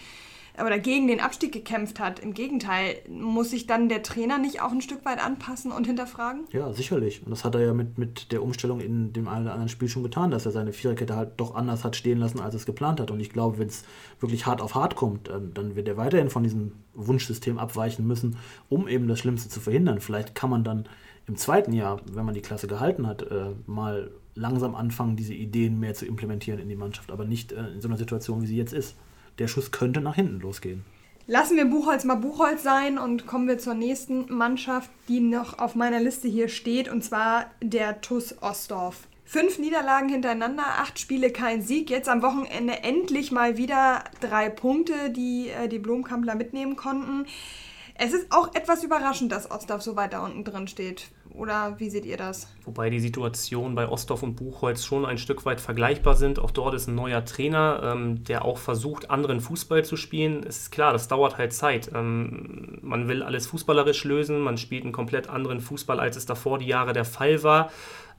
oder 0.65 0.79
gegen 0.79 1.07
den 1.07 1.21
Abstieg 1.21 1.53
gekämpft 1.53 2.01
hat. 2.01 2.19
Im 2.19 2.35
Gegenteil, 2.35 2.97
muss 3.09 3.51
sich 3.51 3.67
dann 3.67 3.89
der 3.89 4.03
Trainer 4.03 4.39
nicht 4.39 4.63
auch 4.63 4.73
ein 4.73 4.81
Stück 4.81 5.05
weit 5.05 5.25
anpassen 5.25 5.73
und 5.73 5.87
hinterfragen? 5.87 6.45
Ja, 6.53 6.73
sicherlich. 6.73 7.23
Und 7.25 7.31
das 7.31 7.45
hat 7.45 7.55
er 7.55 7.63
ja 7.63 7.75
mit, 7.75 7.99
mit 7.99 8.33
der 8.33 8.43
Umstellung 8.43 8.81
in 8.81 9.13
dem 9.13 9.29
einen 9.29 9.45
oder 9.45 9.53
anderen 9.53 9.69
Spiel 9.69 9.89
schon 9.89 10.03
getan, 10.03 10.31
dass 10.31 10.47
er 10.47 10.53
seine 10.53 10.73
Viererkette 10.73 11.17
halt 11.17 11.33
doch 11.39 11.55
anders 11.55 11.85
hat 11.85 11.97
stehen 11.97 12.19
lassen, 12.19 12.41
als 12.41 12.55
er 12.55 12.59
es 12.59 12.67
geplant 12.67 13.01
hat. 13.01 13.11
Und 13.11 13.21
ich 13.21 13.31
glaube, 13.31 13.59
wenn 13.59 13.69
es 13.69 13.85
wirklich 14.21 14.47
hart 14.47 14.61
auf 14.61 14.75
hart 14.75 14.97
kommt, 14.97 15.29
dann 15.29 15.77
wird 15.77 15.89
er 15.89 15.97
weiterhin 15.97 16.31
von 16.31 16.43
diesem 16.43 16.73
Wunschsystem 16.95 17.59
abweichen 17.59 18.07
müssen, 18.07 18.37
um 18.69 18.89
eben 18.89 19.09
das 19.09 19.19
Schlimmste 19.19 19.49
zu 19.49 19.61
verhindern. 19.61 20.01
Vielleicht 20.01 20.35
kann 20.35 20.51
man 20.51 20.65
dann 20.65 20.89
im 21.27 21.37
zweiten 21.37 21.73
Jahr, 21.73 22.01
wenn 22.13 22.25
man 22.25 22.35
die 22.35 22.43
Klasse 22.43 22.67
gehalten 22.67 23.07
hat, 23.07 23.23
äh, 23.23 23.51
mal 23.67 24.11
langsam 24.35 24.75
anfangen, 24.75 25.17
diese 25.17 25.35
Ideen 25.35 25.79
mehr 25.79 25.95
zu 25.95 26.07
implementieren 26.07 26.59
in 26.59 26.69
die 26.69 26.77
Mannschaft, 26.77 27.11
aber 27.11 27.25
nicht 27.25 27.53
äh, 27.53 27.69
in 27.69 27.81
so 27.81 27.89
einer 27.89 27.97
Situation, 27.97 28.43
wie 28.43 28.47
sie 28.47 28.57
jetzt 28.57 28.73
ist. 28.73 28.97
Der 29.41 29.49
Schuss 29.49 29.73
könnte 29.73 30.01
nach 30.01 30.15
hinten 30.15 30.39
losgehen. 30.39 30.85
Lassen 31.27 31.57
wir 31.57 31.65
Buchholz 31.65 32.05
mal 32.05 32.17
Buchholz 32.17 32.63
sein 32.63 32.99
und 32.99 33.27
kommen 33.27 33.49
wir 33.49 33.59
zur 33.59 33.75
nächsten 33.75 34.33
Mannschaft, 34.33 34.91
die 35.09 35.21
noch 35.21 35.59
auf 35.59 35.75
meiner 35.75 35.99
Liste 35.99 36.29
hier 36.29 36.49
steht, 36.49 36.91
und 36.91 37.03
zwar 37.03 37.47
der 37.63 38.03
TUS 38.03 38.43
Ostdorf. 38.43 39.09
Fünf 39.25 39.59
Niederlagen 39.59 40.09
hintereinander, 40.09 40.65
acht 40.65 40.99
Spiele, 40.99 41.31
kein 41.31 41.63
Sieg. 41.63 41.89
Jetzt 41.89 42.09
am 42.09 42.21
Wochenende 42.21 42.83
endlich 42.83 43.33
mal 43.33 43.57
wieder 43.57 44.05
drei 44.21 44.51
Punkte, 44.51 45.11
die 45.11 45.49
äh, 45.49 45.69
die 45.69 45.79
Blumenkampler 45.79 46.35
mitnehmen 46.35 46.77
konnten. 46.77 47.27
Es 47.95 48.13
ist 48.13 48.27
auch 48.31 48.55
etwas 48.55 48.85
überraschend, 48.85 49.33
dass 49.33 49.51
Ostdorf 49.51 49.83
so 49.83 49.97
weit 49.97 50.13
da 50.13 50.25
unten 50.25 50.45
drin 50.45 50.69
steht. 50.69 51.11
Oder 51.35 51.79
wie 51.79 51.91
seht 51.91 52.05
ihr 52.05 52.17
das? 52.17 52.49
Wobei 52.65 52.91
die 52.91 53.01
Situationen 53.01 53.75
bei 53.75 53.89
Ostdorf 53.89 54.23
und 54.23 54.35
Buchholz 54.37 54.85
schon 54.85 55.07
ein 55.07 55.19
Stück 55.19 55.45
weit 55.45 55.61
vergleichbar 55.61 56.17
sind. 56.17 56.39
Auch 56.39 56.51
dort 56.51 56.75
ist 56.75 56.89
ein 56.89 56.95
neuer 56.95 57.25
Trainer, 57.25 57.81
ähm, 57.83 58.25
der 58.25 58.45
auch 58.45 58.59
versucht, 58.59 59.11
anderen 59.11 59.41
Fußball 59.41 59.85
zu 59.85 59.97
spielen. 59.97 60.43
Es 60.43 60.59
ist 60.59 60.71
klar, 60.71 60.93
das 60.93 61.09
dauert 61.09 61.39
halt 61.39 61.53
Zeit. 61.53 61.91
Ähm, 61.95 62.79
man 62.83 63.09
will 63.09 63.23
alles 63.23 63.47
fußballerisch 63.47 64.05
lösen, 64.05 64.41
man 64.41 64.59
spielt 64.59 64.85
einen 64.85 64.93
komplett 64.93 65.29
anderen 65.29 65.61
Fußball, 65.61 66.01
als 66.01 66.17
es 66.17 66.27
davor 66.27 66.59
die 66.59 66.67
Jahre 66.67 66.93
der 66.93 67.05
Fall 67.05 67.43
war. 67.43 67.71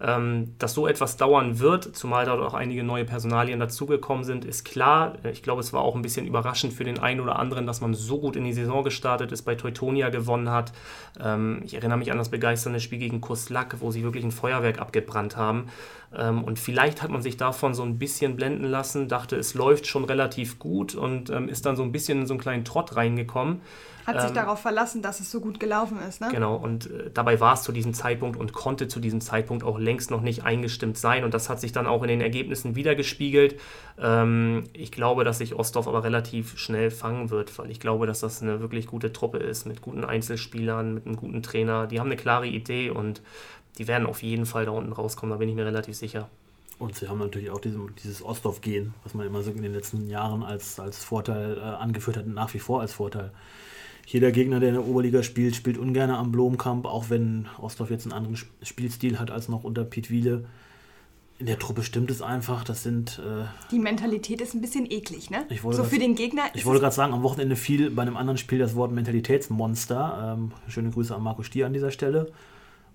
Ähm, 0.03 0.55
dass 0.57 0.73
so 0.73 0.87
etwas 0.87 1.17
dauern 1.17 1.59
wird, 1.59 1.95
zumal 1.95 2.25
dort 2.25 2.41
auch 2.41 2.55
einige 2.55 2.83
neue 2.83 3.05
Personalien 3.05 3.59
dazugekommen 3.59 4.23
sind, 4.23 4.45
ist 4.45 4.65
klar. 4.65 5.13
Ich 5.31 5.43
glaube, 5.43 5.61
es 5.61 5.73
war 5.73 5.81
auch 5.81 5.95
ein 5.95 6.01
bisschen 6.01 6.25
überraschend 6.25 6.73
für 6.73 6.83
den 6.83 6.97
einen 6.97 7.19
oder 7.19 7.37
anderen, 7.37 7.67
dass 7.67 7.81
man 7.81 7.93
so 7.93 8.19
gut 8.19 8.35
in 8.35 8.43
die 8.43 8.53
Saison 8.53 8.83
gestartet 8.83 9.31
ist, 9.31 9.43
bei 9.43 9.55
Teutonia 9.55 10.09
gewonnen 10.09 10.49
hat. 10.49 10.73
Ähm, 11.19 11.61
ich 11.63 11.75
erinnere 11.75 11.99
mich 11.99 12.11
an 12.11 12.17
das 12.17 12.29
begeisternde 12.29 12.79
Spiel 12.79 12.99
gegen 12.99 13.21
Kuslak, 13.21 13.77
wo 13.79 13.91
sie 13.91 14.03
wirklich 14.03 14.23
ein 14.23 14.31
Feuerwerk 14.31 14.79
abgebrannt 14.79 15.37
haben. 15.37 15.67
Ähm, 16.15 16.43
und 16.43 16.59
vielleicht 16.59 17.01
hat 17.01 17.09
man 17.09 17.21
sich 17.21 17.37
davon 17.37 17.73
so 17.73 17.83
ein 17.83 17.97
bisschen 17.97 18.35
blenden 18.35 18.65
lassen, 18.65 19.07
dachte, 19.07 19.35
es 19.35 19.53
läuft 19.53 19.87
schon 19.87 20.03
relativ 20.03 20.59
gut 20.59 20.95
und 20.95 21.29
ist 21.29 21.65
dann 21.65 21.75
so 21.75 21.83
ein 21.83 21.91
bisschen 21.91 22.21
in 22.21 22.27
so 22.27 22.33
einen 22.33 22.41
kleinen 22.41 22.65
Trott 22.65 22.95
reingekommen. 22.95 23.61
Hat 24.05 24.19
sich 24.19 24.29
ähm, 24.29 24.35
darauf 24.35 24.59
verlassen, 24.59 25.01
dass 25.01 25.19
es 25.19 25.31
so 25.31 25.39
gut 25.39 25.59
gelaufen 25.59 25.99
ist, 26.07 26.21
ne? 26.21 26.29
Genau, 26.31 26.55
und 26.55 26.89
äh, 26.89 27.11
dabei 27.13 27.39
war 27.39 27.53
es 27.53 27.63
zu 27.63 27.71
diesem 27.71 27.93
Zeitpunkt 27.93 28.39
und 28.39 28.53
konnte 28.53 28.87
zu 28.87 28.99
diesem 28.99 29.21
Zeitpunkt 29.21 29.63
auch 29.63 29.77
längst 29.77 30.11
noch 30.11 30.21
nicht 30.21 30.43
eingestimmt 30.43 30.97
sein. 30.97 31.23
Und 31.23 31.33
das 31.33 31.49
hat 31.49 31.59
sich 31.59 31.71
dann 31.71 31.87
auch 31.87 32.01
in 32.01 32.07
den 32.07 32.21
Ergebnissen 32.21 32.75
wiedergespiegelt. 32.75 33.59
Ähm, 33.99 34.63
ich 34.73 34.91
glaube, 34.91 35.23
dass 35.23 35.37
sich 35.37 35.55
Ostdorf 35.55 35.87
aber 35.87 36.03
relativ 36.03 36.57
schnell 36.57 36.89
fangen 36.89 37.29
wird, 37.29 37.57
weil 37.59 37.69
ich 37.69 37.79
glaube, 37.79 38.07
dass 38.07 38.21
das 38.21 38.41
eine 38.41 38.59
wirklich 38.59 38.87
gute 38.87 39.13
Truppe 39.13 39.37
ist 39.37 39.65
mit 39.65 39.81
guten 39.81 40.03
Einzelspielern, 40.03 40.93
mit 40.93 41.05
einem 41.05 41.15
guten 41.15 41.43
Trainer. 41.43 41.87
Die 41.87 41.99
haben 41.99 42.07
eine 42.07 42.17
klare 42.17 42.47
Idee 42.47 42.89
und 42.89 43.21
die 43.77 43.87
werden 43.87 44.07
auf 44.07 44.23
jeden 44.23 44.45
Fall 44.45 44.65
da 44.65 44.71
unten 44.71 44.91
rauskommen, 44.91 45.31
da 45.31 45.37
bin 45.37 45.49
ich 45.49 45.55
mir 45.55 45.65
relativ 45.65 45.95
sicher. 45.95 46.29
Und 46.79 46.95
sie 46.95 47.07
haben 47.07 47.19
natürlich 47.19 47.51
auch 47.51 47.61
diesen, 47.61 47.93
dieses 48.03 48.23
Ostdorf-Gehen, 48.23 48.93
was 49.03 49.13
man 49.13 49.27
immer 49.27 49.43
so 49.43 49.51
in 49.51 49.61
den 49.61 49.73
letzten 49.73 50.09
Jahren 50.09 50.41
als, 50.41 50.79
als 50.79 51.03
Vorteil 51.03 51.57
äh, 51.57 51.61
angeführt 51.61 52.17
hat, 52.17 52.25
nach 52.25 52.53
wie 52.55 52.59
vor 52.59 52.81
als 52.81 52.93
Vorteil 52.93 53.31
jeder 54.07 54.31
Gegner, 54.31 54.59
der 54.59 54.69
in 54.69 54.75
der 54.75 54.85
Oberliga 54.87 55.23
spielt, 55.23 55.55
spielt 55.55 55.77
ungern 55.77 56.09
am 56.09 56.31
Blomkamp, 56.31 56.85
auch 56.85 57.09
wenn 57.09 57.47
Ostdorf 57.59 57.91
jetzt 57.91 58.05
einen 58.05 58.13
anderen 58.13 58.37
Spielstil 58.63 59.19
hat 59.19 59.31
als 59.31 59.47
noch 59.47 59.63
unter 59.63 59.83
Piet 59.83 60.09
Wiele. 60.09 60.45
In 61.39 61.45
der 61.45 61.57
Truppe 61.57 61.83
stimmt 61.83 62.11
es 62.11 62.21
einfach, 62.21 62.63
das 62.63 62.83
sind... 62.83 63.19
Äh, 63.19 63.45
Die 63.71 63.79
Mentalität 63.79 64.41
ist 64.41 64.53
ein 64.53 64.61
bisschen 64.61 64.89
eklig, 64.89 65.29
ne? 65.29 65.45
so 65.49 65.69
grad, 65.69 65.85
für 65.87 65.97
den 65.97 66.15
Gegner 66.15 66.43
Ich 66.53 66.65
wollte 66.65 66.81
gerade 66.81 66.95
sagen, 66.95 67.13
am 67.13 67.23
Wochenende 67.23 67.55
fiel 67.55 67.89
bei 67.89 68.01
einem 68.01 68.17
anderen 68.17 68.37
Spiel 68.37 68.59
das 68.59 68.75
Wort 68.75 68.91
Mentalitätsmonster. 68.91 70.37
Ähm, 70.37 70.51
schöne 70.67 70.91
Grüße 70.91 71.15
an 71.15 71.23
Marco 71.23 71.41
Stier 71.43 71.65
an 71.65 71.73
dieser 71.73 71.91
Stelle 71.91 72.31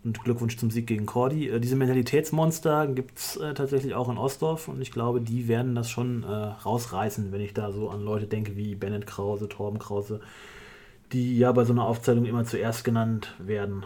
und 0.06 0.22
Glückwunsch 0.22 0.56
zum 0.56 0.70
Sieg 0.70 0.86
gegen 0.86 1.04
Cordy. 1.04 1.48
Äh, 1.48 1.60
diese 1.60 1.76
Mentalitätsmonster 1.76 2.86
gibt 2.86 3.18
es 3.18 3.36
äh, 3.36 3.52
tatsächlich 3.52 3.94
auch 3.94 4.08
in 4.08 4.16
Ostdorf 4.16 4.68
und 4.68 4.80
ich 4.80 4.92
glaube, 4.92 5.20
die 5.20 5.48
werden 5.48 5.74
das 5.74 5.90
schon 5.90 6.22
äh, 6.22 6.26
rausreißen, 6.26 7.32
wenn 7.32 7.40
ich 7.40 7.52
da 7.52 7.72
so 7.72 7.90
an 7.90 8.02
Leute 8.02 8.26
denke 8.26 8.56
wie 8.56 8.74
Bennett 8.74 9.06
Krause, 9.06 9.48
Torben 9.48 9.78
Krause, 9.78 10.20
die 11.12 11.36
ja 11.36 11.52
bei 11.52 11.64
so 11.64 11.72
einer 11.72 11.84
Aufzählung 11.84 12.24
immer 12.24 12.44
zuerst 12.44 12.84
genannt 12.84 13.34
werden 13.38 13.84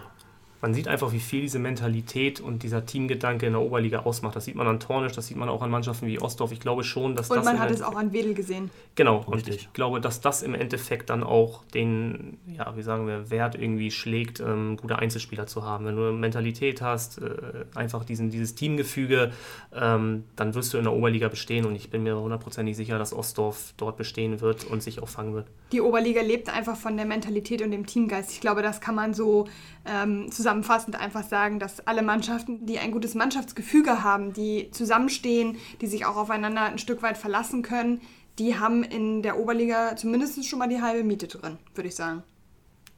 man 0.60 0.74
sieht 0.74 0.88
einfach, 0.88 1.12
wie 1.12 1.20
viel 1.20 1.42
diese 1.42 1.58
Mentalität 1.58 2.40
und 2.40 2.62
dieser 2.62 2.84
Teamgedanke 2.84 3.46
in 3.46 3.52
der 3.52 3.62
Oberliga 3.62 4.00
ausmacht. 4.00 4.36
Das 4.36 4.44
sieht 4.44 4.54
man 4.54 4.66
an 4.66 4.78
Tornisch, 4.78 5.12
das 5.12 5.26
sieht 5.26 5.36
man 5.36 5.48
auch 5.48 5.62
an 5.62 5.70
Mannschaften 5.70 6.06
wie 6.06 6.20
Ostdorf. 6.20 6.52
Ich 6.52 6.60
glaube 6.60 6.84
schon, 6.84 7.16
dass 7.16 7.30
und 7.30 7.36
das. 7.36 7.46
Und 7.46 7.52
man 7.52 7.62
hat 7.62 7.70
es 7.70 7.82
auch 7.82 7.96
an 7.96 8.12
Wedel 8.12 8.34
gesehen. 8.34 8.70
Genau, 8.94 9.24
und 9.26 9.48
ich 9.48 9.72
glaube, 9.72 10.00
dass 10.00 10.20
das 10.20 10.42
im 10.42 10.54
Endeffekt 10.54 11.08
dann 11.10 11.22
auch 11.22 11.64
den, 11.64 12.38
ja, 12.46 12.76
wie 12.76 12.82
sagen 12.82 13.06
wir, 13.06 13.30
Wert 13.30 13.54
irgendwie 13.54 13.90
schlägt, 13.90 14.40
ähm, 14.40 14.76
gute 14.76 14.98
Einzelspieler 14.98 15.46
zu 15.46 15.64
haben. 15.64 15.86
Wenn 15.86 15.96
du 15.96 16.08
eine 16.08 16.12
Mentalität 16.12 16.82
hast, 16.82 17.18
äh, 17.18 17.30
einfach 17.74 18.04
diesen, 18.04 18.30
dieses 18.30 18.54
Teamgefüge, 18.54 19.32
ähm, 19.74 20.24
dann 20.36 20.54
wirst 20.54 20.74
du 20.74 20.78
in 20.78 20.84
der 20.84 20.92
Oberliga 20.92 21.28
bestehen 21.28 21.64
und 21.64 21.74
ich 21.74 21.90
bin 21.90 22.02
mir 22.02 22.18
hundertprozentig 22.18 22.76
sicher, 22.76 22.98
dass 22.98 23.14
Ostdorf 23.14 23.72
dort 23.76 23.96
bestehen 23.96 24.40
wird 24.40 24.64
und 24.64 24.82
sich 24.82 25.02
auch 25.02 25.08
fangen 25.08 25.34
wird. 25.34 25.46
Die 25.72 25.80
Oberliga 25.80 26.20
lebt 26.20 26.50
einfach 26.50 26.76
von 26.76 26.96
der 26.96 27.06
Mentalität 27.06 27.62
und 27.62 27.70
dem 27.70 27.86
Teamgeist. 27.86 28.32
Ich 28.32 28.40
glaube, 28.40 28.62
das 28.62 28.80
kann 28.80 28.94
man 28.94 29.14
so 29.14 29.46
ähm, 29.84 30.30
zusammenfassend 30.30 30.98
einfach 30.98 31.24
sagen, 31.24 31.58
dass 31.58 31.86
alle 31.86 32.02
Mannschaften, 32.02 32.66
die 32.66 32.78
ein 32.78 32.92
gutes 32.92 33.14
Mannschaftsgefüge 33.14 34.02
haben, 34.02 34.32
die 34.32 34.70
zusammenstehen, 34.70 35.56
die 35.80 35.86
sich 35.86 36.04
auch 36.06 36.16
aufeinander 36.16 36.62
ein 36.62 36.78
Stück 36.78 37.02
weit 37.02 37.18
verlassen 37.18 37.62
können, 37.62 38.00
die 38.38 38.58
haben 38.58 38.82
in 38.82 39.22
der 39.22 39.38
Oberliga 39.38 39.96
zumindest 39.96 40.44
schon 40.46 40.58
mal 40.58 40.68
die 40.68 40.80
halbe 40.80 41.04
Miete 41.04 41.28
drin, 41.28 41.58
würde 41.74 41.88
ich 41.88 41.94
sagen. 41.94 42.22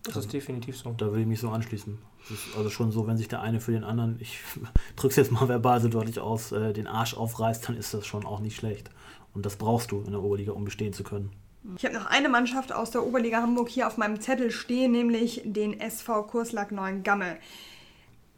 Das 0.05 0.16
ist 0.16 0.33
definitiv 0.33 0.77
so. 0.77 0.92
Da 0.97 1.12
will 1.12 1.21
ich 1.21 1.27
mich 1.27 1.40
so 1.40 1.51
anschließen. 1.51 1.99
Es 2.25 2.31
ist 2.31 2.57
also 2.57 2.71
schon 2.71 2.90
so, 2.90 3.07
wenn 3.07 3.16
sich 3.16 3.29
der 3.29 3.40
eine 3.40 3.61
für 3.61 3.73
den 3.73 3.85
anderen, 3.85 4.16
ich 4.21 4.40
drücke 4.97 5.12
es 5.12 5.16
jetzt 5.16 5.33
mal 5.33 5.49
verbal 5.49 5.81
so 5.81 5.88
deutlich 5.88 6.18
aus, 6.18 6.53
äh, 6.53 6.73
den 6.73 6.87
Arsch 6.87 7.14
aufreißt, 7.14 7.68
dann 7.68 7.77
ist 7.77 7.95
das 7.95 8.07
schon 8.07 8.25
auch 8.25 8.40
nicht 8.40 8.57
schlecht. 8.57 8.90
Und 9.35 9.47
das 9.47 9.57
brauchst 9.57 9.92
du 9.92 10.03
in 10.03 10.11
der 10.11 10.23
Oberliga, 10.23 10.53
um 10.53 10.64
bestehen 10.64 10.92
zu 10.92 11.05
können. 11.05 11.31
Ich 11.77 11.85
habe 11.85 11.94
noch 11.94 12.07
eine 12.07 12.29
Mannschaft 12.29 12.72
aus 12.72 12.90
der 12.90 13.05
Oberliga 13.07 13.40
Hamburg 13.40 13.68
hier 13.68 13.87
auf 13.87 13.96
meinem 13.96 14.20
Zettel 14.20 14.51
stehen, 14.51 14.90
nämlich 14.90 15.42
den 15.44 15.79
SV 15.79 16.25
Kurslack 16.25 16.72
Neuengamme. 16.72 17.37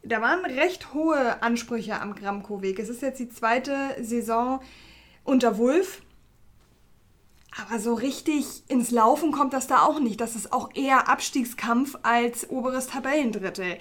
Da 0.03 0.21
waren 0.21 0.45
recht 0.45 0.93
hohe 0.93 1.41
Ansprüche 1.41 1.99
am 1.99 2.13
Gramko-Weg. 2.13 2.77
Es 2.77 2.89
ist 2.89 3.01
jetzt 3.01 3.19
die 3.19 3.29
zweite 3.29 3.95
Saison 3.99 4.61
unter 5.23 5.57
Wulf. 5.57 6.03
Aber 7.67 7.79
so 7.79 7.95
richtig 7.95 8.63
ins 8.67 8.91
Laufen 8.91 9.31
kommt 9.31 9.53
das 9.53 9.65
da 9.65 9.81
auch 9.81 9.99
nicht. 9.99 10.21
Das 10.21 10.35
ist 10.35 10.53
auch 10.53 10.75
eher 10.75 11.09
Abstiegskampf 11.09 11.97
als 12.03 12.49
oberes 12.49 12.87
Tabellendrittel. 12.87 13.77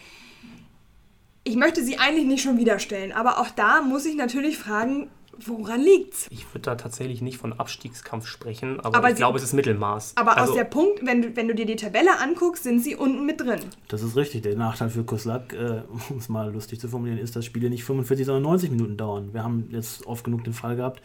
Ich 1.43 1.57
möchte 1.57 1.85
sie 1.85 1.99
eigentlich 1.99 2.25
nicht 2.25 2.43
schon 2.43 2.57
wieder 2.57 2.79
stellen, 2.79 3.13
aber 3.13 3.39
auch 3.39 3.51
da 3.51 3.83
muss 3.83 4.07
ich 4.07 4.15
natürlich 4.15 4.57
fragen, 4.57 5.11
Woran 5.47 5.81
liegt's? 5.81 6.27
Ich 6.31 6.47
würde 6.53 6.63
da 6.63 6.75
tatsächlich 6.75 7.23
nicht 7.23 7.39
von 7.39 7.53
Abstiegskampf 7.53 8.27
sprechen, 8.27 8.81
aber, 8.81 8.99
aber 8.99 9.11
ich 9.11 9.17
glaube, 9.17 9.39
es 9.39 9.45
ist 9.45 9.53
Mittelmaß. 9.53 10.13
Aber 10.17 10.37
also, 10.37 10.53
aus 10.53 10.57
der 10.57 10.65
Punkt, 10.65 11.05
wenn 11.05 11.23
du, 11.23 11.37
wenn 11.37 11.49
du 11.49 11.55
dir 11.55 11.67
die 11.67 11.77
Tabelle 11.77 12.19
anguckst, 12.21 12.65
sind 12.65 12.81
sie 12.81 12.97
unten 12.97 13.27
mit 13.27 13.41
drin. 13.41 13.61
Das 13.89 14.03
ist 14.03 14.17
richtig. 14.17 14.43
Der 14.43 14.57
Nachteil 14.57 14.91
für 14.91 15.05
Kuslak, 15.05 15.53
äh, 15.53 15.83
um 16.11 16.19
es 16.19 16.29
mal 16.29 16.53
lustig 16.53 16.81
zu 16.81 16.89
formulieren, 16.89 17.19
ist, 17.19 17.37
dass 17.37 17.45
Spiele 17.45 17.71
nicht 17.71 17.85
45, 17.85 18.27
sondern 18.27 18.43
90 18.43 18.71
Minuten 18.71 18.97
dauern. 18.97 19.31
Wir 19.33 19.43
haben 19.43 19.69
jetzt 19.71 20.07
oft 20.07 20.25
genug 20.25 20.45
den 20.45 20.53
Fall 20.53 20.77
gehabt, 20.77 21.03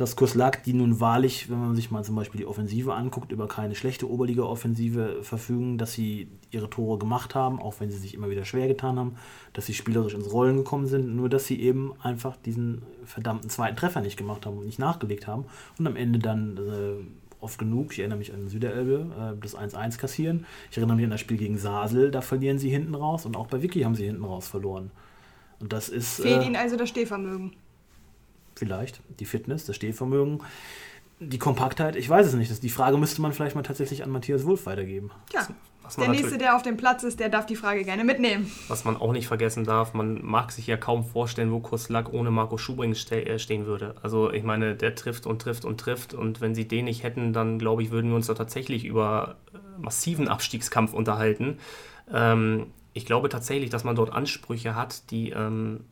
dass 0.00 0.16
Kuslak, 0.16 0.62
die 0.64 0.72
nun 0.72 0.98
wahrlich, 0.98 1.50
wenn 1.50 1.60
man 1.60 1.76
sich 1.76 1.90
mal 1.90 2.02
zum 2.02 2.16
Beispiel 2.16 2.38
die 2.38 2.46
Offensive 2.46 2.94
anguckt, 2.94 3.32
über 3.32 3.46
keine 3.48 3.74
schlechte 3.74 4.08
Oberliga-Offensive 4.08 5.22
verfügen, 5.22 5.76
dass 5.76 5.92
sie 5.92 6.28
ihre 6.50 6.70
Tore 6.70 6.98
gemacht 6.98 7.34
haben, 7.34 7.60
auch 7.60 7.80
wenn 7.80 7.90
sie 7.90 7.98
sich 7.98 8.14
immer 8.14 8.30
wieder 8.30 8.46
schwer 8.46 8.66
getan 8.66 8.98
haben, 8.98 9.16
dass 9.52 9.66
sie 9.66 9.74
spielerisch 9.74 10.14
ins 10.14 10.32
Rollen 10.32 10.56
gekommen 10.56 10.86
sind, 10.86 11.14
nur 11.14 11.28
dass 11.28 11.46
sie 11.46 11.60
eben 11.60 11.92
einfach 12.02 12.36
diesen 12.36 12.80
verdammten 13.04 13.50
zweiten 13.50 13.76
Treffer 13.76 14.00
nicht 14.00 14.16
gemacht 14.16 14.46
haben 14.46 14.56
und 14.56 14.64
nicht 14.64 14.78
nachgelegt 14.78 15.26
haben 15.26 15.44
und 15.78 15.86
am 15.86 15.96
Ende 15.96 16.18
dann 16.18 16.56
äh, 16.56 17.44
oft 17.44 17.58
genug, 17.58 17.92
ich 17.92 17.98
erinnere 17.98 18.20
mich 18.20 18.32
an 18.32 18.48
Süderelbe, 18.48 19.34
äh, 19.36 19.38
das 19.42 19.54
1-1 19.54 19.98
kassieren. 19.98 20.46
Ich 20.70 20.78
erinnere 20.78 20.96
mich 20.96 21.04
an 21.04 21.10
das 21.10 21.20
Spiel 21.20 21.36
gegen 21.36 21.58
Sasel, 21.58 22.10
da 22.10 22.22
verlieren 22.22 22.58
sie 22.58 22.70
hinten 22.70 22.94
raus 22.94 23.26
und 23.26 23.36
auch 23.36 23.48
bei 23.48 23.60
Vicky 23.60 23.82
haben 23.82 23.94
sie 23.94 24.06
hinten 24.06 24.24
raus 24.24 24.48
verloren. 24.48 24.92
Und 25.58 25.74
das 25.74 25.90
ist. 25.90 26.22
Fehlt 26.22 26.40
äh, 26.40 26.46
ihnen 26.46 26.56
also 26.56 26.78
das 26.78 26.88
Stehvermögen 26.88 27.52
vielleicht. 28.60 29.00
Die 29.18 29.24
Fitness, 29.24 29.66
das 29.66 29.74
Stehvermögen, 29.74 30.40
die 31.18 31.38
Kompaktheit, 31.38 31.96
ich 31.96 32.08
weiß 32.08 32.26
es 32.26 32.34
nicht. 32.34 32.62
die 32.62 32.70
Frage 32.70 32.96
müsste 32.96 33.20
man 33.20 33.32
vielleicht 33.32 33.56
mal 33.56 33.62
tatsächlich 33.62 34.04
an 34.04 34.10
Matthias 34.10 34.46
Wolf 34.46 34.66
weitergeben. 34.66 35.10
Ja. 35.32 35.46
der 35.98 36.08
nächste, 36.08 36.38
der 36.38 36.56
auf 36.56 36.62
dem 36.62 36.76
Platz 36.76 37.02
ist, 37.02 37.20
der 37.20 37.28
darf 37.28 37.46
die 37.46 37.56
Frage 37.56 37.84
gerne 37.84 38.04
mitnehmen. 38.04 38.50
Was 38.68 38.84
man 38.84 38.96
auch 38.96 39.12
nicht 39.12 39.26
vergessen 39.26 39.64
darf, 39.64 39.92
man 39.92 40.24
mag 40.24 40.52
sich 40.52 40.66
ja 40.66 40.76
kaum 40.76 41.04
vorstellen, 41.04 41.50
wo 41.50 41.60
Koslak 41.60 42.12
ohne 42.12 42.30
Marco 42.30 42.56
Schubring 42.58 42.94
ste 42.94 43.26
äh, 43.26 43.38
stehen 43.38 43.66
würde. 43.66 43.96
Also 44.02 44.30
ich 44.30 44.44
meine, 44.44 44.76
der 44.76 44.94
trifft 44.94 45.26
und 45.26 45.42
trifft 45.42 45.64
und 45.64 45.78
trifft 45.78 46.14
und 46.14 46.40
wenn 46.40 46.54
sie 46.54 46.68
den 46.68 46.84
nicht 46.84 47.02
hätten, 47.02 47.32
dann 47.32 47.58
glaube 47.58 47.82
ich, 47.82 47.90
würden 47.90 48.10
wir 48.10 48.16
uns 48.16 48.28
da 48.28 48.34
tatsächlich 48.34 48.84
über 48.84 49.36
äh, 49.52 49.58
massiven 49.80 50.28
Abstiegskampf 50.28 50.94
unterhalten. 50.94 51.58
Ähm, 52.12 52.68
ich 52.92 53.06
glaube 53.06 53.28
tatsächlich, 53.28 53.70
dass 53.70 53.84
man 53.84 53.94
dort 53.94 54.12
Ansprüche 54.12 54.74
hat, 54.74 55.10
die 55.10 55.30
ähm, 55.30 55.84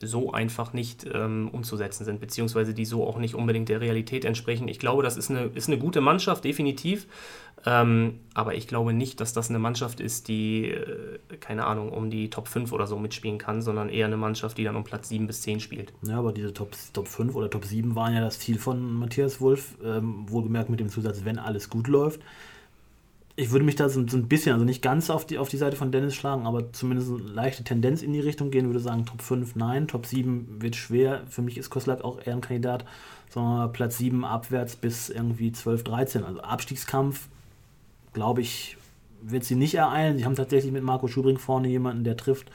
so 0.00 0.32
einfach 0.32 0.72
nicht 0.72 1.06
ähm, 1.12 1.48
umzusetzen 1.50 2.04
sind, 2.04 2.20
beziehungsweise 2.20 2.72
die 2.74 2.84
so 2.84 3.06
auch 3.06 3.18
nicht 3.18 3.34
unbedingt 3.34 3.68
der 3.68 3.80
Realität 3.80 4.24
entsprechen. 4.24 4.68
Ich 4.68 4.78
glaube, 4.78 5.02
das 5.02 5.16
ist 5.16 5.30
eine, 5.30 5.44
ist 5.54 5.68
eine 5.68 5.78
gute 5.78 6.00
Mannschaft, 6.00 6.44
definitiv. 6.44 7.06
Ähm, 7.66 8.20
aber 8.34 8.54
ich 8.54 8.68
glaube 8.68 8.92
nicht, 8.92 9.20
dass 9.20 9.32
das 9.32 9.48
eine 9.48 9.58
Mannschaft 9.58 10.00
ist, 10.00 10.28
die, 10.28 10.66
äh, 10.66 11.18
keine 11.40 11.66
Ahnung, 11.66 11.90
um 11.90 12.08
die 12.08 12.30
Top 12.30 12.46
5 12.46 12.72
oder 12.72 12.86
so 12.86 12.98
mitspielen 12.98 13.38
kann, 13.38 13.62
sondern 13.62 13.88
eher 13.88 14.06
eine 14.06 14.16
Mannschaft, 14.16 14.58
die 14.58 14.64
dann 14.64 14.76
um 14.76 14.84
Platz 14.84 15.08
7 15.08 15.26
bis 15.26 15.42
10 15.42 15.58
spielt. 15.58 15.92
Ja, 16.02 16.18
aber 16.18 16.32
diese 16.32 16.54
Top, 16.54 16.70
Top 16.92 17.08
5 17.08 17.34
oder 17.34 17.50
Top 17.50 17.64
7 17.64 17.96
waren 17.96 18.14
ja 18.14 18.20
das 18.20 18.38
Ziel 18.38 18.58
von 18.58 18.94
Matthias 18.94 19.40
Wolf, 19.40 19.76
ähm, 19.84 20.26
wohlgemerkt 20.28 20.70
mit 20.70 20.78
dem 20.78 20.88
Zusatz, 20.88 21.24
wenn 21.24 21.40
alles 21.40 21.68
gut 21.68 21.88
läuft 21.88 22.20
ich 23.38 23.52
würde 23.52 23.64
mich 23.64 23.76
da 23.76 23.88
so, 23.88 24.04
so, 24.08 24.16
ein 24.16 24.26
bisschen, 24.26 24.52
also 24.52 24.64
nicht 24.64 24.82
ganz 24.82 25.10
auf 25.10 25.24
die, 25.24 25.38
auf 25.38 25.48
die 25.48 25.58
Seite 25.58 25.76
von 25.76 25.92
Dennis 25.92 26.16
schlagen, 26.16 26.44
aber 26.44 26.72
zumindest 26.72 27.08
eine 27.08 27.18
leichte 27.18 27.62
Tendenz 27.62 28.02
in 28.02 28.12
die 28.12 28.18
Richtung 28.18 28.50
gehen, 28.50 28.66
würde 28.66 28.80
sagen, 28.80 29.06
Top 29.06 29.22
5 29.22 29.54
nein, 29.54 29.86
Top 29.86 30.06
7 30.06 30.60
wird 30.60 30.74
schwer. 30.74 31.22
Für 31.30 31.42
mich 31.42 31.56
ist 31.56 31.70
Koslak 31.70 32.02
auch 32.02 32.18
eher 32.18 32.34
ein 32.34 32.40
Kandidat, 32.40 32.84
sondern 33.30 33.72
Platz 33.72 33.96
7 33.98 34.24
abwärts 34.24 34.74
bis 34.74 35.08
irgendwie 35.08 35.52
12, 35.52 35.84
13. 35.84 36.24
Also 36.24 36.40
Abstiegskampf, 36.40 37.28
glaube 38.12 38.40
ich, 38.40 38.76
wird 39.22 39.44
sie 39.44 39.54
nicht 39.54 39.76
ereilen. 39.76 40.18
Sie 40.18 40.24
haben 40.24 40.34
tatsächlich 40.34 40.72
mit 40.72 40.82
Marco 40.82 41.06
Schubring 41.06 41.38
vorne 41.38 41.68
jemanden, 41.68 42.02
der 42.02 42.16
trifft, 42.16 42.50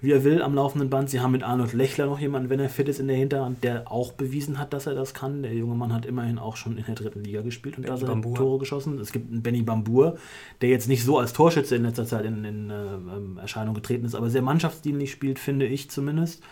wie 0.00 0.12
er 0.12 0.24
will 0.24 0.42
am 0.42 0.54
laufenden 0.54 0.90
Band. 0.90 1.08
Sie 1.08 1.20
haben 1.20 1.32
mit 1.32 1.42
Arnold 1.42 1.72
Lechler 1.72 2.06
noch 2.06 2.18
jemanden, 2.18 2.50
wenn 2.50 2.60
er 2.60 2.68
fit 2.68 2.88
ist 2.88 3.00
in 3.00 3.08
der 3.08 3.16
Hinterhand, 3.16 3.64
der 3.64 3.90
auch 3.90 4.12
bewiesen 4.12 4.58
hat, 4.58 4.72
dass 4.72 4.86
er 4.86 4.94
das 4.94 5.14
kann. 5.14 5.42
Der 5.42 5.54
junge 5.54 5.74
Mann 5.74 5.92
hat 5.92 6.04
immerhin 6.04 6.38
auch 6.38 6.56
schon 6.56 6.76
in 6.76 6.84
der 6.84 6.94
dritten 6.94 7.24
Liga 7.24 7.40
gespielt 7.40 7.78
und 7.78 7.88
da 7.88 7.96
seine 7.96 8.20
Tore 8.20 8.58
geschossen. 8.58 8.98
Es 9.00 9.12
gibt 9.12 9.30
einen 9.32 9.42
Benny 9.42 9.62
Bambur, 9.62 10.18
der 10.60 10.68
jetzt 10.68 10.88
nicht 10.88 11.02
so 11.02 11.18
als 11.18 11.32
Torschütze 11.32 11.76
in 11.76 11.82
letzter 11.82 12.04
Zeit 12.04 12.26
in, 12.26 12.44
in 12.44 12.70
äh, 12.70 13.40
Erscheinung 13.40 13.74
getreten 13.74 14.04
ist, 14.04 14.14
aber 14.14 14.28
sehr 14.28 14.42
mannschaftsdienlich 14.42 15.10
spielt, 15.10 15.38
finde 15.38 15.66
ich 15.66 15.88
zumindest. 15.90 16.42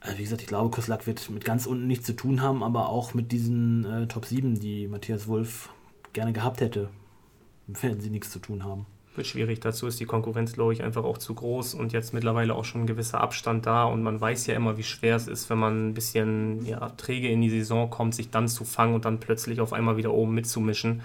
Also 0.00 0.16
wie 0.16 0.22
gesagt, 0.22 0.40
ich 0.40 0.48
glaube, 0.48 0.70
Koslak 0.70 1.06
wird 1.06 1.28
mit 1.28 1.44
ganz 1.44 1.66
unten 1.66 1.86
nichts 1.86 2.06
zu 2.06 2.14
tun 2.14 2.40
haben, 2.40 2.62
aber 2.62 2.88
auch 2.88 3.12
mit 3.12 3.32
diesen 3.32 3.84
äh, 3.84 4.06
Top 4.06 4.24
7, 4.24 4.58
die 4.58 4.88
Matthias 4.88 5.28
Wolf 5.28 5.68
gerne 6.14 6.32
gehabt 6.32 6.62
hätte, 6.62 6.88
werden 7.66 8.00
sie 8.00 8.08
nichts 8.08 8.30
zu 8.30 8.38
tun 8.38 8.64
haben 8.64 8.86
wird 9.16 9.26
schwierig. 9.26 9.60
Dazu 9.60 9.86
ist 9.86 9.98
die 10.00 10.04
Konkurrenz, 10.06 10.52
glaube 10.52 10.72
ich, 10.72 10.82
einfach 10.82 11.04
auch 11.04 11.18
zu 11.18 11.34
groß 11.34 11.74
und 11.74 11.92
jetzt 11.92 12.14
mittlerweile 12.14 12.54
auch 12.54 12.64
schon 12.64 12.82
ein 12.82 12.86
gewisser 12.86 13.20
Abstand 13.20 13.66
da. 13.66 13.84
Und 13.84 14.02
man 14.02 14.20
weiß 14.20 14.46
ja 14.46 14.54
immer, 14.54 14.76
wie 14.76 14.82
schwer 14.82 15.16
es 15.16 15.26
ist, 15.26 15.50
wenn 15.50 15.58
man 15.58 15.88
ein 15.88 15.94
bisschen 15.94 16.64
ja, 16.64 16.90
träge 16.90 17.28
in 17.28 17.40
die 17.40 17.50
Saison 17.50 17.90
kommt, 17.90 18.14
sich 18.14 18.30
dann 18.30 18.48
zu 18.48 18.64
fangen 18.64 18.94
und 18.94 19.04
dann 19.04 19.20
plötzlich 19.20 19.60
auf 19.60 19.72
einmal 19.72 19.96
wieder 19.96 20.12
oben 20.12 20.34
mitzumischen. 20.34 21.02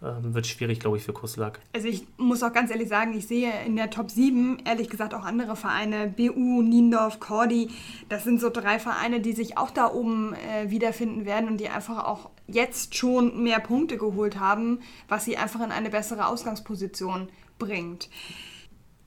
Ähm, 0.00 0.32
wird 0.32 0.46
schwierig, 0.46 0.78
glaube 0.78 0.96
ich, 0.96 1.02
für 1.02 1.12
Kuslak. 1.12 1.58
Also 1.74 1.88
ich 1.88 2.06
muss 2.18 2.44
auch 2.44 2.52
ganz 2.52 2.70
ehrlich 2.70 2.88
sagen, 2.88 3.14
ich 3.14 3.26
sehe 3.26 3.50
in 3.66 3.74
der 3.74 3.90
Top 3.90 4.12
7 4.12 4.58
ehrlich 4.64 4.88
gesagt 4.88 5.12
auch 5.12 5.24
andere 5.24 5.56
Vereine, 5.56 6.06
BU, 6.06 6.62
Niendorf, 6.62 7.18
Cordy, 7.18 7.70
das 8.08 8.22
sind 8.22 8.40
so 8.40 8.48
drei 8.48 8.78
Vereine, 8.78 9.18
die 9.18 9.32
sich 9.32 9.58
auch 9.58 9.70
da 9.70 9.92
oben 9.92 10.34
äh, 10.34 10.70
wiederfinden 10.70 11.26
werden 11.26 11.48
und 11.48 11.56
die 11.58 11.68
einfach 11.68 12.04
auch 12.04 12.30
jetzt 12.46 12.94
schon 12.94 13.42
mehr 13.42 13.58
Punkte 13.58 13.98
geholt 13.98 14.38
haben, 14.38 14.78
was 15.08 15.24
sie 15.24 15.36
einfach 15.36 15.64
in 15.64 15.72
eine 15.72 15.90
bessere 15.90 16.28
Ausgangsposition 16.28 17.28
bringt. 17.58 18.08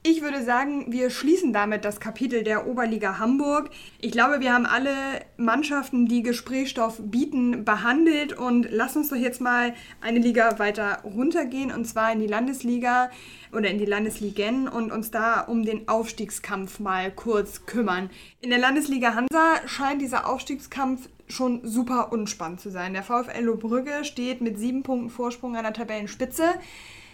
Ich 0.03 0.23
würde 0.23 0.43
sagen, 0.43 0.91
wir 0.91 1.11
schließen 1.11 1.53
damit 1.53 1.85
das 1.85 1.99
Kapitel 1.99 2.41
der 2.41 2.65
Oberliga 2.65 3.19
Hamburg. 3.19 3.69
Ich 3.99 4.11
glaube, 4.11 4.39
wir 4.39 4.51
haben 4.51 4.65
alle 4.65 4.95
Mannschaften, 5.37 6.07
die 6.07 6.23
Gesprächsstoff 6.23 6.97
bieten, 6.99 7.65
behandelt 7.65 8.33
und 8.33 8.67
lass 8.71 8.95
uns 8.95 9.09
doch 9.09 9.15
jetzt 9.15 9.41
mal 9.41 9.75
eine 10.01 10.17
Liga 10.17 10.57
weiter 10.57 11.03
runtergehen 11.03 11.71
und 11.71 11.85
zwar 11.85 12.11
in 12.11 12.19
die 12.19 12.25
Landesliga 12.25 13.11
oder 13.53 13.69
in 13.69 13.77
die 13.77 13.85
Landesligen 13.85 14.67
und 14.67 14.91
uns 14.91 15.11
da 15.11 15.41
um 15.41 15.63
den 15.63 15.87
Aufstiegskampf 15.87 16.79
mal 16.79 17.11
kurz 17.11 17.67
kümmern. 17.67 18.09
In 18.39 18.49
der 18.49 18.57
Landesliga 18.57 19.13
Hansa 19.13 19.67
scheint 19.67 20.01
dieser 20.01 20.27
Aufstiegskampf 20.27 21.09
schon 21.27 21.61
super 21.63 22.11
unspannend 22.11 22.59
zu 22.59 22.71
sein. 22.71 22.93
Der 22.93 23.03
VfL 23.03 23.43
Lobrügge 23.43 24.03
steht 24.03 24.41
mit 24.41 24.57
sieben 24.57 24.81
Punkten 24.81 25.11
Vorsprung 25.11 25.55
an 25.55 25.63
der 25.63 25.73
Tabellenspitze 25.73 26.55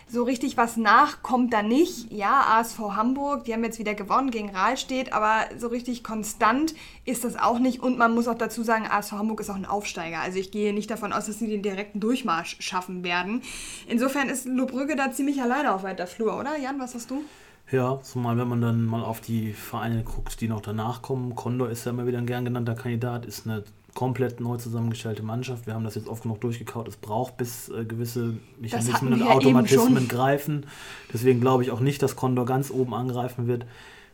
so 0.10 0.24
richtig 0.24 0.56
was 0.58 0.78
nach 0.78 1.22
kommt 1.22 1.54
da 1.54 1.62
nicht. 1.62 2.12
Ja, 2.12 2.58
ASV 2.58 2.80
Hamburg, 2.96 3.44
die 3.44 3.54
haben 3.54 3.64
jetzt 3.64 3.80
wieder 3.80 3.94
gewonnen 3.94 4.32
gegen 4.32 4.50
Rahlstedt, 4.50 5.12
aber 5.14 5.46
so 5.58 5.68
richtig 5.68 6.04
konstant 6.04 6.74
ist 7.06 7.24
das 7.24 7.36
auch 7.36 7.60
nicht. 7.60 7.82
Und 7.82 7.98
man 7.98 8.14
muss 8.14 8.28
auch 8.28 8.38
dazu 8.38 8.64
sagen, 8.64 8.88
ASV 8.88 9.14
Hamburg 9.14 9.42
ist 9.42 9.50
auch 9.50 9.56
ein 9.56 9.66
Aufsteiger. 9.66 10.20
Also 10.20 10.40
ich 10.40 10.52
gehe 10.52 10.74
nicht 10.74 10.90
davon 10.90 11.12
aus, 11.12 11.26
dass 11.26 11.40
sie 11.40 11.48
den 11.48 11.62
direkten 11.62 12.00
Durchmarsch 12.00 12.58
schaffen 12.60 13.04
werden. 13.04 13.42
Insofern 13.88 14.30
ist 14.30 14.46
Lobrügge 14.46 14.96
da 14.96 15.12
ziemlich 15.12 15.42
alleine 15.42 15.74
auf 15.74 15.84
weiter 15.84 16.08
Flur, 16.08 16.40
oder? 16.40 16.58
Jan, 16.58 16.80
was 16.80 16.96
hast 16.96 17.12
du? 17.12 17.24
Ja, 17.70 18.00
zumal 18.02 18.38
wenn 18.38 18.48
man 18.48 18.62
dann 18.62 18.86
mal 18.86 19.04
auf 19.04 19.20
die 19.20 19.52
Vereine 19.52 20.04
guckt, 20.04 20.40
die 20.40 20.48
noch 20.48 20.62
danach 20.62 21.02
kommen. 21.02 21.36
Condor 21.36 21.70
ist 21.70 21.86
ja 21.86 21.92
immer 21.92 22.08
wieder 22.08 22.18
ein 22.18 22.26
gern 22.26 22.46
genannter 22.46 22.76
Kandidat, 22.76 23.26
ist 23.26 23.46
eine 23.46 23.64
komplett 23.98 24.40
neu 24.40 24.58
zusammengestellte 24.58 25.24
Mannschaft. 25.24 25.66
Wir 25.66 25.74
haben 25.74 25.84
das 25.84 25.96
jetzt 25.96 26.08
oft 26.08 26.22
genug 26.22 26.40
durchgekaut. 26.42 26.88
Es 26.88 26.98
braucht, 26.98 27.36
bis 27.38 27.70
äh, 27.70 27.84
gewisse 27.84 28.38
Mechanismen 28.60 29.12
und 29.12 29.24
Automatismen 29.24 30.08
greifen. 30.08 30.68
Deswegen 31.12 31.42
glaube 31.42 31.64
ich 31.64 31.72
auch 31.72 31.80
nicht, 31.80 32.04
dass 32.04 32.16
Condor 32.16 32.46
ganz 32.46 32.70
oben 32.70 32.94
angreifen 32.94 33.48
wird. 33.48 33.66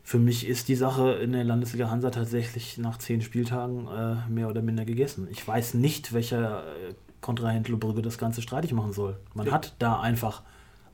Für 0.02 0.19
mich 0.19 0.48
ist 0.48 0.69
die 0.69 0.76
Sache 0.76 1.12
in 1.15 1.34
der 1.34 1.43
Landesliga 1.43 1.89
Hansa 1.89 2.12
tatsächlich 2.12 2.78
nach 2.78 2.98
zehn 2.98 3.22
Spieltagen 3.22 3.89
äh, 3.89 4.15
mehr 4.30 4.48
oder 4.48 4.62
minder 4.62 4.86
gegessen. 4.86 5.28
Ich 5.30 5.46
weiß 5.46 5.74
nicht, 5.74 6.13
welcher 6.13 6.60
äh, 6.62 6.93
Kontrahent 7.19 7.67
Brügge 7.78 8.02
das 8.02 8.17
Ganze 8.17 8.41
streitig 8.41 8.72
machen 8.72 8.93
soll. 8.93 9.17
Man 9.34 9.48
ja. 9.48 9.52
hat 9.52 9.76
da 9.80 10.00
einfach 10.00 10.43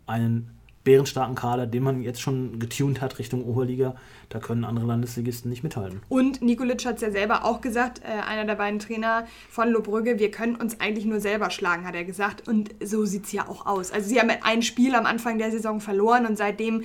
einen 0.07 0.58
bärenstarken 0.89 1.35
Kader, 1.35 1.67
den 1.67 1.83
man 1.83 2.01
jetzt 2.01 2.19
schon 2.19 2.57
getuned 2.57 2.99
hat 2.99 3.19
Richtung 3.19 3.45
Oberliga. 3.45 3.93
Da 4.29 4.39
können 4.39 4.63
andere 4.63 4.87
Landesligisten 4.87 5.47
nicht 5.47 5.61
mithalten. 5.61 6.01
Und 6.09 6.41
Nikolic 6.41 6.83
hat 6.83 6.95
es 6.95 7.01
ja 7.01 7.11
selber 7.11 7.45
auch 7.45 7.61
gesagt, 7.61 8.01
äh, 8.03 8.27
einer 8.27 8.43
der 8.45 8.55
beiden 8.55 8.79
Trainer 8.79 9.27
von 9.51 9.69
Lobrügge, 9.69 10.17
wir 10.17 10.31
können 10.31 10.55
uns 10.55 10.79
eigentlich 10.79 11.05
nur 11.05 11.19
selber 11.19 11.51
schlagen, 11.51 11.85
hat 11.85 11.93
er 11.93 12.05
gesagt. 12.05 12.47
Und 12.47 12.71
so 12.83 13.05
sieht 13.05 13.25
es 13.25 13.31
ja 13.31 13.47
auch 13.47 13.67
aus. 13.67 13.91
Also 13.91 14.09
sie 14.09 14.19
haben 14.19 14.31
ein 14.41 14.63
Spiel 14.63 14.95
am 14.95 15.05
Anfang 15.05 15.37
der 15.37 15.51
Saison 15.51 15.79
verloren 15.79 16.25
und 16.25 16.39
seitdem 16.39 16.81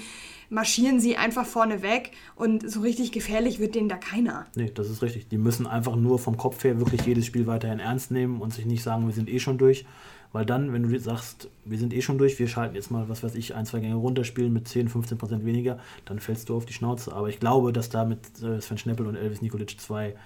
marschieren 0.51 1.01
sie 1.01 1.17
einfach 1.17 1.47
vorne 1.47 1.81
weg 1.81 2.11
und 2.37 2.71
so 2.71 2.81
richtig 2.81 3.11
gefährlich 3.11 3.59
wird 3.59 3.75
denen 3.75 3.88
da 3.88 3.97
keiner. 3.97 4.45
Nee, 4.55 4.71
das 4.75 4.90
ist 4.90 5.01
richtig. 5.01 5.29
Die 5.29 5.38
müssen 5.38 5.67
einfach 5.67 5.97
nur 5.97 6.19
vom 6.19 6.37
Kopf 6.37 6.62
her 6.62 6.79
wirklich 6.79 7.07
jedes 7.07 7.25
Spiel 7.25 7.47
weiterhin 7.47 7.79
ernst 7.79 8.11
nehmen 8.11 8.43
und 8.43 8.53
sich 8.53 8.67
nicht 8.67 8.83
sagen, 8.83 9.07
wir 9.07 9.14
sind 9.14 9.31
eh 9.31 9.38
schon 9.38 9.57
durch, 9.57 9.87
weil 10.35 10.44
dann, 10.44 10.73
wenn 10.73 10.83
du 10.83 10.99
sagst, 10.99 11.49
wir 11.64 11.79
sind 11.79 11.94
eh 11.94 12.03
schon 12.03 12.18
durch, 12.18 12.40
wir 12.40 12.49
schalten 12.49 12.75
jetzt 12.75 12.90
mal, 12.90 13.09
was 13.09 13.23
weiß 13.23 13.37
ich, 13.37 13.55
ein, 13.55 13.66
zwei 13.66 13.79
Gänge 13.79 13.94
runterspielen 13.94 14.53
mit 14.53 14.66
10, 14.66 14.88
15 14.88 15.16
Prozent 15.16 15.47
weniger, 15.47 15.79
dann 16.07 16.18
fällst 16.18 16.49
du 16.49 16.57
auf 16.57 16.66
die 16.66 16.73
Schnauze. 16.73 17.12
Aber 17.12 17.29
ich 17.29 17.38
glaube, 17.38 17.73
dass 17.73 17.88
da 17.88 18.05
mit 18.05 18.18
äh, 18.42 18.61
Sven 18.61 18.77
Schneppel 18.77 19.07
und 19.07 19.14
Elvis 19.14 19.42
Nikolic 19.42 19.79
zwei 19.79 20.16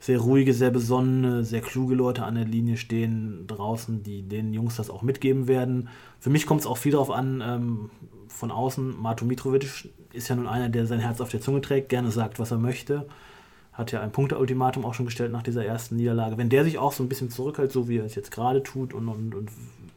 sehr 0.00 0.18
ruhige, 0.18 0.52
sehr 0.54 0.72
besonnene, 0.72 1.44
sehr 1.44 1.60
kluge 1.60 1.94
Leute 1.94 2.24
an 2.24 2.34
der 2.34 2.46
Linie 2.46 2.76
stehen 2.76 3.46
draußen, 3.46 4.02
die 4.02 4.22
den 4.22 4.52
Jungs 4.52 4.74
das 4.74 4.90
auch 4.90 5.02
mitgeben 5.02 5.46
werden. 5.46 5.88
Für 6.18 6.30
mich 6.30 6.46
kommt 6.46 6.62
es 6.62 6.66
auch 6.66 6.76
viel 6.76 6.90
darauf 6.90 7.12
an, 7.12 7.40
ähm, 7.40 7.90
von 8.26 8.50
außen, 8.50 9.00
Marto 9.00 9.24
Mitrovic 9.24 9.88
ist 10.12 10.28
ja 10.28 10.34
nun 10.34 10.48
einer, 10.48 10.68
der 10.68 10.88
sein 10.88 10.98
Herz 10.98 11.20
auf 11.20 11.30
der 11.30 11.40
Zunge 11.40 11.60
trägt, 11.60 11.90
gerne 11.90 12.10
sagt, 12.10 12.40
was 12.40 12.50
er 12.50 12.58
möchte 12.58 13.06
hat 13.74 13.92
ja 13.92 14.00
ein 14.00 14.12
Punkteultimatum 14.12 14.84
auch 14.84 14.94
schon 14.94 15.06
gestellt 15.06 15.32
nach 15.32 15.42
dieser 15.42 15.64
ersten 15.64 15.96
Niederlage. 15.96 16.38
Wenn 16.38 16.48
der 16.48 16.64
sich 16.64 16.78
auch 16.78 16.92
so 16.92 17.02
ein 17.02 17.08
bisschen 17.08 17.30
zurückhält, 17.30 17.72
so 17.72 17.88
wie 17.88 17.98
er 17.98 18.04
es 18.04 18.14
jetzt 18.14 18.30
gerade 18.30 18.62
tut 18.62 18.94
und, 18.94 19.08
und, 19.08 19.34
und 19.34 19.50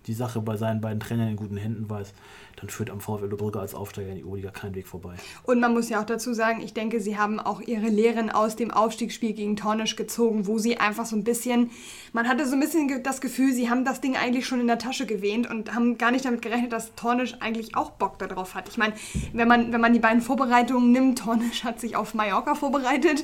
die 0.08 0.14
Sache 0.14 0.42
bei 0.42 0.58
seinen 0.58 0.82
beiden 0.82 1.00
Trainern 1.00 1.30
in 1.30 1.36
guten 1.36 1.58
Händen 1.58 1.90
weiß, 1.90 2.14
dann 2.58 2.70
führt 2.70 2.90
am 2.90 3.00
VfL 3.00 3.28
Brügge 3.28 3.60
als 3.60 3.76
Aufsteiger 3.76 4.10
in 4.10 4.16
die 4.16 4.24
Oberliga 4.24 4.50
kein 4.50 4.74
Weg 4.74 4.88
vorbei. 4.88 5.14
Und 5.44 5.60
man 5.60 5.74
muss 5.74 5.90
ja 5.90 6.02
auch 6.02 6.06
dazu 6.06 6.34
sagen, 6.34 6.62
ich 6.62 6.74
denke, 6.74 7.00
sie 7.00 7.18
haben 7.18 7.40
auch 7.40 7.62
ihre 7.62 7.88
Lehren 7.88 8.32
aus 8.32 8.56
dem 8.56 8.72
Aufstiegsspiel 8.72 9.34
gegen 9.34 9.56
Tornisch 9.56 9.96
gezogen, 9.96 10.48
wo 10.48 10.58
sie 10.58 10.78
einfach 10.78 11.06
so 11.06 11.16
ein 11.16 11.24
bisschen, 11.24 11.70
man 12.14 12.28
hatte 12.28 12.48
so 12.48 12.54
ein 12.54 12.60
bisschen 12.60 13.04
das 13.04 13.22
Gefühl, 13.22 13.54
sie 13.54 13.70
haben 13.70 13.86
das 13.86 14.02
Ding 14.02 14.16
eigentlich 14.16 14.48
schon 14.48 14.60
in 14.60 14.66
der 14.68 14.80
Tasche 14.80 15.06
gewähnt 15.06 15.48
und 15.48 15.76
haben 15.76 16.00
gar 16.00 16.10
nicht 16.10 16.26
damit 16.26 16.42
gerechnet, 16.42 16.74
dass 16.74 16.96
Tornisch 16.96 17.36
eigentlich 17.42 17.78
auch 17.78 17.92
Bock 17.92 18.18
darauf 18.18 18.56
hat. 18.56 18.68
Ich 18.70 18.78
meine, 18.78 18.94
wenn 19.34 19.48
man, 19.48 19.72
wenn 19.72 19.82
man 19.82 19.94
die 19.94 20.00
beiden 20.00 20.22
Vorbereitungen 20.22 20.92
nimmt, 20.92 21.20
Tornisch 21.20 21.64
hat 21.64 21.80
sich 21.80 21.96
auf 21.96 22.16
Mallorca 22.16 22.56
vorbereitet 22.56 23.24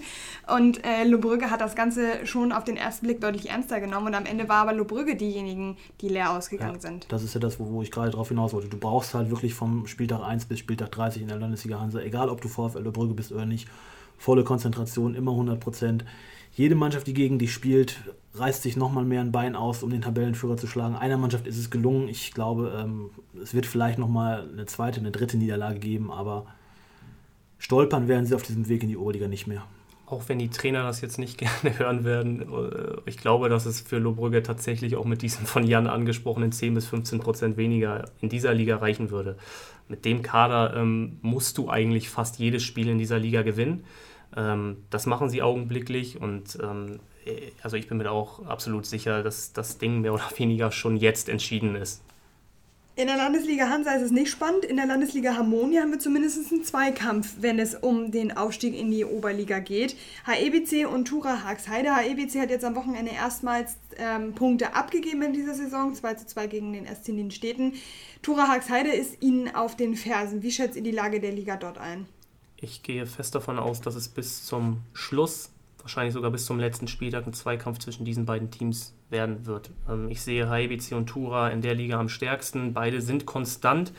und 0.55 0.85
äh, 0.85 1.05
Lobrügge 1.05 1.49
hat 1.49 1.59
das 1.59 1.75
Ganze 1.75 2.27
schon 2.27 2.51
auf 2.51 2.65
den 2.65 2.77
ersten 2.77 3.07
Blick 3.07 3.19
deutlich 3.19 3.49
ernster 3.49 3.81
genommen 3.81 4.07
und 4.07 4.15
am 4.15 4.27
Ende 4.27 4.47
war 4.47 4.57
aber 4.57 4.73
Lobrügge 4.73 5.15
diejenigen, 5.15 5.75
die 6.01 6.09
leer 6.09 6.31
ausgegangen 6.31 6.75
ja, 6.75 6.81
sind. 6.81 7.07
Das 7.11 7.23
ist 7.23 7.33
ja 7.33 7.39
das, 7.39 7.59
wo, 7.59 7.65
wo 7.71 7.81
ich 7.81 7.89
gerade 7.89 8.11
drauf 8.11 8.27
hinaus 8.27 8.53
wollte. 8.53 8.67
Du 8.67 8.77
brauchst 8.77 9.15
halt 9.15 9.22
halt 9.23 9.31
wirklich 9.31 9.53
vom 9.53 9.87
Spieltag 9.87 10.21
1 10.21 10.45
bis 10.45 10.59
Spieltag 10.59 10.91
30 10.91 11.21
in 11.21 11.27
der 11.27 11.39
Landesliga 11.39 11.79
Hansa, 11.79 11.99
egal 11.99 12.29
ob 12.29 12.41
du 12.41 12.47
VfL 12.47 12.83
Brügge 12.91 13.13
bist 13.13 13.31
oder 13.31 13.45
nicht, 13.45 13.67
volle 14.17 14.43
Konzentration, 14.43 15.15
immer 15.15 15.31
100 15.31 15.59
Prozent. 15.59 16.05
Jede 16.55 16.75
Mannschaft, 16.75 17.07
die 17.07 17.13
gegen 17.13 17.39
dich 17.39 17.51
spielt, 17.51 18.01
reißt 18.35 18.61
sich 18.61 18.77
nochmal 18.77 19.05
mehr 19.05 19.21
ein 19.21 19.31
Bein 19.31 19.55
aus, 19.55 19.81
um 19.81 19.89
den 19.89 20.01
Tabellenführer 20.01 20.57
zu 20.57 20.67
schlagen. 20.67 20.95
Einer 20.95 21.17
Mannschaft 21.17 21.47
ist 21.47 21.57
es 21.57 21.71
gelungen. 21.71 22.07
Ich 22.07 22.31
glaube, 22.33 22.71
ähm, 22.77 23.09
es 23.41 23.53
wird 23.53 23.65
vielleicht 23.65 23.97
nochmal 23.97 24.47
eine 24.51 24.65
zweite, 24.65 24.99
eine 24.99 25.11
dritte 25.11 25.37
Niederlage 25.37 25.79
geben, 25.79 26.11
aber 26.11 26.45
stolpern 27.57 28.07
werden 28.07 28.25
sie 28.25 28.35
auf 28.35 28.43
diesem 28.43 28.67
Weg 28.69 28.83
in 28.83 28.89
die 28.89 28.97
Oberliga 28.97 29.27
nicht 29.27 29.47
mehr 29.47 29.63
auch 30.05 30.27
wenn 30.27 30.39
die 30.39 30.49
Trainer 30.49 30.83
das 30.83 31.01
jetzt 31.01 31.17
nicht 31.17 31.37
gerne 31.63 31.77
hören 31.77 32.03
werden, 32.03 32.41
äh, 32.41 32.97
ich 33.05 33.17
glaube, 33.17 33.49
dass 33.49 33.65
es 33.65 33.81
für 33.81 33.97
Lohbrügge 33.97 34.43
tatsächlich 34.43 34.95
auch 34.95 35.05
mit 35.05 35.21
diesen 35.21 35.45
von 35.45 35.65
Jan 35.65 35.87
angesprochenen 35.87 36.51
10 36.51 36.73
bis 36.73 36.87
15 36.87 37.19
Prozent 37.19 37.57
weniger 37.57 38.05
in 38.21 38.29
dieser 38.29 38.53
Liga 38.53 38.77
reichen 38.77 39.11
würde. 39.11 39.37
Mit 39.87 40.05
dem 40.05 40.21
Kader 40.21 40.75
ähm, 40.75 41.19
musst 41.21 41.57
du 41.57 41.69
eigentlich 41.69 42.09
fast 42.09 42.39
jedes 42.39 42.63
Spiel 42.63 42.89
in 42.89 42.97
dieser 42.97 43.19
Liga 43.19 43.41
gewinnen. 43.41 43.83
Ähm, 44.35 44.77
das 44.89 45.05
machen 45.05 45.29
sie 45.29 45.41
augenblicklich 45.41 46.21
und 46.21 46.57
ähm, 46.61 46.99
äh, 47.25 47.51
also 47.61 47.77
ich 47.77 47.87
bin 47.87 47.97
mir 47.97 48.11
auch 48.11 48.45
absolut 48.45 48.85
sicher, 48.85 49.23
dass 49.23 49.53
das 49.53 49.77
Ding 49.77 50.01
mehr 50.01 50.13
oder 50.13 50.29
weniger 50.37 50.71
schon 50.71 50.97
jetzt 50.97 51.29
entschieden 51.29 51.75
ist. 51.75 52.03
In 52.95 53.07
der 53.07 53.17
Landesliga 53.17 53.69
Hansa 53.69 53.93
ist 53.93 54.03
es 54.03 54.11
nicht 54.11 54.29
spannend. 54.29 54.65
In 54.65 54.75
der 54.75 54.85
Landesliga 54.85 55.35
Harmonia 55.35 55.81
haben 55.81 55.91
wir 55.91 55.97
zumindest 55.97 56.51
einen 56.51 56.63
Zweikampf, 56.63 57.37
wenn 57.39 57.57
es 57.57 57.73
um 57.73 58.11
den 58.11 58.37
Aufstieg 58.37 58.77
in 58.77 58.91
die 58.91 59.03
Oberliga 59.03 59.57
geht. 59.57 59.95
HEBC 60.25 60.87
und 60.87 61.05
Tura 61.05 61.43
Haxheide. 61.43 61.95
HEBC 61.95 62.39
hat 62.39 62.51
jetzt 62.51 62.63
am 62.63 62.75
Wochenende 62.75 63.11
erstmals 63.11 63.77
ähm, 63.97 64.35
Punkte 64.35 64.75
abgegeben 64.75 65.23
in 65.23 65.33
dieser 65.33 65.55
Saison. 65.55 65.95
2 65.95 66.13
zu 66.13 66.27
2 66.27 66.45
gegen 66.45 66.73
den 66.73 66.85
SC 66.85 67.33
Städten. 67.33 67.73
Tura 68.21 68.47
Haxheide 68.47 68.91
ist 68.91 69.23
Ihnen 69.23 69.55
auf 69.55 69.75
den 69.75 69.95
Fersen. 69.95 70.43
Wie 70.43 70.51
schätzt 70.51 70.75
ihr 70.75 70.83
die 70.83 70.91
Lage 70.91 71.19
der 71.19 71.31
Liga 71.31 71.57
dort 71.57 71.79
ein? 71.79 72.05
Ich 72.57 72.83
gehe 72.83 73.07
fest 73.07 73.33
davon 73.33 73.57
aus, 73.57 73.81
dass 73.81 73.95
es 73.95 74.07
bis 74.07 74.45
zum 74.45 74.81
Schluss 74.93 75.49
wahrscheinlich 75.83 76.13
sogar 76.13 76.31
bis 76.31 76.45
zum 76.45 76.59
letzten 76.59 76.87
Spieltag 76.87 77.27
ein 77.27 77.33
Zweikampf 77.33 77.79
zwischen 77.79 78.05
diesen 78.05 78.25
beiden 78.25 78.49
Teams 78.49 78.95
werden 79.09 79.45
wird. 79.45 79.69
Ähm, 79.87 80.09
ich 80.09 80.21
sehe 80.21 80.49
HBC 80.49 80.93
und 80.95 81.07
Tura 81.07 81.49
in 81.49 81.61
der 81.61 81.75
Liga 81.75 81.99
am 81.99 82.09
stärksten. 82.09 82.73
Beide 82.73 83.01
sind 83.01 83.25
konstant. 83.25 83.93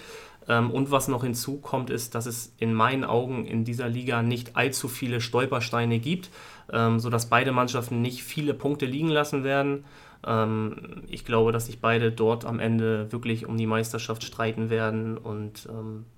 Ähm, 0.48 0.70
und 0.70 0.90
was 0.90 1.08
noch 1.08 1.22
hinzukommt, 1.22 1.90
ist, 1.90 2.14
dass 2.14 2.26
es 2.26 2.54
in 2.58 2.74
meinen 2.74 3.04
Augen 3.04 3.44
in 3.46 3.64
dieser 3.64 3.88
Liga 3.88 4.22
nicht 4.22 4.56
allzu 4.56 4.88
viele 4.88 5.20
Stolpersteine 5.20 5.98
gibt, 5.98 6.30
ähm, 6.72 6.98
sodass 6.98 7.28
beide 7.28 7.52
Mannschaften 7.52 8.02
nicht 8.02 8.24
viele 8.24 8.54
Punkte 8.54 8.86
liegen 8.86 9.08
lassen 9.08 9.44
werden. 9.44 9.84
Ähm, 10.26 11.02
ich 11.06 11.24
glaube, 11.24 11.52
dass 11.52 11.66
sich 11.66 11.80
beide 11.80 12.10
dort 12.12 12.46
am 12.46 12.60
Ende 12.60 13.12
wirklich 13.12 13.46
um 13.46 13.56
die 13.56 13.66
Meisterschaft 13.66 14.24
streiten 14.24 14.70
werden 14.70 15.18
und 15.18 15.68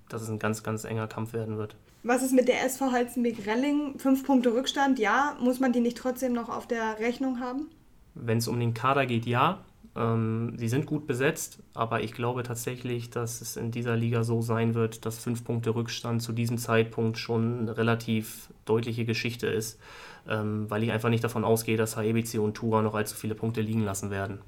dass 0.09 0.23
es 0.23 0.29
ein 0.29 0.39
ganz, 0.39 0.63
ganz 0.63 0.85
enger 0.85 1.09
Kampf 1.09 1.33
werden 1.33 1.59
wird. 1.59 1.75
Was 2.07 2.23
ist 2.23 2.33
mit 2.33 2.47
der 2.47 2.65
SV 2.65 2.93
Halzenbeck-Relling? 2.93 3.99
Fünf 3.99 4.25
Punkte 4.25 4.55
Rückstand, 4.55 5.01
ja. 5.01 5.37
Muss 5.41 5.59
man 5.59 5.73
die 5.73 5.81
nicht 5.81 5.97
trotzdem 5.97 6.35
noch 6.35 6.49
auf 6.49 6.69
der 6.69 7.01
Rechnung 7.01 7.41
haben? 7.41 7.69
Wenn 8.15 8.39
es 8.39 8.47
um 8.47 8.61
den 8.61 8.75
Kader 8.75 9.07
geht, 9.07 9.27
ja. 9.27 9.65
Ähm, 9.97 10.53
sie 10.57 10.69
sind 10.69 10.87
gut 10.87 11.09
besetzt, 11.09 11.59
aber 11.75 12.05
ich 12.05 12.13
glaube 12.13 12.45
tatsächlich, 12.45 13.11
dass 13.11 13.41
es 13.41 13.57
in 13.57 13.73
dieser 13.73 13.97
Liga 13.97 14.23
so 14.23 14.41
sein 14.41 14.75
wird, 14.75 15.05
dass 15.05 15.19
fünf 15.19 15.43
Punkte 15.43 15.75
Rückstand 15.75 16.23
zu 16.23 16.31
diesem 16.31 16.59
Zeitpunkt 16.59 17.19
schon 17.19 17.63
eine 17.63 17.77
relativ 17.77 18.53
deutliche 18.67 19.05
Geschichte 19.05 19.49
ist, 19.49 19.81
ähm, 20.29 20.71
weil 20.71 20.85
ich 20.85 20.93
einfach 20.93 21.09
nicht 21.09 21.25
davon 21.25 21.45
ausgehe, 21.45 21.77
dass 21.77 21.97
HEBC 21.97 22.39
und 22.39 22.55
Tura 22.55 22.83
noch 22.83 22.95
allzu 22.95 23.17
viele 23.17 23.35
Punkte 23.35 23.63
liegen 23.63 23.83
lassen 23.83 24.13
werden. 24.13 24.39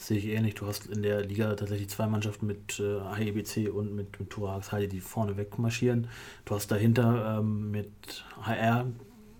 Sehe 0.00 0.16
ich 0.16 0.28
ähnlich. 0.28 0.54
Du 0.54 0.66
hast 0.66 0.86
in 0.86 1.02
der 1.02 1.26
Liga 1.26 1.54
tatsächlich 1.54 1.90
zwei 1.90 2.06
Mannschaften 2.06 2.46
mit 2.46 2.80
äh, 2.80 3.00
HEBC 3.16 3.70
und 3.70 3.94
mit, 3.94 4.18
mit 4.18 4.30
Tura 4.30 4.58
Heide, 4.72 4.88
die 4.88 4.98
vorne 4.98 5.36
weg 5.36 5.58
marschieren. 5.58 6.06
Du 6.46 6.54
hast 6.54 6.70
dahinter 6.70 7.38
ähm, 7.38 7.70
mit 7.70 8.24
HR, 8.40 8.86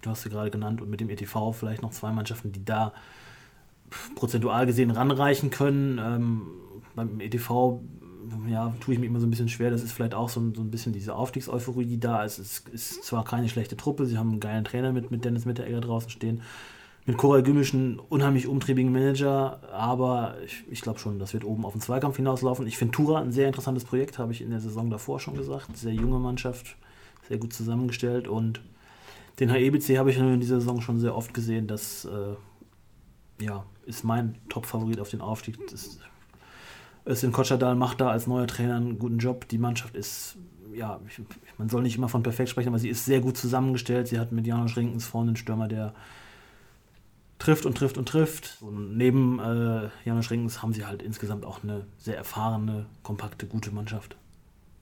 du 0.02 0.10
hast 0.10 0.20
sie 0.20 0.28
gerade 0.28 0.50
genannt, 0.50 0.82
und 0.82 0.90
mit 0.90 1.00
dem 1.00 1.08
ETV 1.08 1.52
vielleicht 1.52 1.80
noch 1.80 1.92
zwei 1.92 2.12
Mannschaften, 2.12 2.52
die 2.52 2.62
da 2.62 2.92
prozentual 4.16 4.66
gesehen 4.66 4.90
ranreichen 4.90 5.48
können. 5.48 5.98
Ähm, 5.98 6.42
beim 6.94 7.20
ETV 7.20 7.80
ja, 8.46 8.74
tue 8.80 8.92
ich 8.92 9.00
mir 9.00 9.06
immer 9.06 9.20
so 9.20 9.26
ein 9.26 9.30
bisschen 9.30 9.48
schwer. 9.48 9.70
Das 9.70 9.82
ist 9.82 9.92
vielleicht 9.92 10.14
auch 10.14 10.28
so 10.28 10.40
ein, 10.40 10.54
so 10.54 10.60
ein 10.60 10.70
bisschen 10.70 10.92
diese 10.92 11.14
Aufstiegseuphorie, 11.14 11.86
die 11.86 12.00
da 12.00 12.22
ist. 12.22 12.38
Es 12.38 12.64
ist 12.70 13.04
zwar 13.04 13.24
keine 13.24 13.48
schlechte 13.48 13.78
Truppe, 13.78 14.04
sie 14.04 14.18
haben 14.18 14.28
einen 14.28 14.40
geilen 14.40 14.64
Trainer 14.64 14.92
mit, 14.92 15.10
mit 15.10 15.24
Dennis 15.24 15.46
Mitteregger 15.46 15.80
draußen 15.80 16.10
stehen. 16.10 16.42
Mit 17.06 17.16
Koray 17.16 17.42
Gümmisch 17.42 17.74
einen 17.74 17.98
unheimlich 17.98 18.46
umtriebigen 18.46 18.92
Manager, 18.92 19.60
aber 19.72 20.36
ich, 20.44 20.64
ich 20.70 20.80
glaube 20.82 20.98
schon, 20.98 21.18
das 21.18 21.32
wird 21.32 21.44
oben 21.44 21.64
auf 21.64 21.72
den 21.72 21.80
Zweikampf 21.80 22.16
hinauslaufen. 22.16 22.66
Ich 22.66 22.76
finde 22.76 22.92
Tura 22.92 23.20
ein 23.20 23.32
sehr 23.32 23.46
interessantes 23.46 23.84
Projekt, 23.84 24.18
habe 24.18 24.32
ich 24.32 24.42
in 24.42 24.50
der 24.50 24.60
Saison 24.60 24.90
davor 24.90 25.18
schon 25.18 25.34
gesagt. 25.34 25.76
Sehr 25.76 25.94
junge 25.94 26.18
Mannschaft, 26.18 26.76
sehr 27.26 27.38
gut 27.38 27.52
zusammengestellt 27.52 28.28
und 28.28 28.60
den 29.40 29.48
HEBC 29.48 29.96
habe 29.98 30.10
ich 30.10 30.18
in 30.18 30.40
dieser 30.40 30.60
Saison 30.60 30.82
schon 30.82 31.00
sehr 31.00 31.16
oft 31.16 31.32
gesehen, 31.32 31.66
dass 31.66 32.04
äh, 32.04 32.34
ja, 33.42 33.64
ist 33.86 34.04
mein 34.04 34.36
Top-Favorit 34.48 35.00
auf 35.00 35.08
den 35.08 35.22
Aufstieg. 35.22 35.58
Das, 35.70 35.98
Kotschadal 37.32 37.74
macht 37.74 38.00
da 38.00 38.10
als 38.10 38.26
neuer 38.26 38.46
Trainer 38.46 38.76
einen 38.76 38.98
guten 38.98 39.18
Job. 39.18 39.48
Die 39.48 39.58
Mannschaft 39.58 39.96
ist, 39.96 40.36
ja, 40.74 41.00
ich, 41.08 41.20
man 41.56 41.68
soll 41.70 41.82
nicht 41.82 41.96
immer 41.96 42.08
von 42.08 42.22
perfekt 42.22 42.50
sprechen, 42.50 42.68
aber 42.68 42.78
sie 42.78 42.90
ist 42.90 43.06
sehr 43.06 43.20
gut 43.20 43.38
zusammengestellt. 43.38 44.08
Sie 44.08 44.18
hat 44.18 44.30
mit 44.30 44.46
Janusz 44.46 44.76
Rinkens 44.76 45.06
vorne 45.06 45.30
einen 45.30 45.36
Stürmer, 45.36 45.68
der 45.68 45.94
trifft 47.40 47.66
und 47.66 47.76
trifft 47.76 47.98
und 47.98 48.08
trifft. 48.08 48.58
Und 48.60 48.96
neben 48.96 49.40
äh, 49.40 49.88
Janusz 50.04 50.30
Rinkens 50.30 50.62
haben 50.62 50.72
sie 50.72 50.86
halt 50.86 51.02
insgesamt 51.02 51.44
auch 51.44 51.64
eine 51.64 51.86
sehr 51.98 52.16
erfahrene, 52.16 52.86
kompakte, 53.02 53.46
gute 53.46 53.72
Mannschaft 53.72 54.16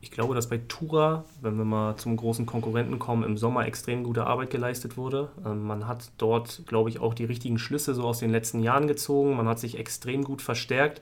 ich 0.01 0.11
glaube, 0.11 0.33
dass 0.33 0.47
bei 0.47 0.59
Tura, 0.67 1.25
wenn 1.41 1.57
wir 1.57 1.65
mal 1.65 1.97
zum 1.97 2.15
großen 2.15 2.45
Konkurrenten 2.45 2.99
kommen, 2.99 3.23
im 3.23 3.37
Sommer 3.37 3.65
extrem 3.65 4.03
gute 4.03 4.25
Arbeit 4.25 4.49
geleistet 4.49 4.95
wurde. 4.95 5.29
Ähm, 5.45 5.63
man 5.63 5.87
hat 5.87 6.11
dort, 6.17 6.63
glaube 6.67 6.89
ich, 6.89 6.99
auch 6.99 7.13
die 7.13 7.25
richtigen 7.25 7.59
Schlüsse 7.59 7.93
so 7.93 8.03
aus 8.03 8.19
den 8.19 8.31
letzten 8.31 8.61
Jahren 8.61 8.87
gezogen. 8.87 9.35
Man 9.35 9.47
hat 9.47 9.59
sich 9.59 9.77
extrem 9.77 10.23
gut 10.23 10.41
verstärkt. 10.41 11.01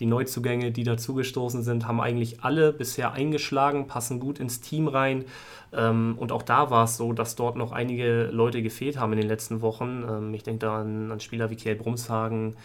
Die 0.00 0.06
Neuzugänge, 0.06 0.70
die 0.70 0.84
dazugestoßen 0.84 1.62
sind, 1.62 1.86
haben 1.86 2.00
eigentlich 2.00 2.42
alle 2.42 2.72
bisher 2.72 3.12
eingeschlagen, 3.12 3.86
passen 3.86 4.20
gut 4.20 4.38
ins 4.38 4.60
Team 4.60 4.88
rein. 4.88 5.24
Ähm, 5.72 6.14
und 6.18 6.32
auch 6.32 6.42
da 6.42 6.70
war 6.70 6.84
es 6.84 6.96
so, 6.96 7.12
dass 7.12 7.36
dort 7.36 7.56
noch 7.56 7.72
einige 7.72 8.24
Leute 8.32 8.62
gefehlt 8.62 8.98
haben 8.98 9.12
in 9.12 9.20
den 9.20 9.28
letzten 9.28 9.60
Wochen. 9.60 10.04
Ähm, 10.08 10.34
ich 10.34 10.42
denke 10.42 10.60
da 10.60 10.80
an, 10.80 11.10
an 11.10 11.20
Spieler 11.20 11.50
wie 11.50 11.56
Kiel 11.56 11.74
Brumshagen. 11.74 12.56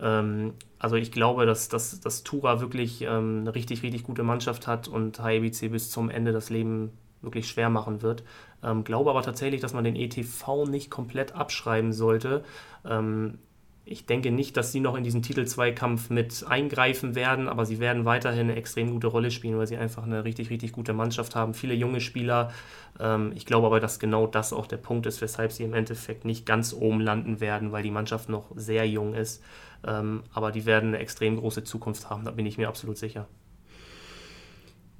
Ähm, 0.00 0.54
also 0.78 0.96
ich 0.96 1.12
glaube, 1.12 1.46
dass, 1.46 1.68
dass, 1.68 2.00
dass 2.00 2.24
Tura 2.24 2.60
wirklich 2.60 3.08
eine 3.08 3.54
richtig, 3.54 3.82
richtig 3.82 4.02
gute 4.02 4.24
Mannschaft 4.24 4.66
hat 4.66 4.88
und 4.88 5.24
HIBC 5.24 5.70
bis 5.70 5.90
zum 5.90 6.10
Ende 6.10 6.32
das 6.32 6.50
Leben 6.50 6.90
wirklich 7.22 7.48
schwer 7.48 7.70
machen 7.70 8.02
wird. 8.02 8.24
Ähm, 8.62 8.84
glaube 8.84 9.10
aber 9.10 9.22
tatsächlich, 9.22 9.60
dass 9.60 9.72
man 9.72 9.84
den 9.84 9.96
ETV 9.96 10.66
nicht 10.66 10.90
komplett 10.90 11.34
abschreiben 11.34 11.92
sollte. 11.92 12.44
Ähm, 12.84 13.38
ich 13.84 14.06
denke 14.06 14.30
nicht, 14.30 14.56
dass 14.56 14.70
sie 14.70 14.80
noch 14.80 14.94
in 14.94 15.02
diesen 15.02 15.22
Titel-Zweikampf 15.22 16.08
mit 16.08 16.44
eingreifen 16.46 17.14
werden, 17.14 17.48
aber 17.48 17.66
sie 17.66 17.80
werden 17.80 18.04
weiterhin 18.04 18.48
eine 18.48 18.54
extrem 18.54 18.90
gute 18.90 19.08
Rolle 19.08 19.30
spielen, 19.30 19.58
weil 19.58 19.66
sie 19.66 19.76
einfach 19.76 20.04
eine 20.04 20.24
richtig, 20.24 20.50
richtig 20.50 20.72
gute 20.72 20.92
Mannschaft 20.92 21.34
haben. 21.34 21.52
Viele 21.52 21.74
junge 21.74 22.00
Spieler. 22.00 22.52
Ähm, 23.00 23.32
ich 23.34 23.44
glaube 23.44 23.66
aber, 23.66 23.80
dass 23.80 23.98
genau 23.98 24.28
das 24.28 24.52
auch 24.52 24.66
der 24.66 24.76
Punkt 24.76 25.06
ist, 25.06 25.20
weshalb 25.20 25.50
sie 25.50 25.64
im 25.64 25.74
Endeffekt 25.74 26.24
nicht 26.24 26.46
ganz 26.46 26.72
oben 26.72 27.00
landen 27.00 27.40
werden, 27.40 27.72
weil 27.72 27.82
die 27.82 27.90
Mannschaft 27.90 28.28
noch 28.28 28.52
sehr 28.54 28.86
jung 28.88 29.14
ist. 29.14 29.42
Ähm, 29.84 30.22
aber 30.32 30.52
die 30.52 30.64
werden 30.64 30.90
eine 30.90 30.98
extrem 30.98 31.36
große 31.36 31.64
Zukunft 31.64 32.08
haben, 32.08 32.24
da 32.24 32.30
bin 32.30 32.46
ich 32.46 32.58
mir 32.58 32.68
absolut 32.68 32.96
sicher. 32.96 33.26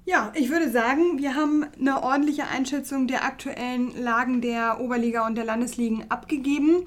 Ja, 0.05 0.33
ich 0.35 0.51
würde 0.51 0.69
sagen, 0.69 1.19
wir 1.19 1.37
haben 1.37 1.65
eine 1.79 2.03
ordentliche 2.03 2.49
Einschätzung 2.49 3.07
der 3.07 3.25
aktuellen 3.25 3.97
Lagen 4.03 4.41
der 4.41 4.81
Oberliga 4.81 5.25
und 5.25 5.37
der 5.37 5.45
Landesligen 5.45 6.11
abgegeben. 6.11 6.87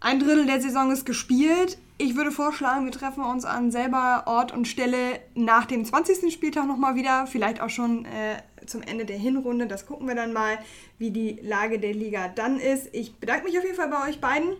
Ein 0.00 0.20
Drittel 0.20 0.46
der 0.46 0.60
Saison 0.60 0.90
ist 0.90 1.06
gespielt. 1.06 1.78
Ich 1.98 2.14
würde 2.14 2.30
vorschlagen, 2.30 2.84
wir 2.84 2.92
treffen 2.92 3.24
uns 3.24 3.46
an 3.46 3.70
selber 3.70 4.24
Ort 4.26 4.52
und 4.52 4.68
Stelle 4.68 5.20
nach 5.34 5.64
dem 5.64 5.84
20. 5.84 6.32
Spieltag 6.32 6.66
nochmal 6.66 6.94
wieder. 6.94 7.26
Vielleicht 7.26 7.62
auch 7.62 7.70
schon 7.70 8.04
äh, 8.04 8.36
zum 8.66 8.82
Ende 8.82 9.06
der 9.06 9.16
Hinrunde. 9.16 9.66
Das 9.66 9.86
gucken 9.86 10.06
wir 10.06 10.14
dann 10.14 10.34
mal, 10.34 10.58
wie 10.98 11.10
die 11.10 11.38
Lage 11.42 11.78
der 11.78 11.94
Liga 11.94 12.28
dann 12.28 12.60
ist. 12.60 12.88
Ich 12.92 13.16
bedanke 13.16 13.44
mich 13.44 13.56
auf 13.56 13.64
jeden 13.64 13.76
Fall 13.76 13.88
bei 13.88 14.08
euch 14.08 14.20
beiden 14.20 14.56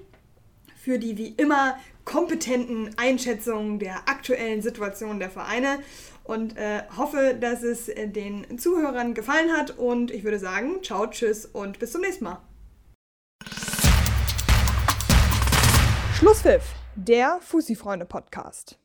für 0.82 0.99
die 0.99 1.18
wie 1.18 1.34
immer 1.37 1.76
kompetenten 2.05 2.91
Einschätzungen 2.97 3.78
der 3.78 4.09
aktuellen 4.09 4.62
Situation 4.62 5.18
der 5.18 5.30
Vereine 5.30 5.80
und 6.22 6.57
äh, 6.57 6.82
hoffe, 6.97 7.37
dass 7.39 7.62
es 7.62 7.89
äh, 7.89 8.09
den 8.09 8.59
Zuhörern 8.59 9.12
gefallen 9.12 9.53
hat. 9.53 9.76
Und 9.76 10.11
ich 10.11 10.24
würde 10.24 10.39
sagen, 10.39 10.82
ciao, 10.82 11.07
tschüss 11.09 11.45
und 11.45 11.78
bis 11.80 11.93
zum 11.93 12.01
nächsten 12.01 12.24
Mal. 12.24 12.39
Schlusspfiff, 16.18 16.72
der 16.94 17.40
Fussi-Freunde-Podcast. 17.42 18.78